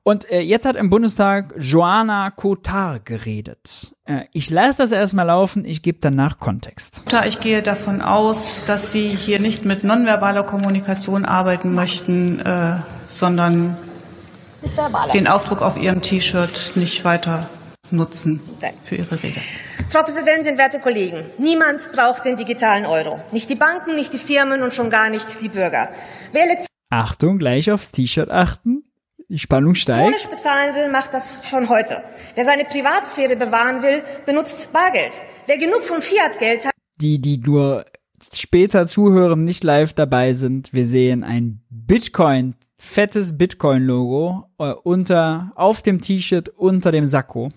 [0.06, 3.92] Und äh, jetzt hat im Bundestag Joanna Cotard geredet.
[4.04, 7.02] Äh, ich lasse das erstmal laufen, ich gebe danach Kontext.
[7.26, 12.76] Ich gehe davon aus, dass Sie hier nicht mit nonverbaler Kommunikation arbeiten möchten, äh,
[13.08, 13.76] sondern
[15.12, 17.50] den Aufdruck auf Ihrem T-Shirt nicht weiter
[17.90, 18.40] nutzen
[18.84, 19.40] für Ihre Rede.
[19.88, 23.18] Frau Präsidentin, werte Kollegen, niemand braucht den digitalen Euro.
[23.32, 25.88] Nicht die Banken, nicht die Firmen und schon gar nicht die Bürger.
[26.30, 26.46] Wer
[26.90, 28.85] Achtung, gleich aufs T-Shirt achten.
[29.28, 29.98] Die Spannung steigt.
[29.98, 32.04] Elektronisch bezahlen will, macht das schon heute.
[32.34, 35.20] Wer seine Privatsphäre bewahren will, benutzt Bargeld.
[35.46, 36.72] Wer genug von Fiat-Geld hat.
[37.00, 37.84] Die, die nur
[38.32, 45.82] später zuhören, nicht live dabei sind, wir sehen ein Bitcoin, fettes Bitcoin-Logo äh, unter, auf
[45.82, 47.50] dem T-Shirt unter dem Sakko.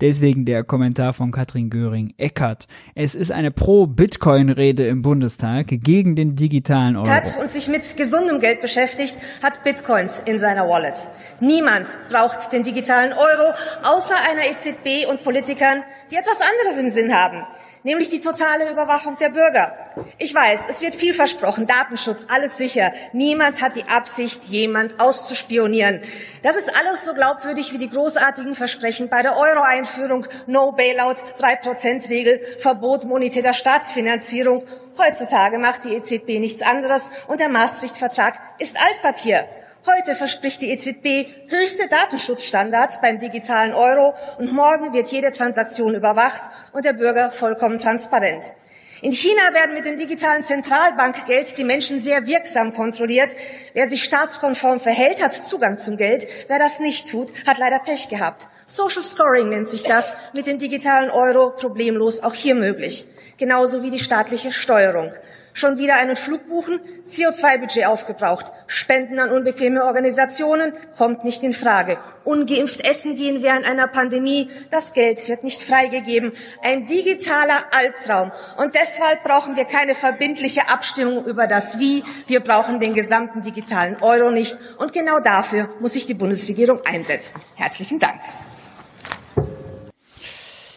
[0.00, 2.66] Deswegen der Kommentar von Katrin Göring-Eckert.
[2.94, 7.08] Es ist eine Pro-Bitcoin-Rede im Bundestag gegen den digitalen Euro.
[7.08, 11.08] Hat und sich mit gesundem Geld beschäftigt, hat Bitcoins in seiner Wallet.
[11.40, 13.52] Niemand braucht den digitalen Euro,
[13.82, 17.44] außer einer EZB und Politikern, die etwas anderes im Sinn haben
[17.82, 19.74] nämlich die totale Überwachung der Bürger.
[20.18, 22.92] Ich weiß, es wird viel versprochen, Datenschutz, alles sicher.
[23.12, 26.00] Niemand hat die Absicht, jemand auszuspionieren.
[26.42, 32.40] Das ist alles so glaubwürdig wie die großartigen Versprechen bei der Euro-Einführung, No Bailout, 3%-Regel,
[32.58, 34.64] Verbot monetärer Staatsfinanzierung.
[34.98, 39.46] Heutzutage macht die EZB nichts anderes und der Maastricht-Vertrag ist Altpapier.
[39.86, 46.42] Heute verspricht die EZB höchste Datenschutzstandards beim digitalen Euro und morgen wird jede Transaktion überwacht
[46.74, 48.52] und der Bürger vollkommen transparent.
[49.00, 53.34] In China werden mit dem digitalen Zentralbankgeld die Menschen sehr wirksam kontrolliert.
[53.72, 56.26] Wer sich staatskonform verhält, hat Zugang zum Geld.
[56.48, 58.48] Wer das nicht tut, hat leider Pech gehabt.
[58.66, 63.06] Social Scoring nennt sich das, mit dem digitalen Euro problemlos auch hier möglich.
[63.40, 65.12] Genauso wie die staatliche Steuerung.
[65.54, 68.52] Schon wieder einen Flug buchen, CO2-Budget aufgebraucht.
[68.66, 71.96] Spenden an unbequeme Organisationen kommt nicht in Frage.
[72.24, 76.32] Ungeimpft essen gehen während einer Pandemie, das Geld wird nicht freigegeben.
[76.62, 78.30] Ein digitaler Albtraum.
[78.58, 82.04] Und deshalb brauchen wir keine verbindliche Abstimmung über das Wie.
[82.26, 84.58] Wir brauchen den gesamten digitalen Euro nicht.
[84.76, 87.40] Und genau dafür muss sich die Bundesregierung einsetzen.
[87.54, 88.20] Herzlichen Dank.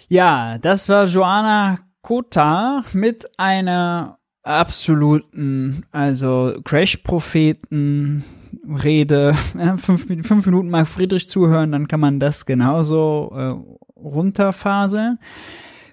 [0.07, 8.23] Ja, das war Joanna Kota mit einer absoluten, also Crash-Propheten,
[8.67, 9.34] Rede,
[9.77, 15.17] fünf, fünf, Minuten mal Friedrich zuhören, dann kann man das genauso äh, runterfaseln.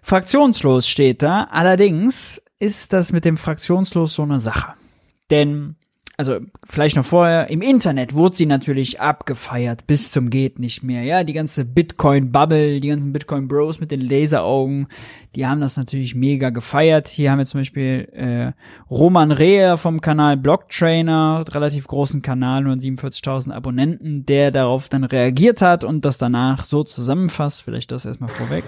[0.02, 1.44] Fraktionslos steht da.
[1.44, 4.74] Allerdings ist das mit dem Fraktionslos so eine Sache.
[5.30, 5.76] Denn
[6.20, 6.38] also
[6.68, 11.02] vielleicht noch vorher, im Internet wurde sie natürlich abgefeiert bis zum geht nicht mehr.
[11.02, 14.86] Ja, die ganze Bitcoin-Bubble, die ganzen Bitcoin-Bros mit den Laseraugen,
[15.34, 17.08] die haben das natürlich mega gefeiert.
[17.08, 18.52] Hier haben wir zum Beispiel äh,
[18.90, 25.62] Roman Reher vom Kanal Blocktrainer, relativ großen Kanal, nur 47.000 Abonnenten, der darauf dann reagiert
[25.62, 27.62] hat und das danach so zusammenfasst.
[27.62, 28.64] Vielleicht das erstmal vorweg.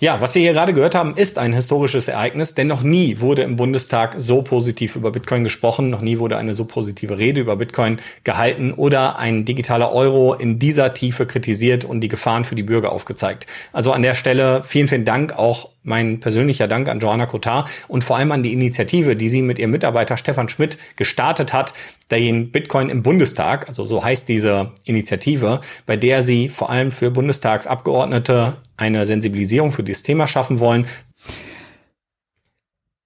[0.00, 3.42] Ja, was wir hier gerade gehört haben, ist ein historisches Ereignis, denn noch nie wurde
[3.42, 7.56] im Bundestag so positiv über Bitcoin gesprochen, noch nie wurde eine so positive Rede über
[7.56, 12.62] Bitcoin gehalten oder ein digitaler Euro in dieser Tiefe kritisiert und die Gefahren für die
[12.62, 13.46] Bürger aufgezeigt.
[13.72, 18.04] Also an der Stelle vielen, vielen Dank auch mein persönlicher Dank an Joanna Kotar und
[18.04, 21.72] vor allem an die Initiative, die sie mit ihrem Mitarbeiter Stefan Schmidt gestartet hat,
[22.10, 27.10] den Bitcoin im Bundestag, also so heißt diese Initiative, bei der sie vor allem für
[27.10, 30.86] Bundestagsabgeordnete eine Sensibilisierung für dieses Thema schaffen wollen.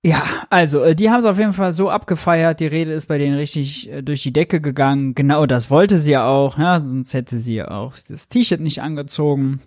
[0.02, 2.60] Ja, also äh, die haben es auf jeden Fall so abgefeiert.
[2.60, 5.14] Die Rede ist bei denen richtig äh, durch die Decke gegangen.
[5.14, 6.58] Genau das wollte sie ja auch.
[6.58, 9.60] Ja, sonst hätte sie ja auch das T-Shirt nicht angezogen.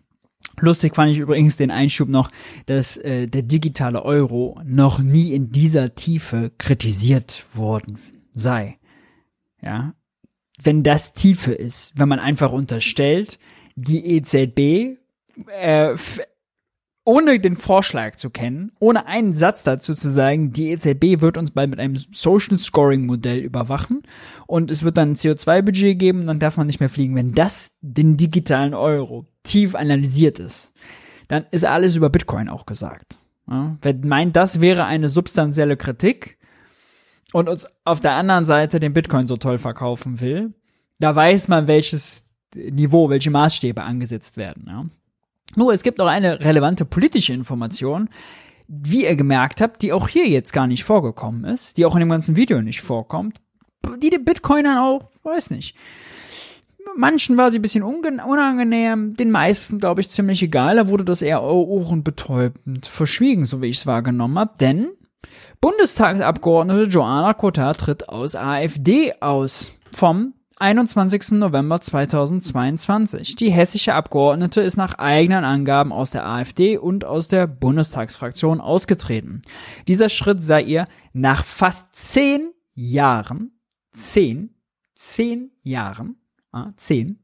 [0.59, 2.31] Lustig fand ich übrigens den Einschub noch,
[2.65, 7.99] dass äh, der digitale Euro noch nie in dieser Tiefe kritisiert worden
[8.33, 8.77] sei.
[9.61, 9.93] Ja,
[10.61, 13.39] wenn das Tiefe ist, wenn man einfach unterstellt,
[13.75, 14.99] die EZB
[15.47, 15.95] äh,
[17.05, 21.51] ohne den Vorschlag zu kennen, ohne einen Satz dazu zu sagen, die EZB wird uns
[21.51, 24.03] bald mit einem Social Scoring Modell überwachen
[24.47, 27.15] und es wird dann ein CO2-Budget geben und dann darf man nicht mehr fliegen.
[27.15, 30.71] Wenn das den digitalen Euro tief analysiert ist,
[31.27, 33.19] dann ist alles über Bitcoin auch gesagt.
[33.49, 33.77] Ja?
[33.81, 36.37] Wer meint, das wäre eine substanzielle Kritik
[37.33, 40.53] und uns auf der anderen Seite den Bitcoin so toll verkaufen will,
[40.99, 44.65] da weiß man, welches Niveau, welche Maßstäbe angesetzt werden.
[44.67, 44.85] Ja?
[45.55, 48.09] Nur es gibt auch eine relevante politische Information.
[48.67, 51.99] wie ihr gemerkt habt, die auch hier jetzt gar nicht vorgekommen ist, die auch in
[51.99, 53.39] dem ganzen Video nicht vorkommt,
[54.01, 55.75] die den Bitcoinern auch, weiß nicht.
[56.95, 60.75] Manchen war sie ein bisschen unangenehm, den meisten, glaube ich, ziemlich egal.
[60.75, 64.53] Da wurde das eher ohrenbetäubend verschwiegen, so wie ich es wahrgenommen habe.
[64.59, 64.89] Denn
[65.61, 69.71] Bundestagsabgeordnete Joanna Kotar tritt aus AfD aus.
[69.91, 70.33] Vom
[70.63, 71.31] 21.
[71.31, 73.35] November 2022.
[73.35, 79.41] Die hessische Abgeordnete ist nach eigenen Angaben aus der AfD und aus der Bundestagsfraktion ausgetreten.
[79.89, 83.51] Dieser Schritt sei ihr nach fast zehn Jahren,
[83.91, 84.55] zehn,
[84.95, 86.15] zehn Jahren,
[86.53, 87.19] ah, zehn,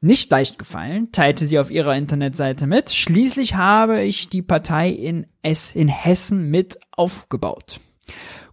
[0.00, 2.88] nicht leicht gefallen, teilte sie auf ihrer Internetseite mit.
[2.88, 7.80] Schließlich habe ich die Partei in, es in Hessen mit aufgebaut.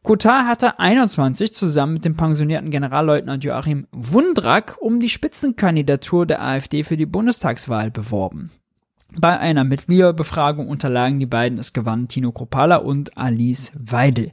[0.02, 6.84] Kotar hatte 21 zusammen mit dem pensionierten Generalleutnant Joachim Wundrak um die Spitzenkandidatur der AfD
[6.84, 8.50] für die Bundestagswahl beworben.
[9.18, 14.32] Bei einer Mitgliederbefragung unterlagen die beiden, es gewannen Tino Kropala und Alice Weidel.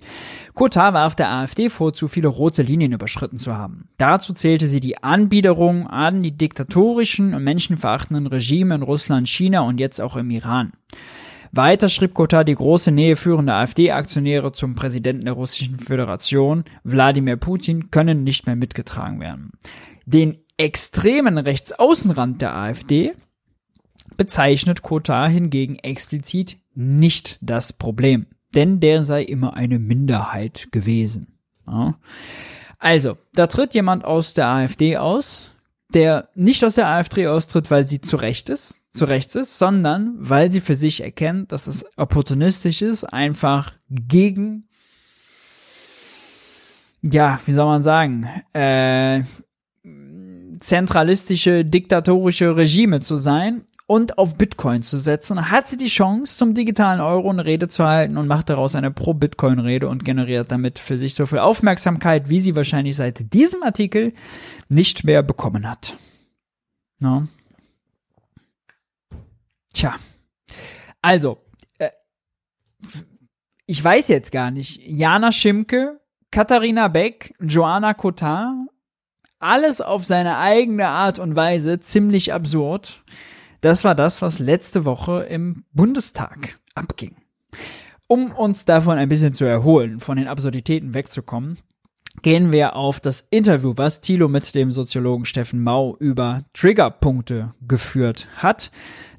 [0.54, 3.88] Kotar warf der AfD vor, zu viele rote Linien überschritten zu haben.
[3.96, 9.80] Dazu zählte sie die Anbiederung an die diktatorischen und menschenverachtenden Regime in Russland, China und
[9.80, 10.72] jetzt auch im Iran.
[11.52, 17.90] Weiter schrieb Kotar die große Nähe führender AfD-Aktionäre zum Präsidenten der Russischen Föderation, Wladimir Putin,
[17.90, 19.52] können nicht mehr mitgetragen werden.
[20.04, 23.14] Den extremen Rechtsaußenrand der AfD
[24.16, 31.38] bezeichnet Kotar hingegen explizit nicht das Problem, denn der sei immer eine Minderheit gewesen.
[31.66, 31.98] Ja.
[32.78, 35.52] Also, da tritt jemand aus der AfD aus,
[35.92, 40.14] der nicht aus der AfD austritt, weil sie zu Recht ist, zu rechts ist, sondern
[40.18, 44.68] weil sie für sich erkennt, dass es opportunistisch ist, einfach gegen,
[47.02, 49.22] ja, wie soll man sagen, äh,
[50.60, 56.54] zentralistische, diktatorische Regime zu sein und auf Bitcoin zu setzen, hat sie die Chance, zum
[56.54, 60.98] digitalen Euro eine Rede zu halten und macht daraus eine Pro-Bitcoin-Rede und generiert damit für
[60.98, 64.12] sich so viel Aufmerksamkeit, wie sie wahrscheinlich seit diesem Artikel
[64.68, 65.96] nicht mehr bekommen hat.
[66.98, 67.28] No.
[69.76, 69.96] Tja.
[71.02, 71.36] Also,
[71.76, 71.90] äh,
[73.66, 74.80] ich weiß jetzt gar nicht.
[74.82, 76.00] Jana Schimke,
[76.30, 78.54] Katharina Beck, Joanna Kotar,
[79.38, 83.04] alles auf seine eigene Art und Weise ziemlich absurd.
[83.60, 87.14] Das war das, was letzte Woche im Bundestag abging.
[88.08, 91.58] Um uns davon ein bisschen zu erholen, von den Absurditäten wegzukommen,
[92.22, 98.28] gehen wir auf das Interview, was Thilo mit dem Soziologen Steffen Mau über Triggerpunkte geführt
[98.36, 98.70] hat.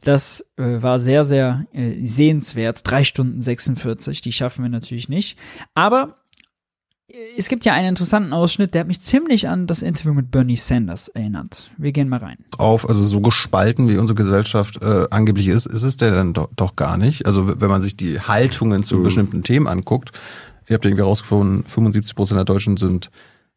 [0.01, 2.81] Das äh, war sehr, sehr äh, sehenswert.
[2.83, 5.37] Drei Stunden 46, die schaffen wir natürlich nicht.
[5.73, 6.17] Aber
[7.37, 10.57] es gibt ja einen interessanten Ausschnitt, der hat mich ziemlich an das Interview mit Bernie
[10.57, 11.71] Sanders erinnert.
[11.77, 12.37] Wir gehen mal rein.
[12.57, 16.49] Auf, also so gespalten wie unsere Gesellschaft äh, angeblich ist, ist es der dann doch,
[16.55, 17.25] doch gar nicht.
[17.25, 19.03] Also wenn man sich die Haltungen zu mhm.
[19.03, 20.11] bestimmten Themen anguckt,
[20.67, 23.09] ihr habt irgendwie herausgefunden, 75 Prozent der Deutschen sind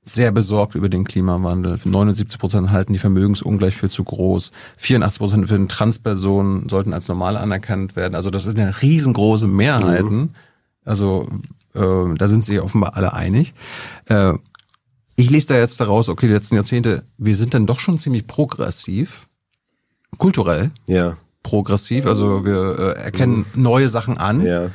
[0.03, 1.78] sehr besorgt über den Klimawandel.
[1.85, 4.51] 79 Prozent halten die Vermögensungleich für zu groß.
[4.78, 8.15] 84 Prozent finden Transpersonen sollten als normal anerkannt werden.
[8.15, 10.16] Also das ist eine riesengroße Mehrheiten.
[10.16, 10.28] Mhm.
[10.85, 11.28] Also
[11.74, 13.53] äh, da sind sich offenbar alle einig.
[14.07, 14.35] Äh,
[15.16, 18.27] ich lese da jetzt daraus, okay, die letzten Jahrzehnte, wir sind dann doch schon ziemlich
[18.27, 19.28] progressiv,
[20.16, 20.70] kulturell.
[20.87, 21.19] Ja.
[21.43, 23.62] Progressiv, also wir äh, erkennen mhm.
[23.62, 24.45] neue Sachen an.
[24.45, 24.70] Ja.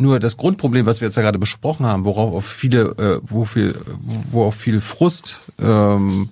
[0.00, 3.44] Nur das Grundproblem, was wir jetzt ja gerade besprochen haben, worauf auf viele, äh, wo
[3.44, 3.74] viel,
[4.30, 6.30] wo auf viel Frust ähm,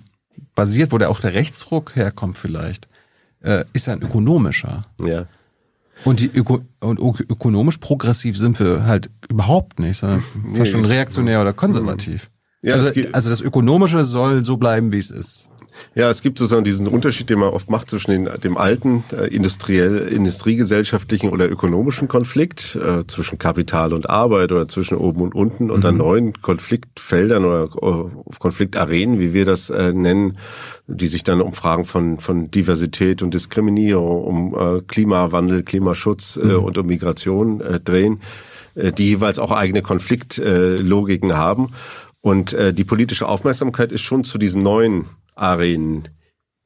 [0.55, 2.87] basiert, wo der auch der Rechtsruck herkommt vielleicht,
[3.41, 4.87] äh, ist ein ökonomischer.
[4.99, 5.25] Ja.
[6.03, 11.39] Und, die Öko und ökonomisch progressiv sind wir halt überhaupt nicht, sondern nee, schon reaktionär
[11.39, 12.31] oder konservativ.
[12.63, 15.48] Ja, also, also das Ökonomische soll so bleiben, wie es ist.
[15.95, 19.27] Ja, es gibt sozusagen diesen Unterschied, den man oft macht zwischen den, dem alten äh,
[19.33, 25.71] industriell, industriegesellschaftlichen oder ökonomischen Konflikt äh, zwischen Kapital und Arbeit oder zwischen oben und unten
[25.71, 25.81] und mhm.
[25.81, 30.37] dann neuen Konfliktfeldern oder äh, Konfliktarenen, wie wir das äh, nennen,
[30.87, 36.45] die sich dann um Fragen von, von Diversität und Diskriminierung, um äh, Klimawandel, Klimaschutz äh,
[36.45, 36.63] mhm.
[36.63, 38.21] und um Migration äh, drehen,
[38.75, 41.71] äh, die jeweils auch eigene Konfliktlogiken äh, haben.
[42.21, 45.05] Und äh, die politische Aufmerksamkeit ist schon zu diesen neuen
[45.35, 46.09] Arenen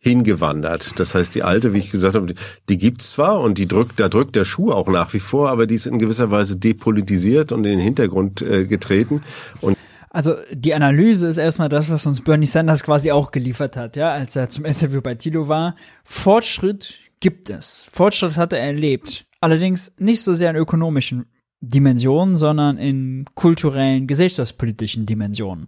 [0.04, 1.00] hingewandert.
[1.00, 2.34] Das heißt, die alte, wie ich gesagt habe,
[2.68, 5.66] die, gibt's zwar und die drückt, da drückt der Schuh auch nach wie vor, aber
[5.66, 9.22] die ist in gewisser Weise depolitisiert und in den Hintergrund äh, getreten.
[9.62, 9.78] Und
[10.10, 14.12] also die Analyse ist erstmal das, was uns Bernie Sanders quasi auch geliefert hat, ja,
[14.12, 15.76] als er zum Interview bei Tilo war.
[16.04, 17.88] Fortschritt gibt es.
[17.90, 19.26] Fortschritt hat er erlebt.
[19.40, 21.26] Allerdings nicht so sehr in ökonomischen
[21.66, 25.68] Dimensionen, sondern in kulturellen, gesellschaftspolitischen Dimensionen.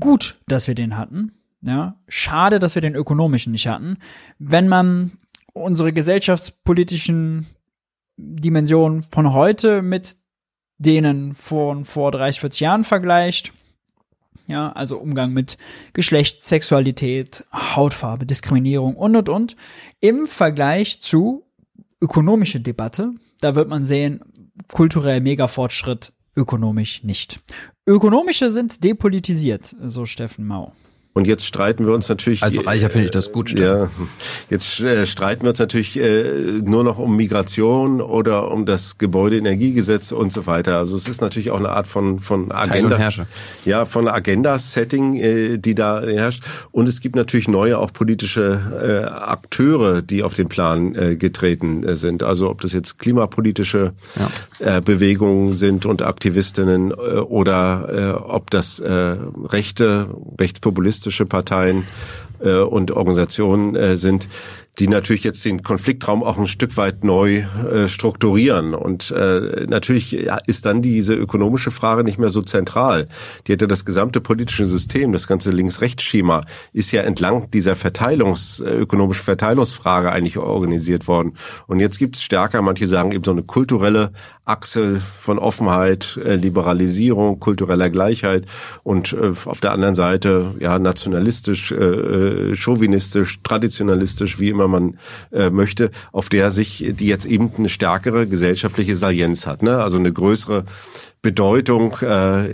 [0.00, 1.32] Gut, dass wir den hatten.
[1.60, 3.98] Ja, schade, dass wir den ökonomischen nicht hatten.
[4.40, 5.12] Wenn man
[5.52, 7.46] unsere gesellschaftspolitischen
[8.16, 10.16] Dimensionen von heute mit
[10.78, 13.52] denen von vor 30, 40 Jahren vergleicht,
[14.48, 15.56] ja, also Umgang mit
[15.92, 19.56] Geschlecht, Sexualität, Hautfarbe, Diskriminierung und und und,
[20.00, 21.44] im Vergleich zu
[22.00, 24.20] ökonomische Debatte, da wird man sehen,
[24.72, 27.40] kulturell mega Fortschritt, ökonomisch nicht.
[27.86, 30.72] Ökonomische sind depolitisiert, so Steffen Mau.
[31.14, 32.42] Und jetzt streiten wir uns natürlich.
[32.42, 33.68] Als Reicher finde ich das gut, Steffen.
[33.68, 33.90] Ja,
[34.48, 40.12] jetzt äh, streiten wir uns natürlich äh, nur noch um Migration oder um das Gebäudeenergiegesetz
[40.12, 40.78] und so weiter.
[40.78, 42.98] Also es ist natürlich auch eine Art von von Agenda.
[43.66, 46.44] Ja, von Agenda-Setting, äh, die da herrscht.
[46.70, 51.82] Und es gibt natürlich neue auch politische äh, Akteure, die auf den Plan äh, getreten
[51.82, 52.22] äh, sind.
[52.22, 53.92] Also ob das jetzt klimapolitische
[54.60, 54.78] ja.
[54.78, 60.06] äh, Bewegungen sind und Aktivistinnen äh, oder äh, ob das äh, rechte,
[61.02, 61.84] rechtspopulistische Parteien
[62.40, 64.28] äh, und Organisationen äh, sind,
[64.78, 68.74] die natürlich jetzt den Konfliktraum auch ein Stück weit neu äh, strukturieren.
[68.74, 73.06] Und äh, natürlich ja, ist dann diese ökonomische Frage nicht mehr so zentral.
[73.46, 76.42] Die hätte das gesamte politische System, das ganze Links-Rechts-Schema,
[76.72, 81.34] ist ja entlang dieser Verteilungs, äh, ökonomischen Verteilungsfrage eigentlich organisiert worden.
[81.66, 84.12] Und jetzt gibt es stärker, manche sagen eben so eine kulturelle
[84.44, 88.46] Achse von Offenheit, äh, Liberalisierung, kultureller Gleichheit
[88.82, 94.98] und äh, auf der anderen Seite ja nationalistisch, äh, äh chauvinistisch, traditionalistisch, wie immer man
[95.30, 99.78] äh, möchte, auf der sich die jetzt eben eine stärkere gesellschaftliche Salienz hat, ne?
[99.78, 100.64] also eine größere
[101.20, 102.50] Bedeutung äh,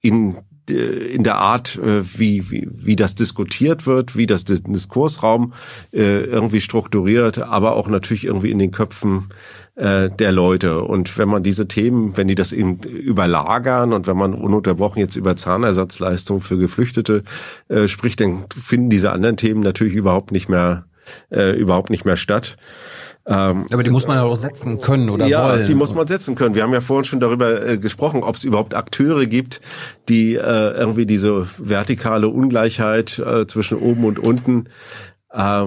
[0.00, 0.36] in
[0.70, 5.54] in der Art, wie, wie, wie das diskutiert wird, wie das Diskursraum
[5.92, 9.30] äh, irgendwie strukturiert, aber auch natürlich irgendwie in den Köpfen
[9.78, 10.82] äh, der Leute.
[10.82, 15.14] Und wenn man diese Themen, wenn die das eben überlagern und wenn man ununterbrochen jetzt
[15.14, 17.22] über Zahnersatzleistung für Geflüchtete
[17.68, 20.87] äh, spricht, dann finden diese anderen Themen natürlich überhaupt nicht mehr
[21.30, 22.56] äh, überhaupt nicht mehr statt.
[23.26, 25.60] Ähm, Aber die muss man ja auch setzen können oder ja, wollen.
[25.60, 26.54] Ja, die muss man setzen können.
[26.54, 29.60] Wir haben ja vorhin schon darüber äh, gesprochen, ob es überhaupt Akteure gibt,
[30.08, 34.68] die äh, irgendwie diese vertikale Ungleichheit äh, zwischen oben und unten
[35.30, 35.66] äh,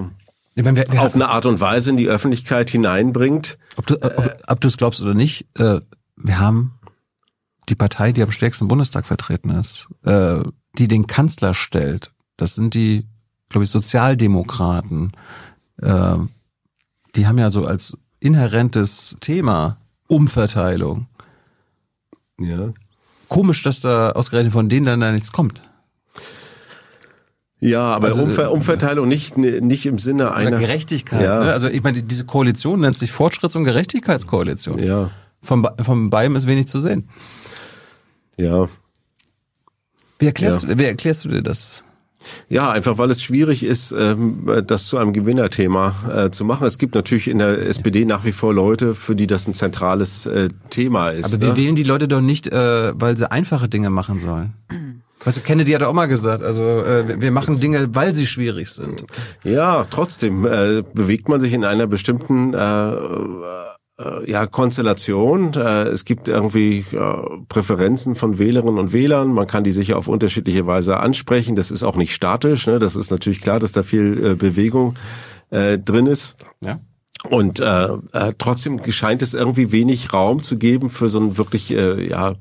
[0.56, 3.58] meine, wir, wir auf eine Art und Weise in die Öffentlichkeit hineinbringt.
[3.76, 5.80] Ob du ob, ob du es glaubst oder nicht, äh,
[6.16, 6.78] wir haben
[7.68, 10.40] die Partei, die am stärksten im Bundestag vertreten ist, äh,
[10.78, 12.12] die den Kanzler stellt.
[12.36, 13.06] Das sind die,
[13.52, 15.12] glaube ich, Sozialdemokraten.
[15.80, 16.16] Äh,
[17.14, 21.06] die haben ja so als inhärentes Thema Umverteilung.
[22.40, 22.72] Ja.
[23.28, 25.62] Komisch, dass da ausgerechnet von denen dann da nichts kommt.
[27.60, 31.22] Ja, aber also, Umver Umverteilung nicht, nicht im Sinne einer Gerechtigkeit.
[31.22, 31.44] Ja.
[31.44, 31.52] Ne?
[31.52, 34.80] Also ich meine, diese Koalition nennt sich Fortschritts- und Gerechtigkeitskoalition.
[34.80, 35.10] Ja.
[35.40, 37.08] Vom, vom Beim ist wenig zu sehen.
[38.36, 38.68] Ja.
[40.18, 40.68] Wie erklärst, ja.
[40.70, 41.84] Du, wie erklärst du dir das?
[42.48, 46.66] Ja, einfach weil es schwierig ist, ähm, das zu einem Gewinnerthema äh, zu machen.
[46.66, 50.26] Es gibt natürlich in der SPD nach wie vor Leute, für die das ein zentrales
[50.26, 51.26] äh, Thema ist.
[51.26, 51.56] Aber wir ne?
[51.56, 54.54] wählen die Leute doch nicht, äh, weil sie einfache Dinge machen sollen.
[55.24, 58.70] Weißt du, Kennedy hat auch mal gesagt, also äh, wir machen Dinge, weil sie schwierig
[58.70, 59.04] sind.
[59.44, 62.98] Ja, trotzdem äh, bewegt man sich in einer bestimmten äh, äh,
[64.26, 65.54] ja, Konstellation.
[65.54, 67.14] Äh, es gibt irgendwie äh,
[67.48, 69.32] Präferenzen von Wählerinnen und Wählern.
[69.32, 71.56] Man kann die sicher auf unterschiedliche Weise ansprechen.
[71.56, 72.66] Das ist auch nicht statisch.
[72.66, 72.78] Ne?
[72.78, 74.94] Das ist natürlich klar, dass da viel äh, Bewegung
[75.50, 76.36] äh, drin ist.
[76.64, 76.80] Ja.
[77.30, 81.72] Und äh, äh, trotzdem scheint es irgendwie wenig Raum zu geben für so ein wirklich
[81.72, 82.32] äh, ja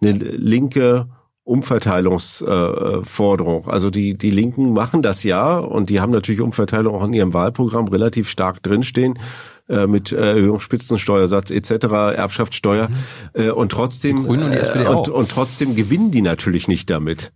[0.00, 1.08] eine linke
[1.44, 3.66] Umverteilungsforderung.
[3.66, 7.12] Äh, also die, die Linken machen das ja und die haben natürlich Umverteilung auch in
[7.12, 9.18] ihrem Wahlprogramm relativ stark drinstehen
[9.70, 11.70] äh, mit Erhöhung Spitzensteuersatz etc.,
[12.16, 12.94] Erbschaftssteuer mhm.
[13.34, 17.32] äh, und trotzdem und, äh, und, und trotzdem gewinnen die natürlich nicht damit.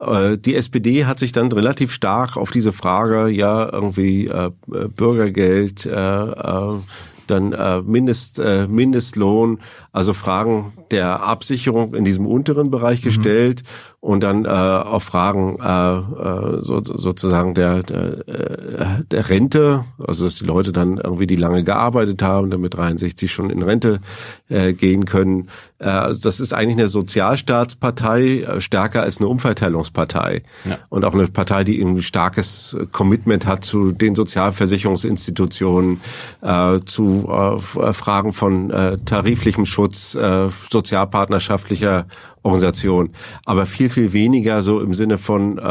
[0.00, 5.86] Äh, die SPD hat sich dann relativ stark auf diese Frage, ja, irgendwie äh, Bürgergeld,
[5.86, 6.80] äh, äh,
[7.26, 9.60] dann äh, Mindest, äh, Mindestlohn,
[9.92, 13.62] also Fragen der Absicherung in diesem unteren Bereich mhm.
[14.02, 20.24] Und dann äh, auch Fragen äh, äh, so, sozusagen der, der, äh, der Rente, also
[20.24, 24.00] dass die Leute dann irgendwie, die lange gearbeitet haben, dann mit 63 schon in Rente
[24.48, 25.48] äh, gehen können.
[25.78, 30.42] Äh, also das ist eigentlich eine Sozialstaatspartei, äh, stärker als eine Umverteilungspartei.
[30.64, 30.78] Ja.
[30.88, 36.00] Und auch eine Partei, die irgendwie starkes Commitment hat zu den Sozialversicherungsinstitutionen,
[36.40, 42.06] äh, zu äh, Fragen von äh, tariflichem Schutz, äh, sozialpartnerschaftlicher
[42.42, 43.10] Organisation,
[43.44, 45.62] aber viel, viel weniger so im Sinne von, äh,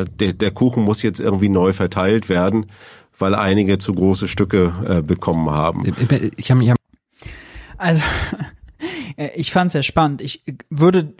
[0.00, 2.66] äh, der, der Kuchen muss jetzt irgendwie neu verteilt werden,
[3.18, 5.84] weil einige zu große Stücke äh, bekommen haben.
[6.36, 6.78] Ich hab, ich hab
[7.76, 8.02] also,
[9.34, 10.20] ich fand es sehr spannend.
[10.20, 11.14] Ich würde,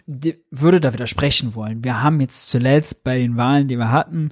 [0.51, 1.83] würde da widersprechen wollen.
[1.83, 4.31] Wir haben jetzt zuletzt bei den Wahlen, die wir hatten,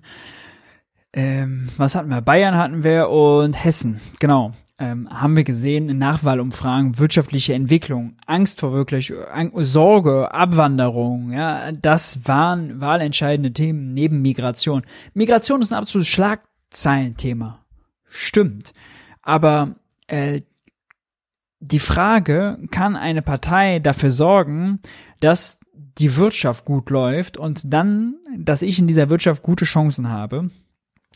[1.13, 2.21] ähm, was hatten wir?
[2.21, 4.53] Bayern hatten wir und Hessen, genau.
[4.79, 9.11] Ähm, haben wir gesehen in Nachwahlumfragen, wirtschaftliche Entwicklung, Angst vor wirklich,
[9.55, 14.83] Sorge, Abwanderung, ja, das waren wahlentscheidende Themen neben Migration.
[15.13, 17.65] Migration ist ein absolutes Schlagzeilenthema.
[18.07, 18.73] Stimmt.
[19.23, 19.75] Aber
[20.07, 20.41] äh,
[21.59, 24.79] die Frage, kann eine Partei dafür sorgen,
[25.19, 30.51] dass die Wirtschaft gut läuft und dann, dass ich in dieser Wirtschaft gute Chancen habe,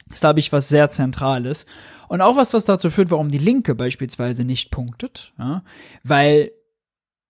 [0.10, 1.66] ist, glaube ich, was sehr Zentrales.
[2.12, 5.32] Und auch was, was dazu führt, warum die Linke beispielsweise nicht punktet.
[5.40, 5.64] Ja?
[6.04, 6.52] Weil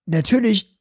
[0.06, 0.76] natürlich,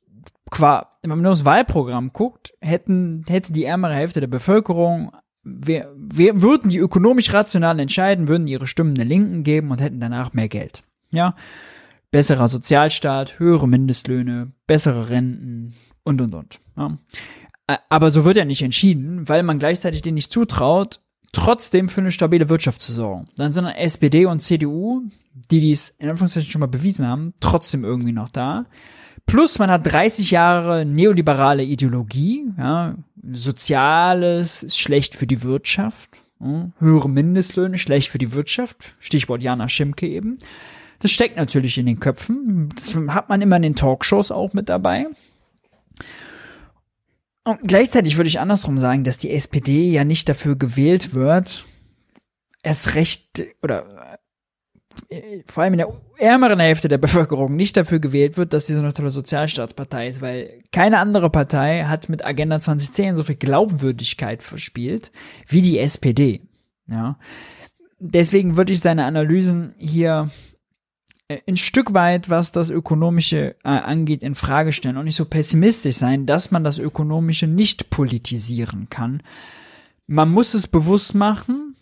[0.50, 5.12] qua, wenn man nur das Wahlprogramm guckt, hätten, hätte die ärmere Hälfte der Bevölkerung
[5.44, 10.00] wir, wir würden die ökonomisch rational entscheiden, würden ihre Stimmen der Linken geben und hätten
[10.00, 10.82] danach mehr Geld.
[11.14, 11.36] Ja,
[12.10, 16.60] besserer Sozialstaat, höhere Mindestlöhne, bessere Renten und und und.
[16.76, 16.98] Ja.
[17.90, 21.02] Aber so wird ja nicht entschieden, weil man gleichzeitig denen nicht zutraut,
[21.32, 23.28] trotzdem für eine stabile Wirtschaft zu sorgen.
[23.36, 25.04] Dann sind dann SPD und CDU,
[25.50, 28.66] die dies in Anführungszeichen schon mal bewiesen haben, trotzdem irgendwie noch da.
[29.26, 36.10] Plus man hat 30 Jahre neoliberale Ideologie, ja, Soziales ist schlecht für die Wirtschaft,
[36.40, 40.40] ja, höhere Mindestlöhne schlecht für die Wirtschaft, Stichwort Jana Schimke eben.
[41.00, 44.70] Das steckt natürlich in den Köpfen, das hat man immer in den Talkshows auch mit
[44.70, 45.08] dabei.
[47.44, 51.66] Und gleichzeitig würde ich andersrum sagen, dass die SPD ja nicht dafür gewählt wird,
[52.62, 54.20] erst recht oder
[55.10, 58.74] äh, vor allem in der ärmeren Hälfte der Bevölkerung nicht dafür gewählt wird, dass sie
[58.74, 63.36] so eine tolle Sozialstaatspartei ist, weil keine andere Partei hat mit Agenda 2010 so viel
[63.36, 65.12] Glaubwürdigkeit verspielt
[65.48, 66.42] wie die SPD.
[66.88, 67.18] Ja.
[68.00, 70.30] Deswegen würde ich seine Analysen hier
[71.48, 75.96] ein Stück weit, was das Ökonomische äh, angeht, in Frage stellen und nicht so pessimistisch
[75.96, 79.22] sein, dass man das Ökonomische nicht politisieren kann.
[80.08, 81.76] Man muss es bewusst machen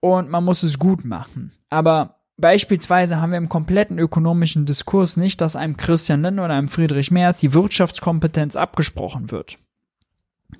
[0.00, 1.52] und man muss es gut machen.
[1.70, 6.68] Aber beispielsweise haben wir im kompletten ökonomischen Diskurs nicht, dass einem Christian Lindner oder einem
[6.68, 9.58] Friedrich Merz die Wirtschaftskompetenz abgesprochen wird.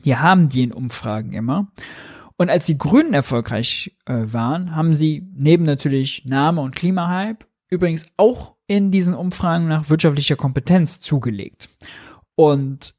[0.04, 1.68] Die haben die in Umfragen immer.
[2.36, 8.06] Und als die Grünen erfolgreich äh, waren, haben sie neben natürlich Name und Klimahype übrigens
[8.16, 11.68] auch in diesen Umfragen nach wirtschaftlicher Kompetenz zugelegt.
[12.34, 12.94] Und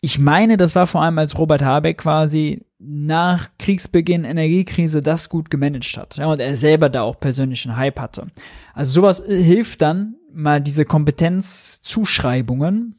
[0.00, 5.50] ich meine, das war vor allem als Robert Habeck quasi nach Kriegsbeginn Energiekrise das gut
[5.50, 6.16] gemanagt hat.
[6.16, 8.28] Ja, und er selber da auch persönlichen Hype hatte.
[8.72, 12.94] Also sowas hilft dann, mal diese Kompetenzzuschreibungen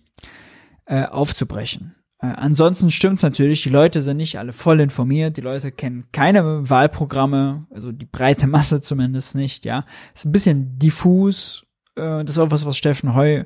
[0.85, 1.95] äh, aufzubrechen.
[2.21, 6.69] Äh, ansonsten stimmt's natürlich, die Leute sind nicht alle voll informiert, die Leute kennen keine
[6.69, 9.83] Wahlprogramme, also die breite Masse zumindest nicht, ja.
[10.13, 11.65] Ist ein bisschen diffus,
[11.95, 13.43] äh, das ist auch was, was Steffen Heu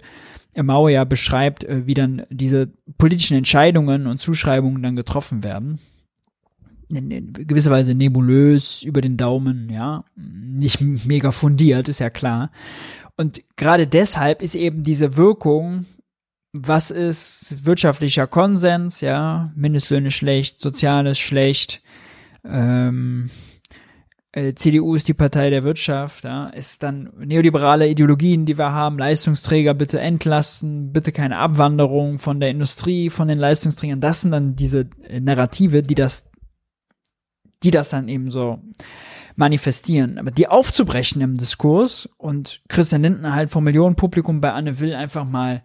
[0.58, 5.80] Mauer ja beschreibt, äh, wie dann diese politischen Entscheidungen und Zuschreibungen dann getroffen werden.
[6.88, 12.52] In gewisser Weise nebulös über den Daumen, ja, nicht mega fundiert, ist ja klar.
[13.18, 15.86] Und gerade deshalb ist eben diese Wirkung
[16.58, 21.82] was ist wirtschaftlicher Konsens, ja, Mindestlöhne schlecht, Soziales schlecht,
[22.44, 23.30] ähm,
[24.32, 28.98] äh, CDU ist die Partei der Wirtschaft, ja, ist dann neoliberale Ideologien, die wir haben,
[28.98, 34.56] Leistungsträger bitte entlasten, bitte keine Abwanderung von der Industrie, von den Leistungsträgern, das sind dann
[34.56, 36.26] diese Narrative, die das,
[37.64, 38.60] die das dann eben so
[39.36, 40.18] manifestieren.
[40.18, 45.26] Aber die aufzubrechen im Diskurs und Christian Lindner halt vom Millionenpublikum bei Anne Will einfach
[45.26, 45.64] mal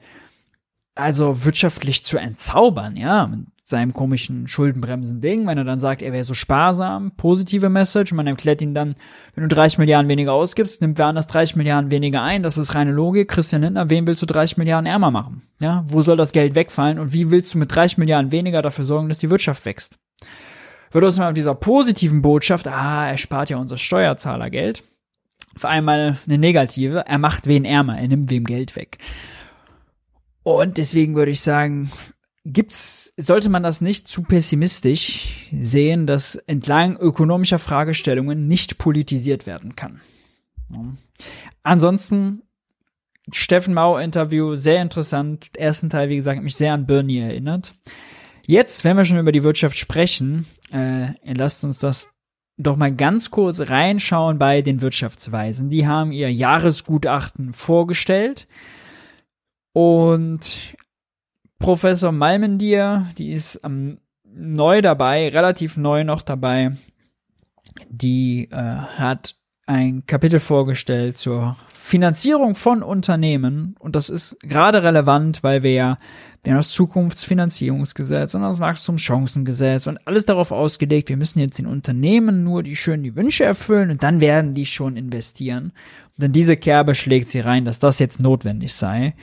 [1.01, 6.25] also wirtschaftlich zu entzaubern, ja, mit seinem komischen Schuldenbremsen-Ding, wenn er dann sagt, er wäre
[6.25, 8.95] so sparsam, positive Message, man erklärt ihn dann,
[9.35, 12.75] wenn du 30 Milliarden weniger ausgibst, nimmt wer anders 30 Milliarden weniger ein, das ist
[12.75, 13.29] reine Logik.
[13.29, 15.43] Christian Lindner, wen willst du 30 Milliarden ärmer machen?
[15.61, 18.85] Ja, wo soll das Geld wegfallen und wie willst du mit 30 Milliarden weniger dafür
[18.85, 19.99] sorgen, dass die Wirtschaft wächst?
[20.93, 24.83] Wird aus mal dieser positiven Botschaft, ah, er spart ja unser Steuerzahlergeld,
[25.55, 28.99] auf einmal eine negative, er macht wen ärmer, er nimmt wem Geld weg.
[30.43, 31.91] Und deswegen würde ich sagen,
[32.45, 39.77] gibt's, sollte man das nicht zu pessimistisch sehen, dass entlang ökonomischer Fragestellungen nicht politisiert werden
[39.77, 40.01] kann.
[41.63, 42.43] Ansonsten,
[43.33, 45.51] Steffen Mau Interview, sehr interessant.
[45.57, 47.75] Ersten Teil, wie gesagt, mich sehr an Bernie erinnert.
[48.47, 52.09] Jetzt, wenn wir schon über die Wirtschaft sprechen, äh, lasst uns das
[52.57, 55.71] doch mal ganz kurz reinschauen bei den Wirtschaftsweisen.
[55.71, 58.47] Die haben ihr Jahresgutachten vorgestellt.
[59.73, 60.77] Und
[61.59, 66.73] Professor Malmendier, die ist ähm, neu dabei, relativ neu noch dabei.
[67.89, 69.37] Die äh, hat
[69.67, 73.77] ein Kapitel vorgestellt zur Finanzierung von Unternehmen.
[73.79, 75.99] Und das ist gerade relevant, weil wir ja
[76.43, 82.63] das Zukunftsfinanzierungsgesetz und das Wachstumschancengesetz und alles darauf ausgelegt, wir müssen jetzt den Unternehmen nur
[82.63, 85.73] die schönen die Wünsche erfüllen und dann werden die schon investieren.
[86.17, 89.15] Und in diese Kerbe schlägt sie rein, dass das jetzt notwendig sei.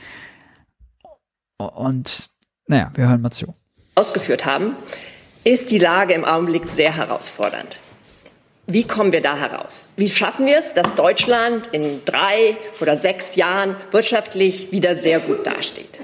[1.58, 2.30] Und
[2.66, 3.54] naja, wir hören mal zu.
[3.94, 4.76] Ausgeführt haben,
[5.44, 7.80] ist die Lage im Augenblick sehr herausfordernd.
[8.66, 9.88] Wie kommen wir da heraus?
[9.96, 15.46] Wie schaffen wir es, dass Deutschland in drei oder sechs Jahren wirtschaftlich wieder sehr gut
[15.46, 15.98] dasteht?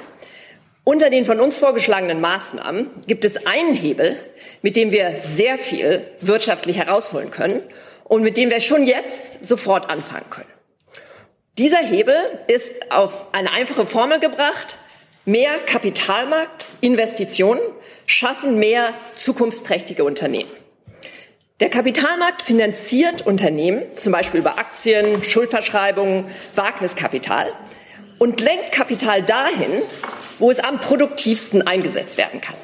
[0.83, 4.17] Unter den von uns vorgeschlagenen Maßnahmen gibt es einen Hebel,
[4.63, 7.63] mit dem wir sehr viel wirtschaftlich herausholen können
[8.05, 10.49] und mit dem wir schon jetzt sofort anfangen können.
[11.59, 12.17] Dieser Hebel
[12.49, 14.77] ist auf eine einfache Formel gebracht.
[15.27, 17.63] Mehr Kapitalmarkt, Investitionen
[18.07, 20.51] schaffen mehr zukunftsträchtige Unternehmen.
[21.61, 26.27] Der Kapitalmarkt finanziert Unternehmen, zum Beispiel über Aktien, Schuldverschreibungen,
[26.57, 27.55] Wagniskapital
[28.19, 29.81] und lenkt Kapital dahin,
[30.39, 32.57] wo es am produktivsten eingesetzt werden kann.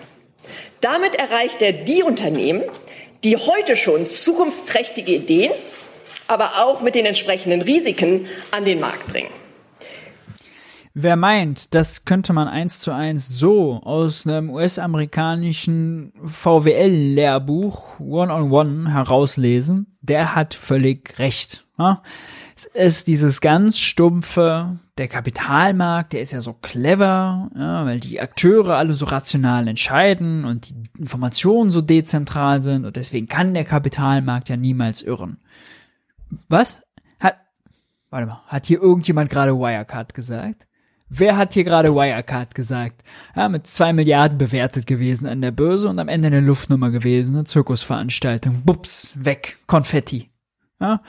[0.82, 2.62] Damit erreicht er die Unternehmen,
[3.24, 5.52] die heute schon zukunftsträchtige Ideen,
[6.26, 9.30] aber auch mit den entsprechenden Risiken an den Markt bringen.
[10.92, 18.84] Wer meint, das könnte man eins zu eins so aus einem US-amerikanischen VWL-Lehrbuch One-on-One -on
[18.86, 21.64] -one herauslesen, der hat völlig recht.
[21.78, 22.02] Ja?
[22.56, 28.20] Es ist dieses ganz stumpfe, der Kapitalmarkt, der ist ja so clever, ja, weil die
[28.20, 33.64] Akteure alle so rational entscheiden und die Informationen so dezentral sind und deswegen kann der
[33.64, 35.38] Kapitalmarkt ja niemals irren.
[36.48, 36.82] Was?
[37.20, 37.36] Hat,
[38.10, 40.66] warte mal, hat hier irgendjemand gerade Wirecard gesagt?
[41.12, 43.02] Wer hat hier gerade Wirecard gesagt?
[43.34, 47.34] Ja, mit zwei Milliarden bewertet gewesen an der Börse und am Ende eine Luftnummer gewesen,
[47.34, 48.62] eine Zirkusveranstaltung.
[48.64, 50.30] Bups, weg, Konfetti.
[50.80, 51.02] Ja,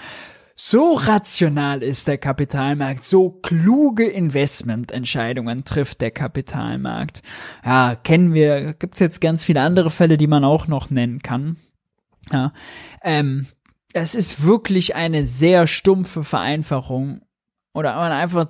[0.56, 7.22] so rational ist der Kapitalmarkt, so kluge Investmententscheidungen trifft der Kapitalmarkt.
[7.64, 11.58] Ja, kennen wir, gibt's jetzt ganz viele andere Fälle, die man auch noch nennen kann.
[12.32, 12.54] Ja,
[13.04, 13.48] ähm,
[13.94, 17.22] das ist wirklich eine sehr stumpfe Vereinfachung
[17.74, 18.48] oder man einfach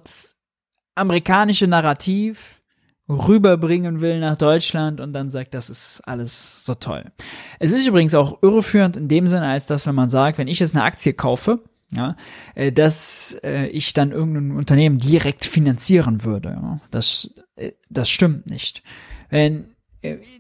[0.96, 2.62] amerikanische Narrativ
[3.10, 7.12] rüberbringen will nach Deutschland und dann sagt, das ist alles so toll.
[7.60, 10.60] Es ist übrigens auch irreführend in dem Sinne, als dass wenn man sagt, wenn ich
[10.60, 11.60] jetzt eine Aktie kaufe,
[11.94, 12.16] ja,
[12.56, 16.80] äh, dass äh, ich dann irgendein Unternehmen direkt finanzieren würde.
[16.90, 18.82] Das, äh, das stimmt nicht.
[19.30, 19.76] Wenn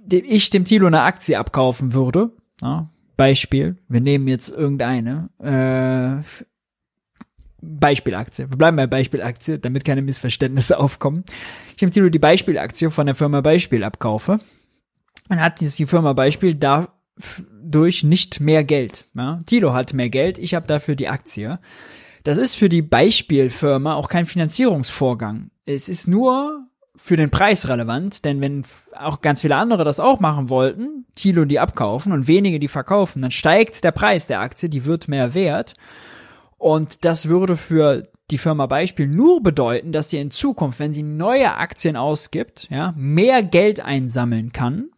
[0.09, 2.31] ich dem Tilo eine Aktie abkaufen würde,
[3.15, 5.29] Beispiel, wir nehmen jetzt irgendeine,
[7.61, 8.49] Beispielaktie.
[8.49, 11.23] Wir bleiben bei Beispielaktie, damit keine Missverständnisse aufkommen.
[11.77, 14.39] Ich Tilo die Beispielaktie von der Firma Beispiel abkaufe.
[15.29, 16.89] Dann hat die Firma Beispiel da
[17.63, 19.05] durch nicht mehr Geld.
[19.13, 19.41] Ja?
[19.45, 21.59] Tilo hat mehr Geld, ich habe dafür die Aktie.
[22.23, 25.49] Das ist für die Beispielfirma auch kein Finanzierungsvorgang.
[25.65, 26.65] Es ist nur
[26.95, 28.63] für den Preis relevant, denn wenn
[28.95, 33.21] auch ganz viele andere das auch machen wollten, Tilo die abkaufen und wenige die verkaufen,
[33.21, 35.73] dann steigt der Preis der Aktie, die wird mehr wert.
[36.61, 41.01] Und das würde für die Firma Beispiel nur bedeuten, dass sie in Zukunft, wenn sie
[41.01, 44.89] neue Aktien ausgibt, ja, mehr Geld einsammeln kann,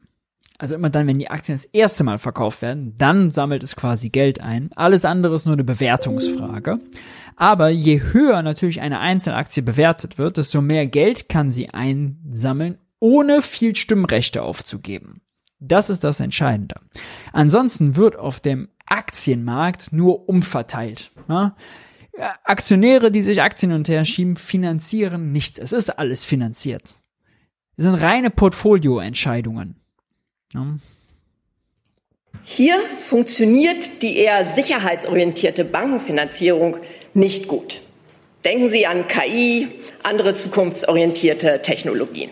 [0.59, 4.09] also immer dann, wenn die Aktien das erste Mal verkauft werden, dann sammelt es quasi
[4.09, 4.71] Geld ein.
[4.75, 6.79] Alles andere ist nur eine Bewertungsfrage.
[7.37, 13.41] Aber je höher natürlich eine Einzelaktie bewertet wird, desto mehr Geld kann sie einsammeln, ohne
[13.41, 15.21] viel Stimmrechte aufzugeben.
[15.59, 16.75] Das ist das Entscheidende.
[17.31, 21.11] Ansonsten wird auf dem Aktienmarkt nur umverteilt.
[21.27, 21.55] Ne?
[22.43, 25.57] Aktionäre, die sich Aktien und her schieben, finanzieren nichts.
[25.57, 26.95] Es ist alles finanziert.
[27.75, 29.75] Es sind reine Portfolioentscheidungen.
[30.53, 30.77] Ja.
[32.43, 36.77] Hier funktioniert die eher sicherheitsorientierte Bankenfinanzierung
[37.13, 37.81] nicht gut.
[38.45, 39.69] Denken Sie an KI,
[40.03, 42.31] andere zukunftsorientierte Technologien.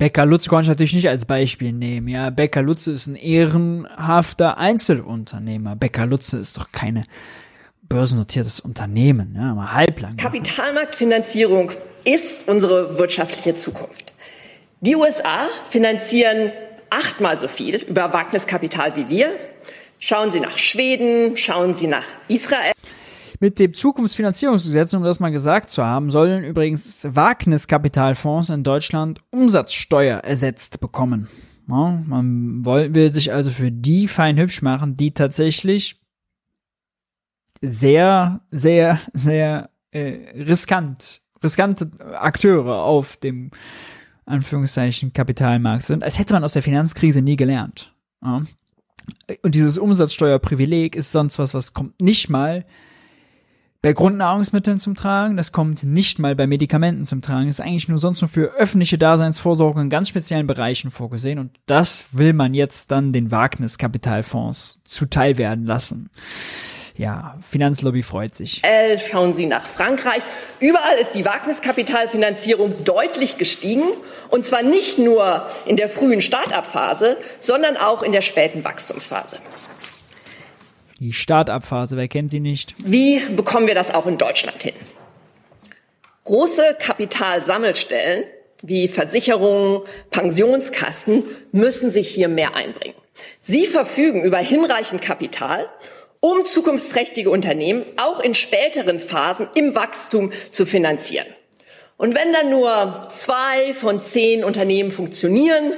[0.00, 2.08] Becker Lutz konnte ich natürlich nicht als Beispiel nehmen.
[2.08, 5.76] Ja, Becker Lutz ist ein ehrenhafter Einzelunternehmer.
[5.76, 7.04] Becker Lutz ist doch keine
[7.82, 10.16] börsennotiertes Unternehmen, ja, mal halblang.
[10.16, 11.70] Kapitalmarktfinanzierung
[12.04, 14.14] ist unsere wirtschaftliche Zukunft.
[14.80, 16.50] Die USA finanzieren
[16.88, 19.36] achtmal so viel über Wagniskapital wie wir.
[19.98, 22.72] Schauen Sie nach Schweden, schauen Sie nach Israel.
[23.42, 30.18] Mit dem Zukunftsfinanzierungsgesetz, um das mal gesagt zu haben, sollen übrigens Wagniskapitalfonds in Deutschland Umsatzsteuer
[30.18, 31.26] ersetzt bekommen.
[31.66, 35.98] Ja, man will sich also für die fein hübsch machen, die tatsächlich
[37.62, 43.52] sehr, sehr, sehr äh, riskant, riskante Akteure auf dem
[44.26, 47.94] Anführungszeichen Kapitalmarkt sind, als hätte man aus der Finanzkrise nie gelernt.
[48.22, 48.42] Ja.
[49.42, 52.66] Und dieses Umsatzsteuerprivileg ist sonst was, was kommt nicht mal
[53.82, 57.88] bei Grundnahrungsmitteln zum Tragen, das kommt nicht mal bei Medikamenten zum Tragen, das ist eigentlich
[57.88, 62.52] nur sonst nur für öffentliche Daseinsvorsorge in ganz speziellen Bereichen vorgesehen und das will man
[62.52, 66.10] jetzt dann den Wagniskapitalfonds zuteil werden lassen.
[66.94, 68.62] Ja, Finanzlobby freut sich.
[68.62, 70.22] Äh, schauen Sie nach Frankreich.
[70.58, 73.84] Überall ist die Wagniskapitalfinanzierung deutlich gestiegen.
[74.28, 79.38] Und zwar nicht nur in der frühen Start-up-Phase, sondern auch in der späten Wachstumsphase.
[81.00, 82.74] Die Start-up-Phase, wer kennt sie nicht?
[82.76, 84.74] Wie bekommen wir das auch in Deutschland hin?
[86.24, 88.24] Große Kapitalsammelstellen
[88.60, 92.96] wie Versicherungen, Pensionskassen müssen sich hier mehr einbringen.
[93.40, 95.70] Sie verfügen über hinreichend Kapital,
[96.20, 101.28] um zukunftsträchtige Unternehmen auch in späteren Phasen im Wachstum zu finanzieren.
[101.96, 105.72] Und wenn dann nur zwei von zehn Unternehmen funktionieren,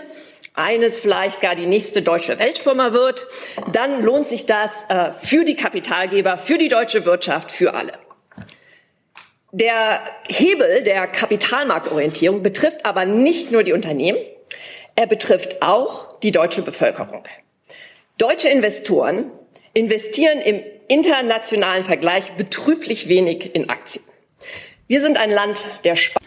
[0.55, 3.27] eines vielleicht gar die nächste deutsche Weltfirma wird,
[3.73, 7.93] dann lohnt sich das äh, für die Kapitalgeber, für die deutsche Wirtschaft, für alle.
[9.53, 14.19] Der Hebel der Kapitalmarktorientierung betrifft aber nicht nur die Unternehmen,
[14.95, 17.25] er betrifft auch die deutsche Bevölkerung.
[18.19, 19.31] Deutsche Investoren
[19.75, 24.05] investieren im internationalen Vergleich betrüblich wenig in Aktien.
[24.87, 26.22] Wir sind ein Land der Sp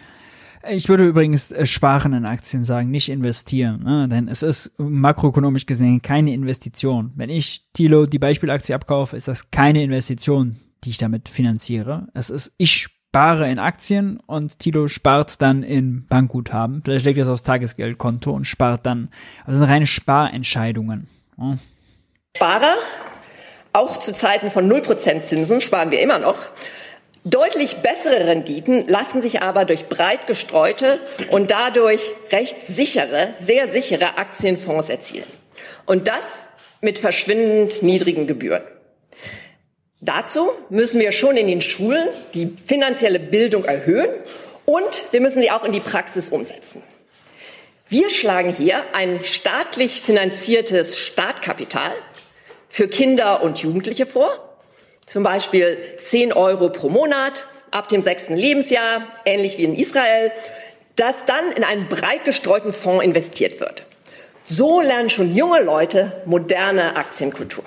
[0.70, 4.08] ich würde übrigens äh, sparen in Aktien sagen, nicht investieren, ne?
[4.08, 7.12] denn es ist makroökonomisch gesehen keine Investition.
[7.16, 12.08] Wenn ich Tilo die Beispielaktie abkaufe, ist das keine Investition, die ich damit finanziere.
[12.14, 16.82] Es ist, ich spare in Aktien und Tilo spart dann in Bankguthaben.
[16.84, 19.10] Vielleicht legt er es aufs Tagesgeldkonto und spart dann.
[19.46, 21.08] Also sind reine Sparentscheidungen.
[21.38, 21.58] Ja.
[22.36, 22.76] Sparer,
[23.72, 26.36] auch zu Zeiten von 0% Zinsen sparen wir immer noch.
[27.28, 31.00] Deutlich bessere Renditen lassen sich aber durch breit gestreute
[31.32, 35.26] und dadurch recht sichere, sehr sichere Aktienfonds erzielen.
[35.88, 36.44] Und das
[36.82, 38.62] mit verschwindend niedrigen Gebühren.
[40.02, 44.10] Dazu müssen wir schon in den Schulen die finanzielle Bildung erhöhen
[44.66, 46.84] und wir müssen sie auch in die Praxis umsetzen.
[47.88, 51.94] Wir schlagen hier ein staatlich finanziertes Startkapital
[52.70, 54.45] für Kinder und Jugendliche vor
[55.06, 60.32] zum Beispiel 10 Euro pro Monat ab dem sechsten Lebensjahr, ähnlich wie in Israel,
[60.96, 63.86] das dann in einen breit gestreuten Fonds investiert wird.
[64.46, 67.66] So lernen schon junge Leute moderne Aktienkultur.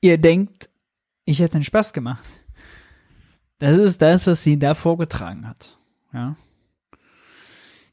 [0.00, 0.68] Ihr denkt,
[1.24, 2.24] ich hätte einen Spaß gemacht.
[3.58, 5.78] Das ist das, was sie da vorgetragen hat.
[6.12, 6.36] Ja.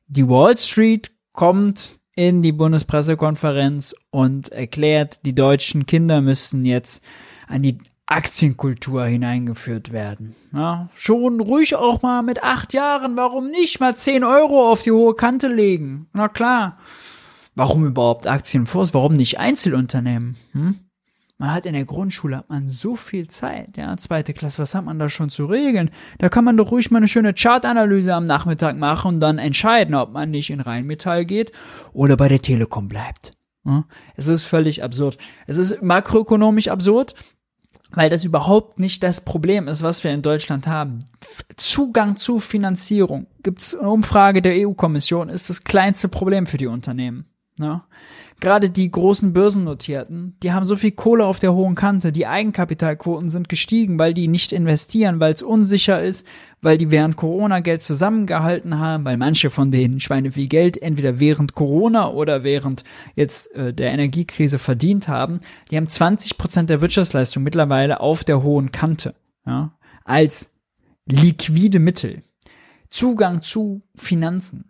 [0.08, 7.04] Die Wall Street kommt in die Bundespressekonferenz und erklärt, die deutschen Kinder müssen jetzt
[7.48, 10.36] an die Aktienkultur hineingeführt werden.
[10.54, 14.92] Ja, schon ruhig auch mal mit acht Jahren, warum nicht mal zehn Euro auf die
[14.92, 16.08] hohe Kante legen?
[16.14, 16.78] Na klar.
[17.56, 18.94] Warum überhaupt Aktienfonds?
[18.94, 20.36] Warum nicht Einzelunternehmen?
[20.54, 20.80] Hm?
[21.44, 24.86] Man hat in der Grundschule hat man so viel Zeit, ja, zweite Klasse, was hat
[24.86, 25.92] man da schon zu regeln?
[26.20, 29.94] Da kann man doch ruhig mal eine schöne Chartanalyse am Nachmittag machen und dann entscheiden,
[29.94, 31.52] ob man nicht in Rheinmetall geht
[31.92, 33.34] oder bei der Telekom bleibt.
[33.66, 33.84] Ja?
[34.16, 35.18] Es ist völlig absurd.
[35.46, 37.14] Es ist makroökonomisch absurd,
[37.92, 41.00] weil das überhaupt nicht das Problem ist, was wir in Deutschland haben.
[41.58, 47.26] Zugang zu Finanzierung gibt's eine Umfrage der EU-Kommission ist das kleinste Problem für die Unternehmen.
[47.60, 47.86] Ja?
[48.44, 53.30] Gerade die großen Börsennotierten, die haben so viel Kohle auf der hohen Kante, die Eigenkapitalquoten
[53.30, 56.28] sind gestiegen, weil die nicht investieren, weil es unsicher ist,
[56.62, 61.22] weil die während Corona Geld zusammengehalten haben, weil manche von denen Schweine viel Geld entweder
[61.22, 62.84] während Corona oder während
[63.16, 65.40] jetzt äh, der Energiekrise verdient haben.
[65.72, 69.16] Die haben 20 Prozent der Wirtschaftsleistung mittlerweile auf der hohen Kante,
[69.46, 69.72] ja,
[70.04, 70.52] als
[71.06, 72.24] liquide Mittel.
[72.90, 74.66] Zugang zu Finanzen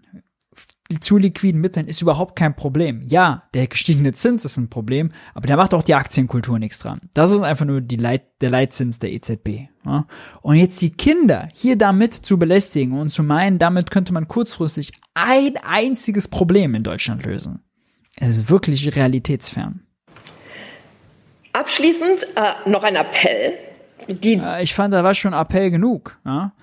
[0.99, 3.01] zu liquiden Mitteln ist überhaupt kein Problem.
[3.05, 7.01] Ja, der gestiegene Zins ist ein Problem, aber der macht auch die Aktienkultur nichts dran.
[7.13, 9.69] Das ist einfach nur die Leit der Leitzins der EZB.
[9.85, 10.07] Ja?
[10.41, 14.91] Und jetzt die Kinder hier damit zu belästigen und zu meinen, damit könnte man kurzfristig
[15.13, 17.63] ein einziges Problem in Deutschland lösen,
[18.19, 19.81] ist wirklich realitätsfern.
[21.53, 23.53] Abschließend äh, noch ein Appell.
[24.09, 26.17] Die ich fand, da war schon Appell genug.
[26.25, 26.53] Ja?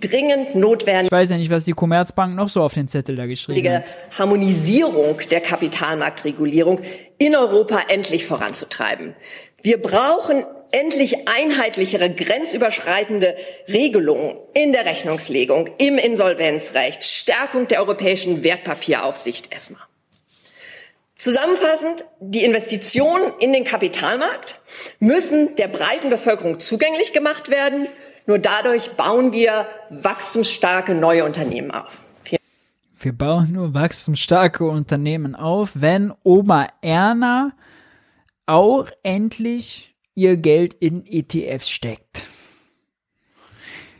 [0.00, 3.26] Dringend notwendige ich weiß ja nicht, was die Commerzbank noch so auf den Zettel da
[3.26, 3.92] geschrieben hat.
[4.18, 6.80] Harmonisierung der Kapitalmarktregulierung
[7.18, 9.14] in Europa endlich voranzutreiben.
[9.62, 13.36] Wir brauchen endlich einheitlichere grenzüberschreitende
[13.68, 19.78] Regelungen in der Rechnungslegung, im Insolvenzrecht, Stärkung der europäischen Wertpapieraufsicht ESMA.
[21.16, 24.60] Zusammenfassend, die Investitionen in den Kapitalmarkt
[25.00, 27.88] müssen der breiten Bevölkerung zugänglich gemacht werden
[28.28, 32.04] nur dadurch bauen wir wachstumsstarke neue Unternehmen auf.
[33.00, 37.52] Wir bauen nur wachstumsstarke Unternehmen auf, wenn Oma Erna
[38.44, 42.26] auch endlich ihr Geld in ETFs steckt.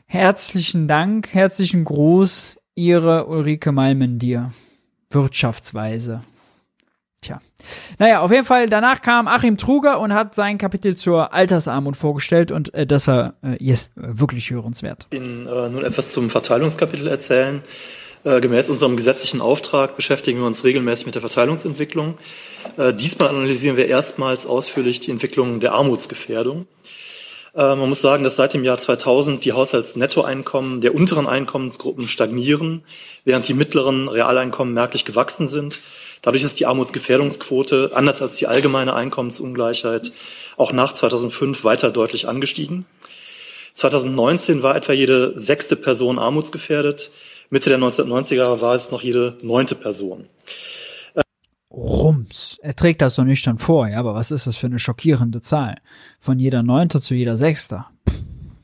[0.06, 4.52] Herzlichen Dank, herzlichen Gruß, Ihre Ulrike Malmendier.
[5.10, 6.22] Wirtschaftsweise.
[7.22, 7.40] Tja.
[7.98, 12.52] Naja, auf jeden Fall, danach kam Achim Truger und hat sein Kapitel zur Altersarmut vorgestellt
[12.52, 15.06] und äh, das war äh, yes, wirklich hörenswert.
[15.10, 17.62] Ich Ihnen äh, nun etwas zum Verteilungskapitel erzählen.
[18.24, 22.18] Äh, gemäß unserem gesetzlichen Auftrag beschäftigen wir uns regelmäßig mit der Verteilungsentwicklung.
[22.76, 26.66] Äh, diesmal analysieren wir erstmals ausführlich die Entwicklung der Armutsgefährdung.
[27.54, 32.82] Äh, man muss sagen, dass seit dem Jahr 2000 die Haushaltsnettoeinkommen der unteren Einkommensgruppen stagnieren,
[33.24, 35.80] während die mittleren Realeinkommen merklich gewachsen sind.
[36.22, 40.12] Dadurch ist die Armutsgefährdungsquote, anders als die allgemeine Einkommensungleichheit,
[40.56, 42.86] auch nach 2005 weiter deutlich angestiegen.
[43.74, 47.10] 2019 war etwa jede sechste Person armutsgefährdet.
[47.50, 50.28] Mitte der 1990er war es noch jede neunte Person.
[51.70, 52.58] Rums.
[52.60, 55.76] Er trägt das so nüchtern vor, ja, aber was ist das für eine schockierende Zahl?
[56.18, 57.90] Von jeder Neunte zu jeder Sechster.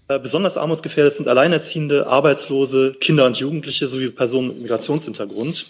[0.09, 5.67] Äh, besonders armutsgefährdet sind Alleinerziehende, Arbeitslose, Kinder und Jugendliche sowie Personen mit Migrationshintergrund.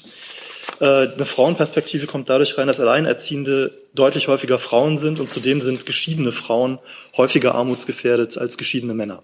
[0.81, 5.87] Äh, eine Frauenperspektive kommt dadurch rein, dass Alleinerziehende deutlich häufiger Frauen sind und zudem sind
[5.87, 6.79] geschiedene Frauen
[7.17, 9.23] häufiger armutsgefährdet als geschiedene Männer.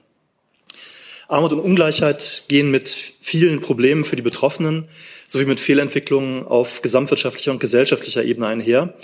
[1.28, 2.88] Armut und Ungleichheit gehen mit
[3.20, 4.88] vielen Problemen für die Betroffenen
[5.28, 8.94] sowie mit Fehlentwicklungen auf gesamtwirtschaftlicher und gesellschaftlicher Ebene einher.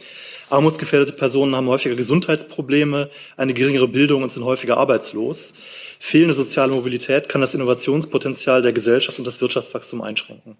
[0.50, 5.54] Armutsgefährdete Personen haben häufiger Gesundheitsprobleme, eine geringere Bildung und sind häufiger arbeitslos.
[6.00, 10.56] Fehlende soziale Mobilität kann das Innovationspotenzial der Gesellschaft und das Wirtschaftswachstum einschränken.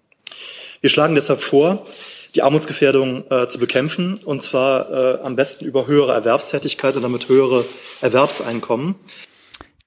[0.81, 1.85] Wir schlagen deshalb vor,
[2.35, 7.29] die Armutsgefährdung äh, zu bekämpfen, und zwar äh, am besten über höhere Erwerbstätigkeit und damit
[7.29, 7.65] höhere
[8.01, 8.95] Erwerbseinkommen.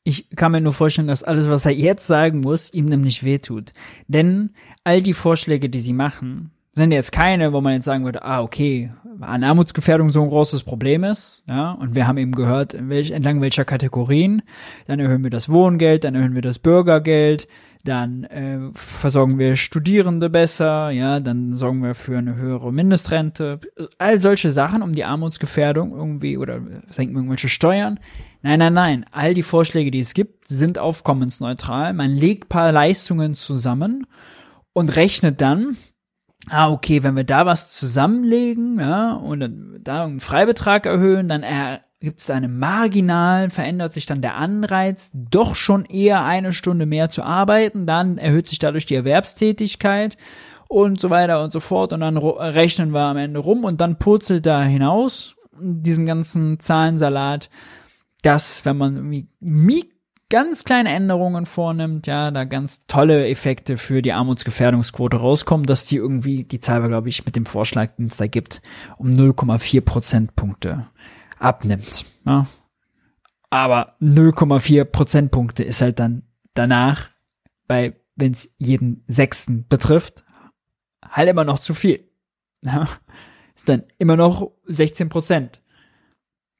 [0.03, 3.73] Ich kann mir nur vorstellen, dass alles, was er jetzt sagen muss, ihm nämlich wehtut.
[4.09, 8.23] Denn all die Vorschläge, die sie machen, sind jetzt keine, wo man jetzt sagen würde,
[8.23, 8.91] ah, okay,
[9.21, 13.41] an Armutsgefährdung so ein großes Problem ist, ja, und wir haben eben gehört, welch, entlang
[13.43, 14.43] welcher Kategorien,
[14.87, 17.47] dann erhöhen wir das Wohngeld, dann erhöhen wir das Bürgergeld,
[17.85, 23.61] dann äh, versorgen wir Studierende besser, ja, dann sorgen wir für eine höhere Mindestrente,
[23.98, 27.98] all solche Sachen, um die Armutsgefährdung irgendwie oder senken irgendwelche Steuern.
[28.43, 29.07] Nein, nein, nein.
[29.12, 31.93] All die Vorschläge, die es gibt, sind aufkommensneutral.
[31.93, 34.07] Man legt paar Leistungen zusammen
[34.73, 35.77] und rechnet dann,
[36.48, 41.81] ah, okay, wenn wir da was zusammenlegen, ja, und da einen Freibetrag erhöhen, dann er,
[42.01, 47.11] gibt es einen marginal, verändert sich dann der Anreiz, doch schon eher eine Stunde mehr
[47.11, 50.17] zu arbeiten, dann erhöht sich dadurch die Erwerbstätigkeit
[50.67, 53.99] und so weiter und so fort und dann rechnen wir am Ende rum und dann
[53.99, 57.51] purzelt da hinaus diesem ganzen Zahlensalat
[58.23, 59.91] dass, wenn man irgendwie
[60.29, 65.97] ganz kleine Änderungen vornimmt, ja, da ganz tolle Effekte für die Armutsgefährdungsquote rauskommen, dass die
[65.97, 68.63] irgendwie, die Zahl war, glaube ich, mit dem Vorschlag, den es da gibt,
[68.97, 70.87] um 0,4 Prozentpunkte
[71.41, 72.05] abnimmt.
[72.27, 72.47] Ja.
[73.51, 76.23] Aber 0,4 Prozentpunkte ist halt dann
[76.55, 77.11] danach,
[77.67, 80.25] bei, wenn es jeden Sechsten betrifft,
[81.05, 82.09] halt immer noch zu viel.
[82.62, 82.89] Ja.
[83.57, 85.61] Ist dann immer noch 16 Prozent.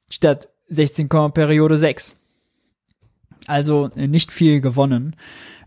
[0.09, 2.17] Statt 16, Periode 6.
[3.47, 5.15] Also äh, nicht viel gewonnen.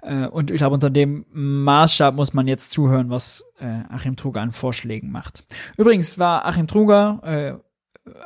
[0.03, 4.43] Äh, und ich glaube, unter dem Maßstab muss man jetzt zuhören, was äh, Achim Truger
[4.43, 5.45] an Vorschlägen macht.
[5.77, 7.61] Übrigens war Achim Truger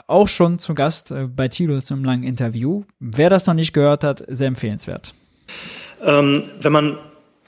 [0.07, 2.85] auch schon zu Gast bei Tilo zum langen Interview.
[2.99, 5.15] Wer das noch nicht gehört hat, sehr empfehlenswert.
[6.05, 6.99] Ähm, wenn man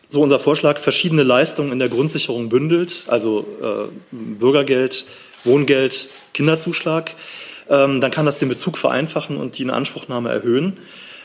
[0.09, 5.07] so unser Vorschlag verschiedene Leistungen in der Grundsicherung bündelt, also äh, Bürgergeld,
[5.45, 7.15] Wohngeld, Kinderzuschlag,
[7.69, 10.79] ähm, dann kann das den Bezug vereinfachen und die Inanspruchnahme erhöhen.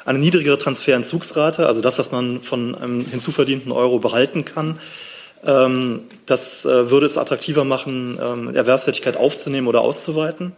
[0.05, 4.79] Eine niedrigere Transferentzugsrate, also das, was man von einem hinzuverdienten Euro behalten kann,
[5.43, 10.53] ähm, das äh, würde es attraktiver machen, ähm, Erwerbstätigkeit aufzunehmen oder auszuweiten.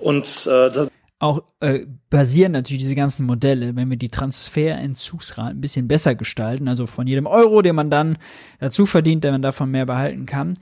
[0.00, 0.86] Und äh,
[1.18, 6.66] auch äh, basieren natürlich diese ganzen Modelle, wenn wir die Transferentzugsraten ein bisschen besser gestalten,
[6.66, 8.18] also von jedem Euro, den man dann
[8.58, 10.58] dazu verdient, der man davon mehr behalten kann,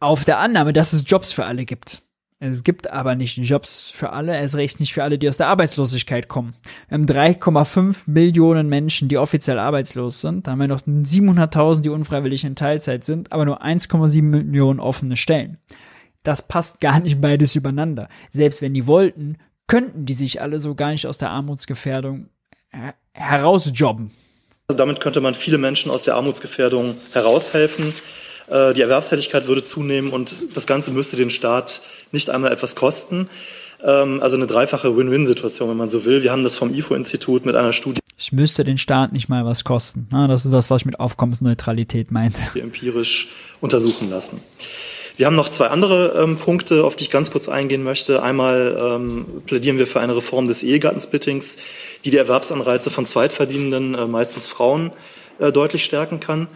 [0.00, 2.02] auf der Annahme, dass es Jobs für alle gibt.
[2.40, 5.46] Es gibt aber nicht Jobs für alle, erst recht nicht für alle, die aus der
[5.46, 6.54] Arbeitslosigkeit kommen.
[6.88, 10.46] Wir haben 3,5 Millionen Menschen, die offiziell arbeitslos sind.
[10.46, 15.16] Da haben wir noch 700.000, die unfreiwillig in Teilzeit sind, aber nur 1,7 Millionen offene
[15.16, 15.58] Stellen.
[16.22, 18.08] Das passt gar nicht beides übereinander.
[18.30, 22.28] Selbst wenn die wollten, könnten die sich alle so gar nicht aus der Armutsgefährdung
[23.12, 24.10] herausjobben.
[24.68, 27.92] Also damit könnte man viele Menschen aus der Armutsgefährdung heraushelfen.
[28.48, 31.82] Äh, die Erwerbstätigkeit würde zunehmen und das Ganze müsste den Staat
[32.12, 33.28] nicht einmal etwas kosten.
[33.82, 36.22] Ähm, also eine dreifache Win-Win-Situation, wenn man so will.
[36.22, 38.00] Wir haben das vom IFO-Institut mit einer Studie.
[38.16, 40.06] Ich müsste den Staat nicht mal was kosten.
[40.10, 42.40] Das ist das, was ich mit Aufkommensneutralität meinte.
[42.54, 43.28] Empirisch
[43.60, 44.40] untersuchen lassen.
[45.16, 48.22] Wir haben noch zwei andere ähm, Punkte, auf die ich ganz kurz eingehen möchte.
[48.22, 51.56] Einmal ähm, plädieren wir für eine Reform des Ehegattensplittings,
[52.04, 54.92] die die Erwerbsanreize von Zweitverdienenden, äh, meistens Frauen,
[55.38, 56.48] äh, deutlich stärken kann.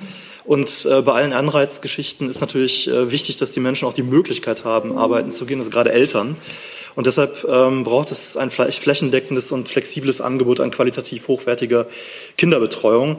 [0.44, 4.64] Und äh, bei allen Anreizgeschichten ist natürlich äh, wichtig, dass die Menschen auch die Möglichkeit
[4.64, 6.36] haben, arbeiten zu gehen, also gerade Eltern.
[6.94, 11.86] Und deshalb ähm, braucht es ein flächendeckendes und flexibles Angebot an qualitativ hochwertiger
[12.38, 13.18] Kinderbetreuung.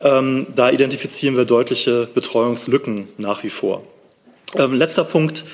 [0.00, 3.82] Ähm, da identifizieren wir deutliche Betreuungslücken nach wie vor.
[4.54, 5.44] Ähm, letzter Punkt.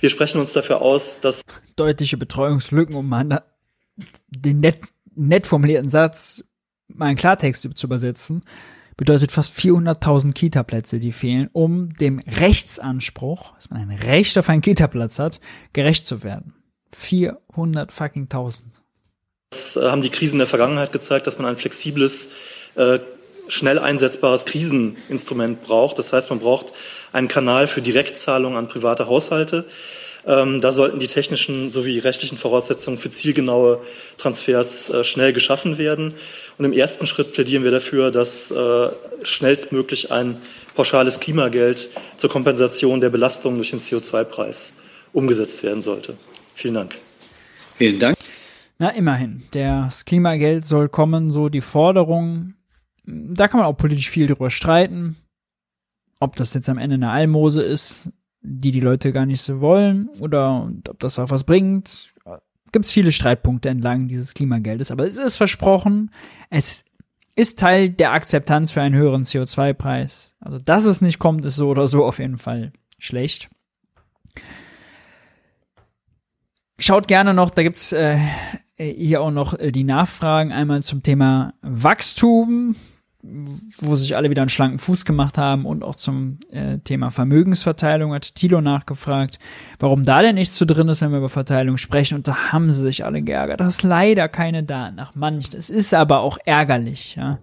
[0.00, 1.42] Wir sprechen uns dafür aus, dass
[1.76, 3.42] deutliche Betreuungslücken, um mal
[4.28, 4.80] den nett,
[5.14, 6.44] nett formulierten Satz
[6.88, 8.42] mal in Klartext zu übersetzen,
[8.96, 14.62] bedeutet fast 400.000 Kita-Plätze, die fehlen, um dem Rechtsanspruch, dass man ein Recht auf einen
[14.62, 15.40] Kita-Platz hat,
[15.72, 16.54] gerecht zu werden.
[16.92, 18.66] 400 fucking 1000.
[19.50, 22.28] Das äh, haben die Krisen der Vergangenheit gezeigt, dass man ein flexibles,
[22.76, 22.98] äh,
[23.48, 25.98] schnell einsetzbares Kriseninstrument braucht.
[25.98, 26.72] Das heißt, man braucht
[27.12, 29.66] einen Kanal für Direktzahlungen an private Haushalte.
[30.26, 33.80] Ähm, da sollten die technischen sowie rechtlichen Voraussetzungen für zielgenaue
[34.16, 36.14] Transfers äh, schnell geschaffen werden.
[36.56, 38.88] Und im ersten Schritt plädieren wir dafür, dass äh,
[39.22, 40.36] schnellstmöglich ein
[40.74, 44.74] pauschales Klimageld zur Kompensation der Belastung durch den CO2-Preis
[45.12, 46.16] umgesetzt werden sollte.
[46.54, 46.94] Vielen Dank.
[47.76, 48.16] Vielen Dank.
[48.78, 49.42] Na, immerhin.
[49.52, 52.54] Das Klimageld soll kommen, so die Forderung.
[53.06, 55.16] Da kann man auch politisch viel drüber streiten.
[56.20, 58.10] Ob das jetzt am Ende eine Almose ist,
[58.40, 62.14] die die Leute gar nicht so wollen, oder ob das auch was bringt.
[62.72, 66.10] Gibt es viele Streitpunkte entlang dieses Klimageldes, aber es ist versprochen.
[66.50, 66.84] Es
[67.36, 70.36] ist Teil der Akzeptanz für einen höheren CO2-Preis.
[70.40, 73.48] Also, dass es nicht kommt, ist so oder so auf jeden Fall schlecht.
[76.78, 78.18] Schaut gerne noch, da gibt's äh,
[78.76, 82.76] hier auch noch äh, die Nachfragen einmal zum Thema Wachstum,
[83.80, 88.12] wo sich alle wieder einen schlanken Fuß gemacht haben und auch zum äh, Thema Vermögensverteilung
[88.12, 89.38] hat Tilo nachgefragt,
[89.78, 92.70] warum da denn nichts zu drin ist, wenn wir über Verteilung sprechen und da haben
[92.70, 93.60] sie sich alle geärgert.
[93.60, 95.56] Das ist leider keine Daten nach manchen.
[95.56, 97.38] Es ist aber auch ärgerlich, ja.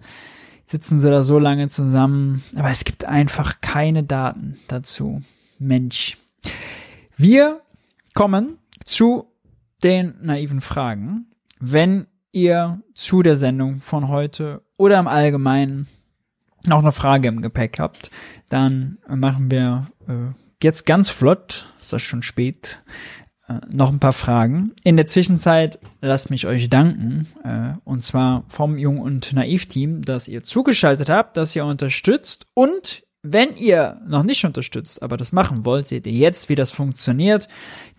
[0.66, 5.20] Sitzen sie da so lange zusammen, aber es gibt einfach keine Daten dazu.
[5.58, 6.16] Mensch.
[7.16, 7.60] Wir
[8.14, 9.26] kommen zu
[9.82, 11.26] den naiven Fragen.
[11.60, 15.86] Wenn ihr zu der Sendung von heute oder im Allgemeinen
[16.66, 18.10] noch eine Frage im Gepäck habt,
[18.48, 22.82] dann machen wir äh, jetzt ganz flott, ist das schon spät,
[23.46, 24.72] äh, noch ein paar Fragen.
[24.82, 30.26] In der Zwischenzeit lasst mich euch danken, äh, und zwar vom Jung- und Naiv-Team, dass
[30.26, 35.64] ihr zugeschaltet habt, dass ihr unterstützt und wenn ihr noch nicht unterstützt, aber das machen
[35.64, 37.46] wollt, seht ihr jetzt, wie das funktioniert.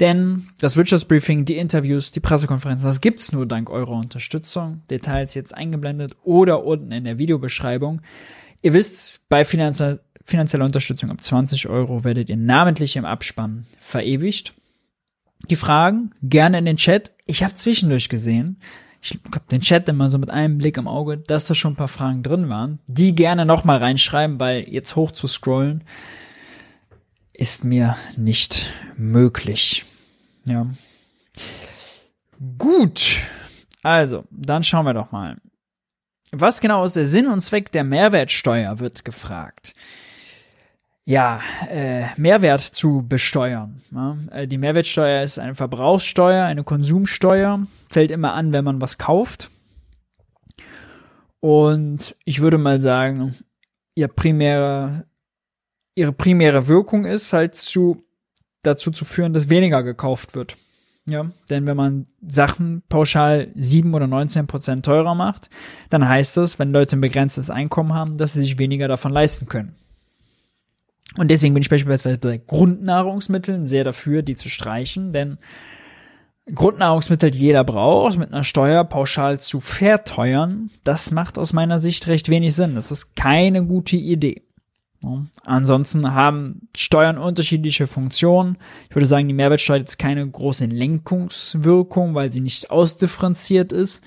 [0.02, 4.82] Denn das Wirtschaftsbriefing, die Interviews, die Pressekonferenzen, das gibt's nur dank eurer Unterstützung.
[4.90, 8.02] Details jetzt eingeblendet oder unten in der Videobeschreibung.
[8.62, 10.00] Ihr wisst, bei finanzieller,
[10.66, 14.54] Unterstützung ab 20 Euro werdet ihr namentlich im Abspann verewigt.
[15.50, 17.14] Die Fragen gerne in den Chat.
[17.26, 18.60] Ich habe zwischendurch gesehen,
[19.04, 21.78] ich habe den Chat immer so mit einem Blick im Auge, dass da schon ein
[21.78, 25.84] paar Fragen drin waren, die gerne nochmal reinschreiben, weil jetzt hoch zu scrollen
[27.34, 29.86] ist mir nicht möglich.
[30.46, 30.68] Ja.
[32.58, 33.18] Gut.
[33.82, 35.38] Also, dann schauen wir doch mal.
[36.32, 39.76] Was genau ist der Sinn und Zweck der Mehrwertsteuer, wird gefragt
[41.06, 43.82] ja, äh, Mehrwert zu besteuern.
[43.92, 44.18] Ja?
[44.32, 49.52] Äh, die Mehrwertsteuer ist eine Verbrauchssteuer, eine Konsumsteuer, fällt immer an, wenn man was kauft.
[51.40, 53.36] Und ich würde mal sagen,
[53.96, 55.06] ihr primäre,
[55.94, 58.04] ihre primäre Wirkung ist halt zu,
[58.62, 60.56] dazu zu führen, dass weniger gekauft wird.
[61.06, 65.50] Ja, denn wenn man Sachen pauschal 7 oder 19 Prozent teurer macht,
[65.90, 69.50] dann heißt das, wenn Leute ein begrenztes Einkommen haben, dass sie sich weniger davon leisten
[69.50, 69.76] können.
[71.18, 75.38] Und deswegen bin ich beispielsweise bei Grundnahrungsmitteln sehr dafür, die zu streichen, denn
[76.54, 82.08] Grundnahrungsmittel, die jeder braucht, mit einer Steuer pauschal zu verteuern, das macht aus meiner Sicht
[82.08, 82.76] recht wenig Sinn.
[82.76, 84.42] Das ist keine gute Idee.
[85.44, 88.58] Ansonsten haben Steuern unterschiedliche Funktionen.
[88.90, 94.04] Ich würde sagen, die Mehrwertsteuer hat jetzt keine große Lenkungswirkung, weil sie nicht ausdifferenziert ist.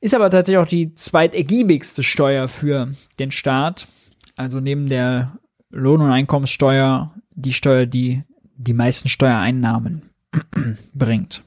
[0.00, 3.88] Ist aber tatsächlich auch die zweitergiebigste Steuer für den Staat.
[4.36, 5.32] Also neben der
[5.74, 8.22] Lohn- und Einkommenssteuer die Steuer, die
[8.56, 10.02] die meisten Steuereinnahmen
[10.94, 11.42] bringt.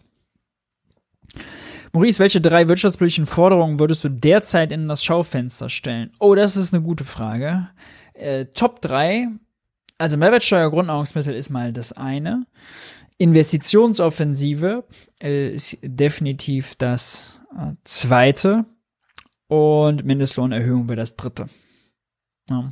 [1.94, 6.12] Maurice, welche drei wirtschaftspolitischen Forderungen würdest du derzeit in das Schaufenster stellen?
[6.20, 7.70] Oh, das ist eine gute Frage.
[8.14, 9.30] Äh, Top 3,
[9.98, 12.46] also Mehrwertsteuer Grundnahrungsmittel ist mal das eine.
[13.18, 14.84] Investitionsoffensive
[15.24, 18.66] äh, ist definitiv das äh, zweite.
[19.48, 21.48] Und Mindestlohnerhöhung wäre das dritte.
[22.50, 22.72] Ja.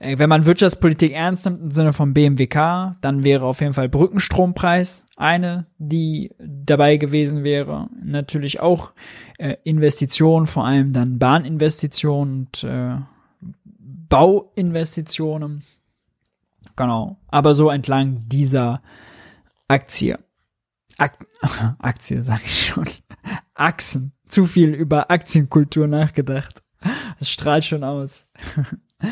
[0.00, 3.88] Äh, wenn man Wirtschaftspolitik ernst nimmt im Sinne von BMWK, dann wäre auf jeden Fall
[3.88, 7.88] Brückenstrompreis eine, die dabei gewesen wäre.
[8.02, 8.92] Natürlich auch
[9.38, 12.96] äh, Investitionen, vor allem dann Bahninvestitionen und äh,
[14.08, 15.62] Bauinvestitionen.
[16.76, 17.18] Genau.
[17.28, 18.82] Aber so entlang dieser
[19.68, 20.18] Aktie.
[20.98, 21.26] Ak
[21.78, 22.86] Aktie sage ich schon.
[23.54, 24.12] Achsen.
[24.28, 26.62] Zu viel über Aktienkultur nachgedacht.
[27.18, 28.26] Das strahlt schon aus.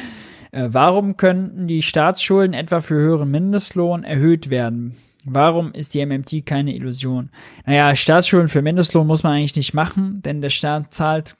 [0.55, 4.97] Äh, warum könnten die Staatsschulden etwa für höheren Mindestlohn erhöht werden?
[5.25, 7.31] Warum ist die MMT keine Illusion?
[7.67, 11.37] Naja, Staatsschulden für Mindestlohn muss man eigentlich nicht machen, denn der Staat zahlt,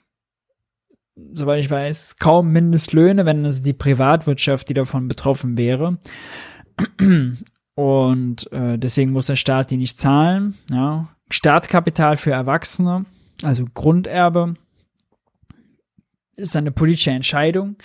[1.31, 5.97] soweit ich weiß, kaum Mindestlöhne, wenn es die Privatwirtschaft, die davon betroffen wäre.
[7.75, 10.55] Und äh, deswegen muss der Staat die nicht zahlen.
[10.69, 11.07] Ja.
[11.29, 13.05] Startkapital für Erwachsene,
[13.43, 14.55] also Grunderbe,
[16.35, 17.77] ist eine politische Entscheidung.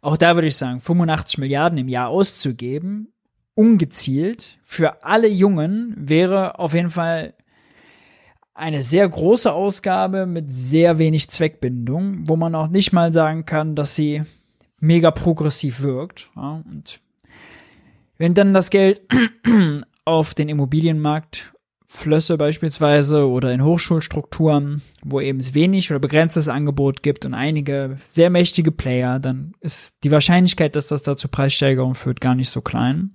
[0.00, 3.12] Auch da würde ich sagen, 85 Milliarden im Jahr auszugeben,
[3.54, 7.34] ungezielt, für alle Jungen wäre auf jeden Fall
[8.54, 13.74] eine sehr große Ausgabe mit sehr wenig Zweckbindung, wo man auch nicht mal sagen kann,
[13.74, 14.22] dass sie
[14.80, 16.30] mega progressiv wirkt.
[16.36, 17.00] Ja, und
[18.18, 19.02] wenn dann das Geld
[20.04, 21.52] auf den Immobilienmarkt
[21.88, 27.96] Flösse beispielsweise oder in Hochschulstrukturen, wo eben es wenig oder begrenztes Angebot gibt und einige
[28.08, 32.50] sehr mächtige Player, dann ist die Wahrscheinlichkeit, dass das da zu Preissteigerungen führt, gar nicht
[32.50, 33.14] so klein.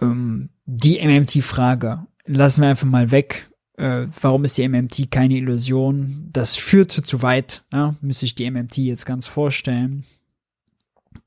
[0.00, 3.50] Ähm, die MMT-Frage lassen wir einfach mal weg.
[3.76, 6.30] Äh, warum ist die MMT keine Illusion?
[6.32, 7.64] Das führte zu weit.
[7.72, 7.94] Ja?
[8.00, 10.04] Müsste ich die MMT jetzt ganz vorstellen.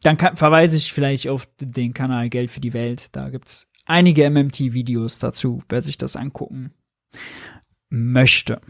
[0.02, 3.16] Dann kann, verweise ich vielleicht auf den Kanal Geld für die Welt.
[3.16, 6.72] Da gibt's einige MMT-Videos dazu, wer sich das angucken
[7.90, 8.62] möchte.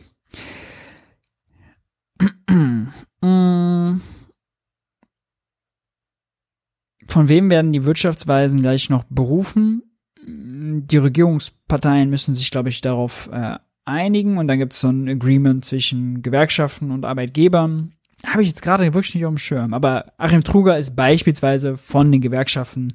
[7.08, 9.84] Von wem werden die Wirtschaftsweisen gleich noch berufen?
[10.26, 15.10] Die Regierungsparteien müssen sich, glaube ich, darauf äh, einigen und dann gibt es so ein
[15.10, 17.94] Agreement zwischen Gewerkschaften und Arbeitgebern.
[18.26, 22.12] Habe ich jetzt gerade wirklich nicht auf dem Schirm, aber Achim Truger ist beispielsweise von
[22.12, 22.94] den Gewerkschaften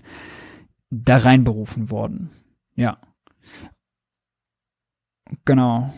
[1.03, 2.31] da reinberufen worden.
[2.77, 2.99] Ja.
[5.45, 5.93] Genau.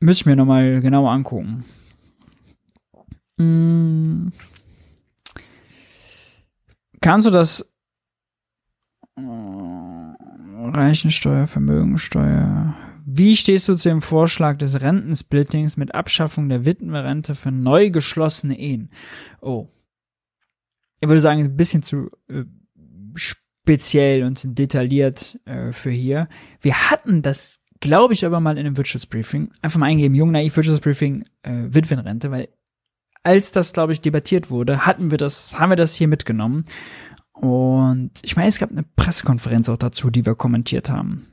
[0.00, 1.64] Müsste ich mir nochmal genauer angucken.
[3.38, 4.32] Hm.
[7.00, 7.72] Kannst du das
[9.16, 12.74] äh, Reichensteuer, Vermögensteuer.
[13.06, 18.58] Wie stehst du zu dem Vorschlag des Rentensplittings mit Abschaffung der Witwenrente für neu geschlossene
[18.58, 18.90] Ehen?
[19.40, 19.68] Oh,
[21.00, 22.44] ich würde sagen, ein bisschen zu äh,
[23.14, 26.28] speziell und detailliert äh, für hier.
[26.60, 29.52] Wir hatten das, glaube ich, aber mal in einem Wirtschaftsbriefing.
[29.62, 32.48] Einfach mal eingeben, jung, naiv Wirtschaftsbriefing, äh, Witwenrente, weil
[33.22, 36.64] als das, glaube ich, debattiert wurde, hatten wir das, haben wir das hier mitgenommen.
[37.32, 41.27] Und ich meine, es gab eine Pressekonferenz auch dazu, die wir kommentiert haben.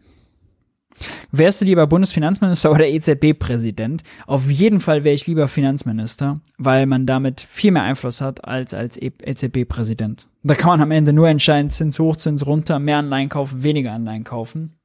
[1.32, 4.04] Wärst du lieber Bundesfinanzminister oder EZB-Präsident?
[4.28, 8.74] Auf jeden Fall wäre ich lieber Finanzminister, weil man damit viel mehr Einfluss hat als
[8.74, 10.28] als EZB-Präsident.
[10.44, 13.92] Da kann man am Ende nur entscheiden, Zins hoch, Zins runter, mehr Anleihen kaufen, weniger
[13.92, 14.78] Anleihen kaufen.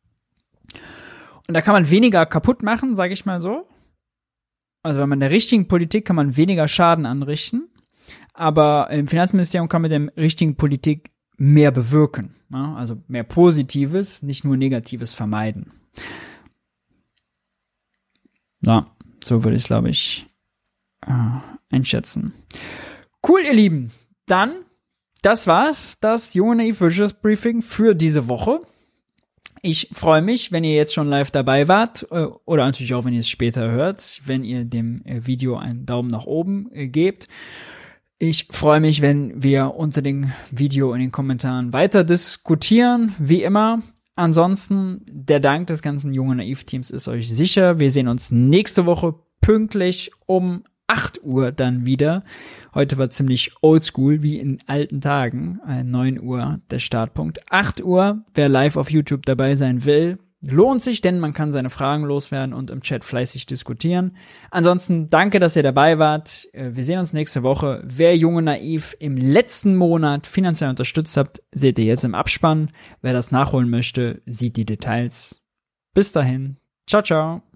[1.47, 3.66] Und da kann man weniger kaputt machen, sage ich mal so.
[4.82, 7.69] Also wenn man der richtigen Politik kann man weniger Schaden anrichten,
[8.32, 12.35] aber im Finanzministerium kann man mit der richtigen Politik mehr bewirken.
[12.49, 12.74] Ne?
[12.77, 15.73] Also mehr Positives, nicht nur Negatives vermeiden.
[18.62, 18.94] Ja,
[19.24, 20.26] so würde ich es, glaube ich,
[21.06, 21.12] äh,
[21.70, 22.32] einschätzen.
[23.26, 23.90] Cool, ihr Lieben.
[24.26, 24.64] Dann,
[25.22, 26.80] das war's, das junge Naiv
[27.22, 28.60] Briefing für diese Woche.
[29.62, 33.12] Ich freue mich, wenn ihr jetzt schon live dabei wart äh, oder natürlich auch, wenn
[33.12, 37.28] ihr es später hört, wenn ihr dem äh, Video einen Daumen nach oben äh, gebt.
[38.18, 43.82] Ich freue mich, wenn wir unter dem Video in den Kommentaren weiter diskutieren, wie immer.
[44.20, 47.80] Ansonsten, der Dank des ganzen jungen Naiv-Teams ist euch sicher.
[47.80, 52.22] Wir sehen uns nächste Woche pünktlich um 8 Uhr dann wieder.
[52.74, 55.59] Heute war ziemlich oldschool, wie in alten Tagen.
[55.66, 57.51] 9 äh, Uhr der Startpunkt.
[57.51, 61.68] 8 Uhr, wer live auf YouTube dabei sein will, Lohnt sich, denn man kann seine
[61.68, 64.16] Fragen loswerden und im Chat fleißig diskutieren.
[64.50, 66.48] Ansonsten danke, dass ihr dabei wart.
[66.54, 67.82] Äh, wir sehen uns nächste Woche.
[67.84, 72.70] Wer Junge Naiv im letzten Monat finanziell unterstützt habt, seht ihr jetzt im Abspann.
[73.02, 75.42] Wer das nachholen möchte, sieht die Details.
[75.94, 76.56] Bis dahin.
[76.86, 77.49] Ciao, ciao.